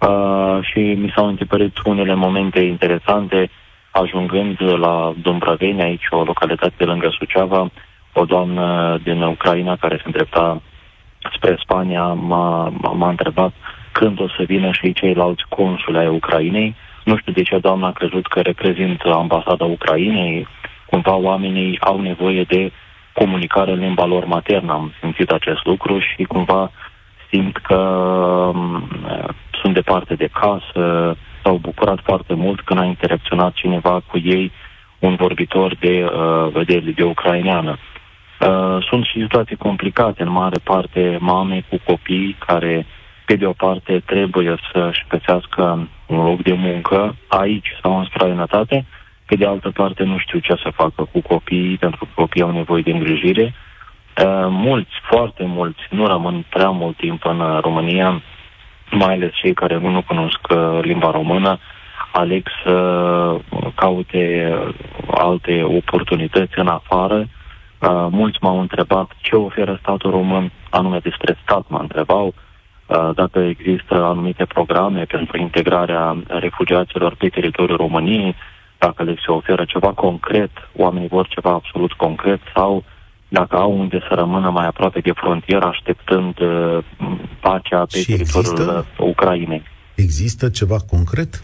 Uh, 0.00 0.58
și 0.62 0.78
mi 0.78 1.12
s-au 1.14 1.26
întipărit 1.26 1.78
unele 1.84 2.14
momente 2.14 2.60
interesante, 2.60 3.50
ajungând 3.90 4.56
la 4.60 5.12
Dumbrăveni, 5.22 5.82
aici 5.82 6.06
o 6.10 6.22
localitate 6.22 6.74
de 6.76 6.84
lângă 6.84 7.08
Suceava, 7.18 7.70
o 8.12 8.24
doamnă 8.24 8.98
din 9.02 9.22
Ucraina 9.22 9.76
care 9.76 9.96
se 9.96 10.02
îndrepta 10.04 10.62
spre 11.34 11.56
Spania 11.60 12.06
m-a, 12.06 12.72
m-a 12.92 13.08
întrebat 13.08 13.52
când 13.92 14.20
o 14.20 14.28
să 14.28 14.42
vină 14.46 14.70
și 14.72 14.92
ceilalți 14.92 15.44
consuli 15.48 15.98
ai 15.98 16.08
Ucrainei. 16.08 16.74
Nu 17.04 17.16
știu 17.16 17.32
de 17.32 17.42
ce 17.42 17.58
doamna 17.58 17.86
a 17.86 17.92
crezut 17.92 18.26
că 18.26 18.40
reprezintă 18.40 19.12
ambasada 19.12 19.64
Ucrainei, 19.64 20.46
cumva 21.02 21.16
oamenii 21.30 21.80
au 21.80 22.00
nevoie 22.00 22.42
de 22.42 22.72
comunicare 23.12 23.72
în 23.72 23.78
limba 23.78 24.04
lor 24.04 24.24
maternă. 24.24 24.72
Am 24.72 24.92
simțit 25.00 25.30
acest 25.30 25.64
lucru 25.64 25.98
și 25.98 26.22
cumva 26.22 26.70
simt 27.30 27.56
că 27.56 27.76
um, 28.54 28.88
sunt 29.60 29.74
departe 29.74 30.14
de 30.14 30.28
casă, 30.32 31.16
s-au 31.42 31.56
bucurat 31.56 31.98
foarte 32.04 32.34
mult 32.34 32.60
când 32.60 32.80
a 32.80 32.84
interacționat 32.84 33.52
cineva 33.52 34.00
cu 34.06 34.18
ei, 34.18 34.52
un 34.98 35.14
vorbitor 35.14 35.76
de, 35.80 36.04
uh, 36.54 36.66
de, 36.66 36.92
de 36.96 37.02
ucraineană. 37.02 37.76
Uh, 38.40 38.86
sunt 38.88 39.04
și 39.04 39.20
situații 39.20 39.56
complicate, 39.56 40.22
în 40.22 40.30
mare 40.30 40.58
parte 40.64 41.16
mame 41.20 41.64
cu 41.68 41.80
copii 41.84 42.36
care, 42.46 42.86
pe 43.26 43.36
de 43.36 43.46
o 43.46 43.52
parte, 43.52 44.02
trebuie 44.06 44.56
să-și 44.72 45.04
găsească 45.08 45.88
un 46.06 46.24
loc 46.24 46.42
de 46.42 46.52
muncă 46.52 47.16
aici 47.28 47.68
sau 47.82 47.98
în 47.98 48.04
străinătate, 48.04 48.86
pe 49.26 49.36
de 49.36 49.46
altă 49.46 49.70
parte, 49.70 50.02
nu 50.04 50.18
știu 50.18 50.38
ce 50.38 50.54
să 50.62 50.70
facă 50.74 51.08
cu 51.12 51.20
copiii, 51.20 51.76
pentru 51.76 52.04
că 52.04 52.10
copiii 52.14 52.44
au 52.44 52.50
nevoie 52.50 52.82
de 52.82 52.90
îngrijire. 52.90 53.54
Uh, 54.24 54.46
mulți, 54.48 54.92
foarte 55.02 55.44
mulți, 55.44 55.80
nu 55.90 56.06
rămân 56.06 56.44
prea 56.50 56.70
mult 56.70 56.96
timp 56.96 57.24
în 57.24 57.40
uh, 57.40 57.58
România, 57.60 58.22
mai 58.90 59.14
ales 59.14 59.30
cei 59.34 59.54
care 59.54 59.78
nu 59.78 60.02
cunosc 60.02 60.40
uh, 60.50 60.78
limba 60.82 61.10
română, 61.10 61.58
aleg 62.12 62.48
să 62.64 62.74
caute 63.74 64.54
alte 65.10 65.62
oportunități 65.62 66.58
în 66.58 66.66
afară. 66.66 67.16
Uh, 67.16 68.06
mulți 68.10 68.38
m-au 68.40 68.60
întrebat 68.60 69.10
ce 69.20 69.36
oferă 69.36 69.78
statul 69.80 70.10
român, 70.10 70.52
anume 70.70 70.98
despre 70.98 71.38
stat 71.42 71.64
mă 71.68 71.78
întrebau, 71.78 72.34
uh, 72.86 73.10
dacă 73.14 73.38
există 73.38 73.94
anumite 74.04 74.44
programe 74.44 75.04
pentru 75.04 75.38
integrarea 75.38 76.16
refugiaților 76.26 77.14
pe 77.14 77.28
teritoriul 77.28 77.76
României, 77.76 78.34
dacă 78.78 79.02
le 79.02 79.14
se 79.26 79.32
oferă 79.32 79.64
ceva 79.64 79.92
concret, 79.92 80.50
oamenii 80.76 81.08
vor 81.08 81.28
ceva 81.28 81.50
absolut 81.50 81.92
concret 81.92 82.40
sau 82.54 82.84
dacă 83.28 83.56
au 83.56 83.78
unde 83.78 83.98
să 84.08 84.14
rămână 84.14 84.50
mai 84.50 84.66
aproape 84.66 85.00
de 85.00 85.12
frontieră, 85.14 85.66
așteptând 85.66 86.40
uh, 86.40 86.78
pacea 87.40 87.84
pe 87.92 87.98
Și 87.98 88.06
teritoriul 88.06 88.52
există? 88.52 88.86
Ucrainei. 88.98 89.62
Există 89.94 90.48
ceva 90.48 90.76
concret? 90.90 91.42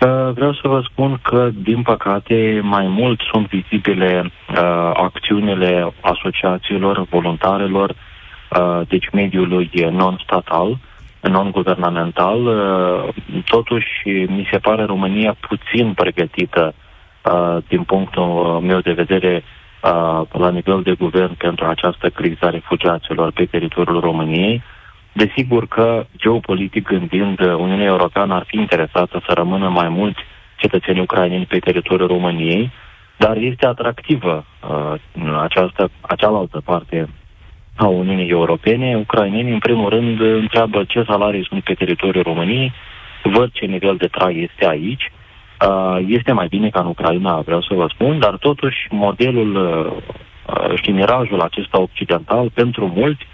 Uh, 0.00 0.32
vreau 0.34 0.52
să 0.52 0.68
vă 0.68 0.80
spun 0.90 1.20
că, 1.22 1.50
din 1.62 1.82
păcate, 1.82 2.60
mai 2.62 2.86
mult 2.86 3.20
sunt 3.32 3.48
vizibile 3.48 4.22
uh, 4.24 4.90
acțiunile 4.92 5.92
asociațiilor, 6.00 7.06
voluntarelor, 7.10 7.90
uh, 7.90 8.80
deci 8.88 9.08
mediului 9.12 9.70
non-statal, 9.90 10.78
non-guvernamental. 11.20 12.46
Uh, 12.46 13.14
totuși, 13.44 14.08
mi 14.08 14.48
se 14.50 14.58
pare 14.58 14.84
România 14.84 15.36
puțin 15.40 15.92
pregătită, 15.94 16.74
uh, 17.24 17.56
din 17.68 17.82
punctul 17.82 18.60
meu 18.62 18.80
de 18.80 18.92
vedere, 18.92 19.42
uh, 19.82 20.22
la 20.32 20.50
nivel 20.50 20.82
de 20.82 20.92
guvern 20.92 21.34
pentru 21.34 21.64
această 21.64 22.08
criză 22.08 22.44
a 22.44 22.50
refugiaților 22.50 23.30
pe 23.32 23.44
teritoriul 23.44 24.00
României. 24.00 24.62
Desigur 25.12 25.66
că, 25.66 26.06
geopolitic 26.16 26.88
gândind, 26.88 27.38
Uniunea 27.40 27.86
Europeană 27.86 28.34
ar 28.34 28.44
fi 28.46 28.56
interesată 28.56 29.22
să 29.26 29.32
rămână 29.32 29.68
mai 29.68 29.88
mulți 29.88 30.20
cetățeni 30.56 31.00
ucraineni 31.00 31.46
pe 31.46 31.58
teritoriul 31.58 32.08
României, 32.08 32.72
dar 33.16 33.36
este 33.36 33.66
atractivă 33.66 34.44
uh, 34.68 34.94
această, 35.42 35.90
acealaltă 36.00 36.62
parte 36.64 37.08
a 37.76 37.86
Uniunii 37.86 38.28
Europene, 38.28 38.96
ucrainenii, 38.96 39.52
în 39.52 39.58
primul 39.58 39.88
rând, 39.88 40.20
întreabă 40.20 40.84
ce 40.84 41.04
salarii 41.08 41.46
sunt 41.48 41.64
pe 41.64 41.74
teritoriul 41.74 42.22
României, 42.22 42.72
văd 43.22 43.50
ce 43.52 43.64
nivel 43.64 43.96
de 43.96 44.06
trai 44.06 44.48
este 44.50 44.66
aici. 44.66 45.12
Este 46.06 46.32
mai 46.32 46.46
bine 46.46 46.68
ca 46.68 46.80
în 46.80 46.86
Ucraina, 46.86 47.40
vreau 47.40 47.62
să 47.62 47.74
vă 47.74 47.86
spun, 47.94 48.18
dar 48.18 48.36
totuși 48.36 48.86
modelul 48.90 49.92
și 50.82 50.90
mirajul 50.90 51.40
acesta 51.40 51.80
occidental, 51.80 52.50
pentru 52.50 52.92
mulți, 52.94 53.26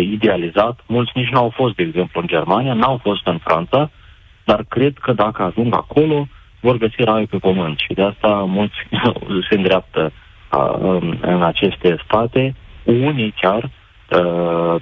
idealizat, 0.00 0.80
mulți 0.86 1.12
nici 1.14 1.28
nu 1.28 1.38
au 1.38 1.52
fost, 1.54 1.74
de 1.74 1.82
exemplu, 1.82 2.20
în 2.20 2.26
Germania, 2.26 2.72
n-au 2.72 3.00
fost 3.02 3.26
în 3.26 3.38
Franța, 3.38 3.90
dar 4.44 4.64
cred 4.68 4.98
că 4.98 5.12
dacă 5.12 5.42
ajung 5.42 5.74
acolo, 5.74 6.26
vor 6.60 6.76
găsi 6.76 7.02
raiul 7.02 7.26
pe 7.26 7.36
pământ. 7.36 7.78
Și 7.78 7.94
de 7.94 8.02
asta 8.02 8.28
mulți 8.28 8.74
se 9.48 9.54
îndreaptă 9.54 10.12
în 11.20 11.42
aceste 11.42 11.96
state, 12.04 12.54
unii 12.84 13.34
chiar 13.40 13.62
Uh, 13.62 13.77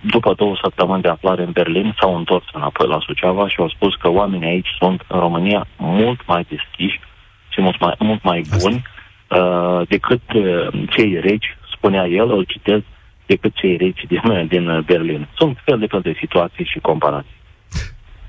după 0.01 0.35
două 0.37 0.57
săptămâni 0.63 1.03
de 1.03 1.09
aflare 1.09 1.43
în 1.43 1.51
Berlin, 1.53 1.97
s-au 2.01 2.17
întors 2.17 2.45
înapoi 2.53 2.89
la 2.89 2.99
Suceava 3.07 3.49
și 3.49 3.57
au 3.59 3.69
spus 3.69 3.95
că 3.95 4.09
oamenii 4.09 4.49
aici 4.49 4.69
sunt 4.79 5.03
în 5.09 5.19
România 5.19 5.67
mult 5.77 6.27
mai 6.27 6.47
deschiși 6.49 7.01
și 7.49 7.61
mult 7.61 7.81
mai, 7.81 7.95
mult 7.99 8.23
mai 8.23 8.45
buni 8.59 8.83
uh, 9.29 9.89
decât 9.89 10.23
uh, 10.35 10.69
cei 10.91 11.21
reci, 11.21 11.57
spunea 11.77 12.07
el, 12.07 12.31
îl 12.31 12.45
citez, 12.45 12.81
decât 13.27 13.55
cei 13.55 13.77
reci 13.77 14.05
din, 14.09 14.23
din 14.53 14.85
Berlin. 14.87 15.29
Sunt 15.37 15.59
fel 15.65 15.79
de 15.79 15.87
fel 15.87 16.01
de 16.01 16.17
situații 16.19 16.65
și 16.65 16.79
comparații. 16.79 17.35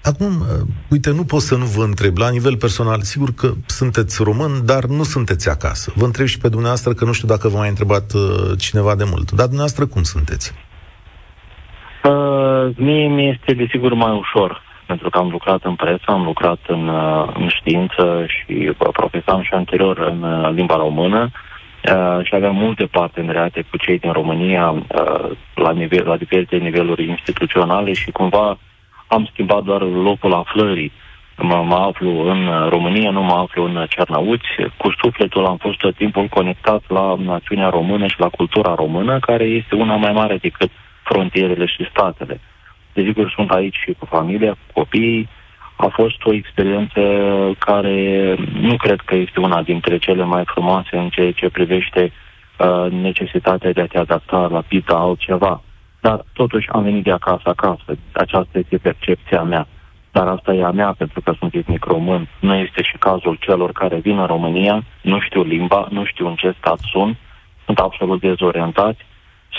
Acum, 0.03 0.39
uh, 0.39 0.67
uite, 0.89 1.11
nu 1.11 1.23
pot 1.23 1.41
să 1.41 1.55
nu 1.55 1.65
vă 1.65 1.83
întreb, 1.83 2.17
la 2.17 2.29
nivel 2.29 2.57
personal, 2.57 3.01
sigur 3.01 3.33
că 3.33 3.53
sunteți 3.65 4.23
român, 4.23 4.65
dar 4.65 4.83
nu 4.85 5.03
sunteți 5.03 5.49
acasă. 5.49 5.91
Vă 5.95 6.05
întreb 6.05 6.25
și 6.25 6.37
pe 6.37 6.49
dumneavoastră, 6.49 6.93
că 6.93 7.05
nu 7.05 7.11
știu 7.11 7.27
dacă 7.27 7.47
v-a 7.47 7.57
mai 7.57 7.69
întrebat 7.69 8.13
uh, 8.13 8.21
cineva 8.57 8.95
de 8.95 9.03
mult. 9.03 9.31
Dar 9.31 9.45
dumneavoastră 9.45 9.85
cum 9.85 10.03
sunteți? 10.03 10.53
Uh, 12.07 12.69
mie 12.75 13.07
mi 13.07 13.29
este 13.29 13.53
desigur 13.53 13.93
mai 13.93 14.11
ușor, 14.11 14.61
pentru 14.85 15.09
că 15.09 15.17
am 15.17 15.29
lucrat 15.29 15.63
în 15.63 15.75
presă, 15.75 16.03
am 16.05 16.23
lucrat 16.23 16.59
în, 16.67 16.87
uh, 16.87 17.27
în 17.33 17.47
știință 17.47 18.25
și 18.27 18.71
profesam 18.91 19.41
și 19.41 19.53
anterior 19.53 19.97
în 19.97 20.21
uh, 20.23 20.49
limba 20.53 20.75
română 20.75 21.29
uh, 21.31 22.25
și 22.25 22.35
aveam 22.35 22.55
multe 22.55 22.85
parteneriate 22.85 23.65
cu 23.69 23.77
cei 23.77 23.99
din 23.99 24.11
România 24.11 24.69
uh, 24.69 25.31
la, 25.53 25.71
nivel, 25.71 26.07
la 26.07 26.17
diferite 26.17 26.55
niveluri 26.55 27.09
instituționale 27.09 27.93
și 27.93 28.11
cumva 28.11 28.57
am 29.07 29.27
schimbat 29.31 29.63
doar 29.63 29.81
locul 29.81 30.33
aflării. 30.33 30.91
Mă, 31.37 31.63
mă 31.67 31.75
aflu 31.75 32.29
în 32.29 32.69
România, 32.69 33.09
nu 33.09 33.23
mă 33.23 33.33
aflu 33.33 33.63
în 33.63 33.85
Cernăuți. 33.89 34.47
Cu 34.77 34.93
sufletul 35.01 35.45
am 35.45 35.57
fost 35.57 35.77
tot 35.77 35.95
timpul 35.95 36.27
conectat 36.27 36.81
la 36.87 37.15
națiunea 37.19 37.69
română 37.69 38.07
și 38.07 38.19
la 38.19 38.29
cultura 38.29 38.73
română, 38.75 39.19
care 39.19 39.43
este 39.43 39.75
una 39.75 39.95
mai 39.95 40.11
mare 40.11 40.37
decât 40.37 40.71
frontierele 41.09 41.65
și 41.65 41.87
statele. 41.89 42.39
Desigur, 42.93 43.31
sunt 43.35 43.49
aici 43.51 43.77
și 43.85 43.95
cu 43.99 44.05
familia, 44.05 44.51
cu 44.51 44.79
copiii. 44.79 45.29
A 45.75 45.87
fost 45.87 46.25
o 46.25 46.33
experiență 46.33 47.01
care 47.59 48.35
nu 48.61 48.75
cred 48.77 48.99
că 48.99 49.15
este 49.15 49.39
una 49.39 49.61
dintre 49.61 49.97
cele 49.97 50.23
mai 50.23 50.43
frumoase 50.45 50.97
în 50.97 51.09
ceea 51.09 51.31
ce 51.31 51.49
privește 51.49 52.11
uh, 52.11 52.91
necesitatea 52.91 53.71
de 53.71 53.81
a 53.81 53.85
te 53.85 53.97
adapta 53.97 54.47
rapid 54.51 54.83
la 54.87 54.99
altceva. 54.99 55.61
Dar 55.99 56.23
totuși 56.33 56.69
am 56.69 56.83
venit 56.83 57.03
de 57.03 57.11
acasă 57.11 57.49
acasă. 57.49 57.97
Aceasta 58.11 58.57
este 58.59 58.77
percepția 58.77 59.41
mea. 59.41 59.67
Dar 60.11 60.27
asta 60.27 60.53
e 60.53 60.63
a 60.63 60.71
mea 60.71 60.95
pentru 60.97 61.21
că 61.21 61.33
sunt 61.39 61.53
etnic 61.53 61.83
român. 61.85 62.27
Nu 62.39 62.55
este 62.55 62.81
și 62.83 62.97
cazul 62.97 63.37
celor 63.39 63.71
care 63.71 63.97
vin 63.97 64.17
în 64.17 64.25
România, 64.25 64.83
nu 65.01 65.19
știu 65.19 65.43
limba, 65.43 65.87
nu 65.89 66.05
știu 66.05 66.27
în 66.27 66.35
ce 66.35 66.55
stat 66.57 66.79
sunt, 66.91 67.17
sunt 67.65 67.79
absolut 67.79 68.19
dezorientați 68.21 69.05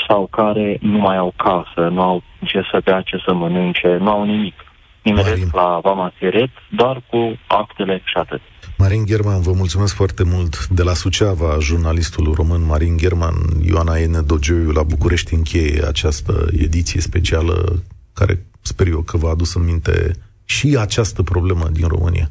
sau 0.08 0.26
care 0.26 0.78
nu 0.80 0.98
mai 0.98 1.16
au 1.16 1.34
casă, 1.36 1.88
nu 1.88 2.00
au 2.00 2.22
ce 2.44 2.60
să 2.70 2.80
bea, 2.84 3.00
ce 3.00 3.16
să 3.26 3.32
mănânce, 3.32 3.96
nu 4.00 4.10
au 4.10 4.24
nimic. 4.24 4.54
Nimeresc 5.02 5.54
la 5.54 5.80
Vama 5.82 6.12
Siret, 6.18 6.50
doar 6.70 7.02
cu 7.10 7.38
actele 7.46 8.02
și 8.04 8.16
atât. 8.16 8.40
Marin 8.78 9.04
German, 9.04 9.40
vă 9.40 9.52
mulțumesc 9.52 9.94
foarte 9.94 10.24
mult. 10.24 10.66
De 10.66 10.82
la 10.82 10.94
Suceava, 10.94 11.56
jurnalistul 11.60 12.32
român 12.34 12.66
Marin 12.66 12.96
German, 12.96 13.34
Ioana 13.64 13.98
Ene 13.98 14.20
Dogioiu 14.20 14.70
la 14.70 14.82
București 14.82 15.34
încheie 15.34 15.82
această 15.86 16.46
ediție 16.58 17.00
specială 17.00 17.82
care 18.12 18.46
sper 18.60 18.86
eu 18.86 19.00
că 19.00 19.16
v-a 19.16 19.30
adus 19.30 19.54
în 19.54 19.64
minte 19.64 20.10
și 20.44 20.76
această 20.80 21.22
problemă 21.22 21.68
din 21.72 21.86
România. 21.86 22.30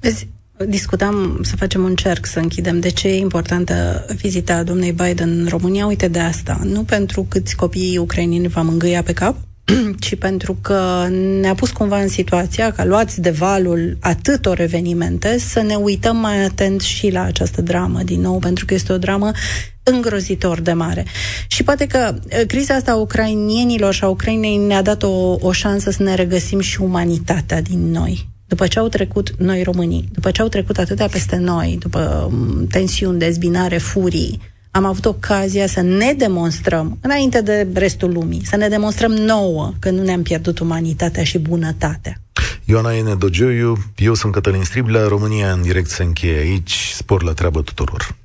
Vezi, 0.00 0.28
discutam 0.66 1.38
să 1.42 1.56
facem 1.56 1.82
un 1.84 1.94
cerc, 1.94 2.26
să 2.26 2.38
închidem 2.38 2.80
de 2.80 2.88
ce 2.88 3.08
e 3.08 3.18
importantă 3.18 4.06
vizita 4.16 4.62
domnului 4.62 4.92
Biden 4.92 5.40
în 5.40 5.46
România. 5.48 5.86
Uite 5.86 6.08
de 6.08 6.18
asta. 6.18 6.60
Nu 6.64 6.82
pentru 6.82 7.26
câți 7.28 7.56
copii 7.56 7.98
ucraineni 7.98 8.48
va 8.48 8.62
mângâia 8.62 9.02
pe 9.02 9.12
cap, 9.12 9.36
ci 10.00 10.14
pentru 10.16 10.58
că 10.60 11.08
ne-a 11.40 11.54
pus 11.54 11.70
cumva 11.70 12.00
în 12.00 12.08
situația 12.08 12.72
ca 12.72 12.84
luați 12.84 13.20
de 13.20 13.30
valul 13.30 13.96
atâtor 14.00 14.60
evenimente 14.60 15.38
să 15.38 15.60
ne 15.60 15.74
uităm 15.74 16.16
mai 16.16 16.44
atent 16.44 16.80
și 16.80 17.10
la 17.10 17.22
această 17.22 17.62
dramă 17.62 18.02
din 18.02 18.20
nou, 18.20 18.38
pentru 18.38 18.64
că 18.64 18.74
este 18.74 18.92
o 18.92 18.98
dramă 18.98 19.30
îngrozitor 19.82 20.60
de 20.60 20.72
mare. 20.72 21.06
Și 21.46 21.62
poate 21.62 21.86
că 21.86 22.14
uh, 22.14 22.46
criza 22.46 22.74
asta 22.74 22.92
a 22.92 22.96
ucrainienilor 22.96 23.94
și 23.94 24.04
a 24.04 24.08
Ucrainei 24.08 24.56
ne-a 24.56 24.82
dat 24.82 25.02
o, 25.02 25.36
o 25.40 25.52
șansă 25.52 25.90
să 25.90 26.02
ne 26.02 26.14
regăsim 26.14 26.60
și 26.60 26.80
umanitatea 26.80 27.62
din 27.62 27.90
noi 27.90 28.28
după 28.48 28.66
ce 28.66 28.78
au 28.78 28.88
trecut 28.88 29.34
noi 29.38 29.62
românii, 29.62 30.08
după 30.12 30.30
ce 30.30 30.42
au 30.42 30.48
trecut 30.48 30.78
atâtea 30.78 31.06
peste 31.06 31.36
noi, 31.36 31.76
după 31.80 32.30
um, 32.30 32.66
tensiuni, 32.66 33.18
dezbinare, 33.18 33.78
furii, 33.78 34.40
am 34.70 34.84
avut 34.84 35.04
ocazia 35.04 35.66
să 35.66 35.80
ne 35.80 36.12
demonstrăm, 36.12 36.98
înainte 37.00 37.40
de 37.42 37.66
restul 37.74 38.12
lumii, 38.12 38.44
să 38.44 38.56
ne 38.56 38.68
demonstrăm 38.68 39.12
nouă 39.12 39.72
că 39.78 39.90
nu 39.90 40.02
ne-am 40.02 40.22
pierdut 40.22 40.58
umanitatea 40.58 41.24
și 41.24 41.38
bunătatea. 41.38 42.20
Ioana 42.64 42.94
Ene 42.94 43.14
Dogioiu, 43.14 43.76
eu 43.96 44.14
sunt 44.14 44.32
Cătălin 44.32 44.64
Striblea, 44.64 45.06
România 45.06 45.52
în 45.52 45.62
direct 45.62 45.88
se 45.88 46.02
încheie 46.02 46.38
aici, 46.38 46.92
spor 46.94 47.22
la 47.22 47.32
treabă 47.32 47.62
tuturor. 47.62 48.16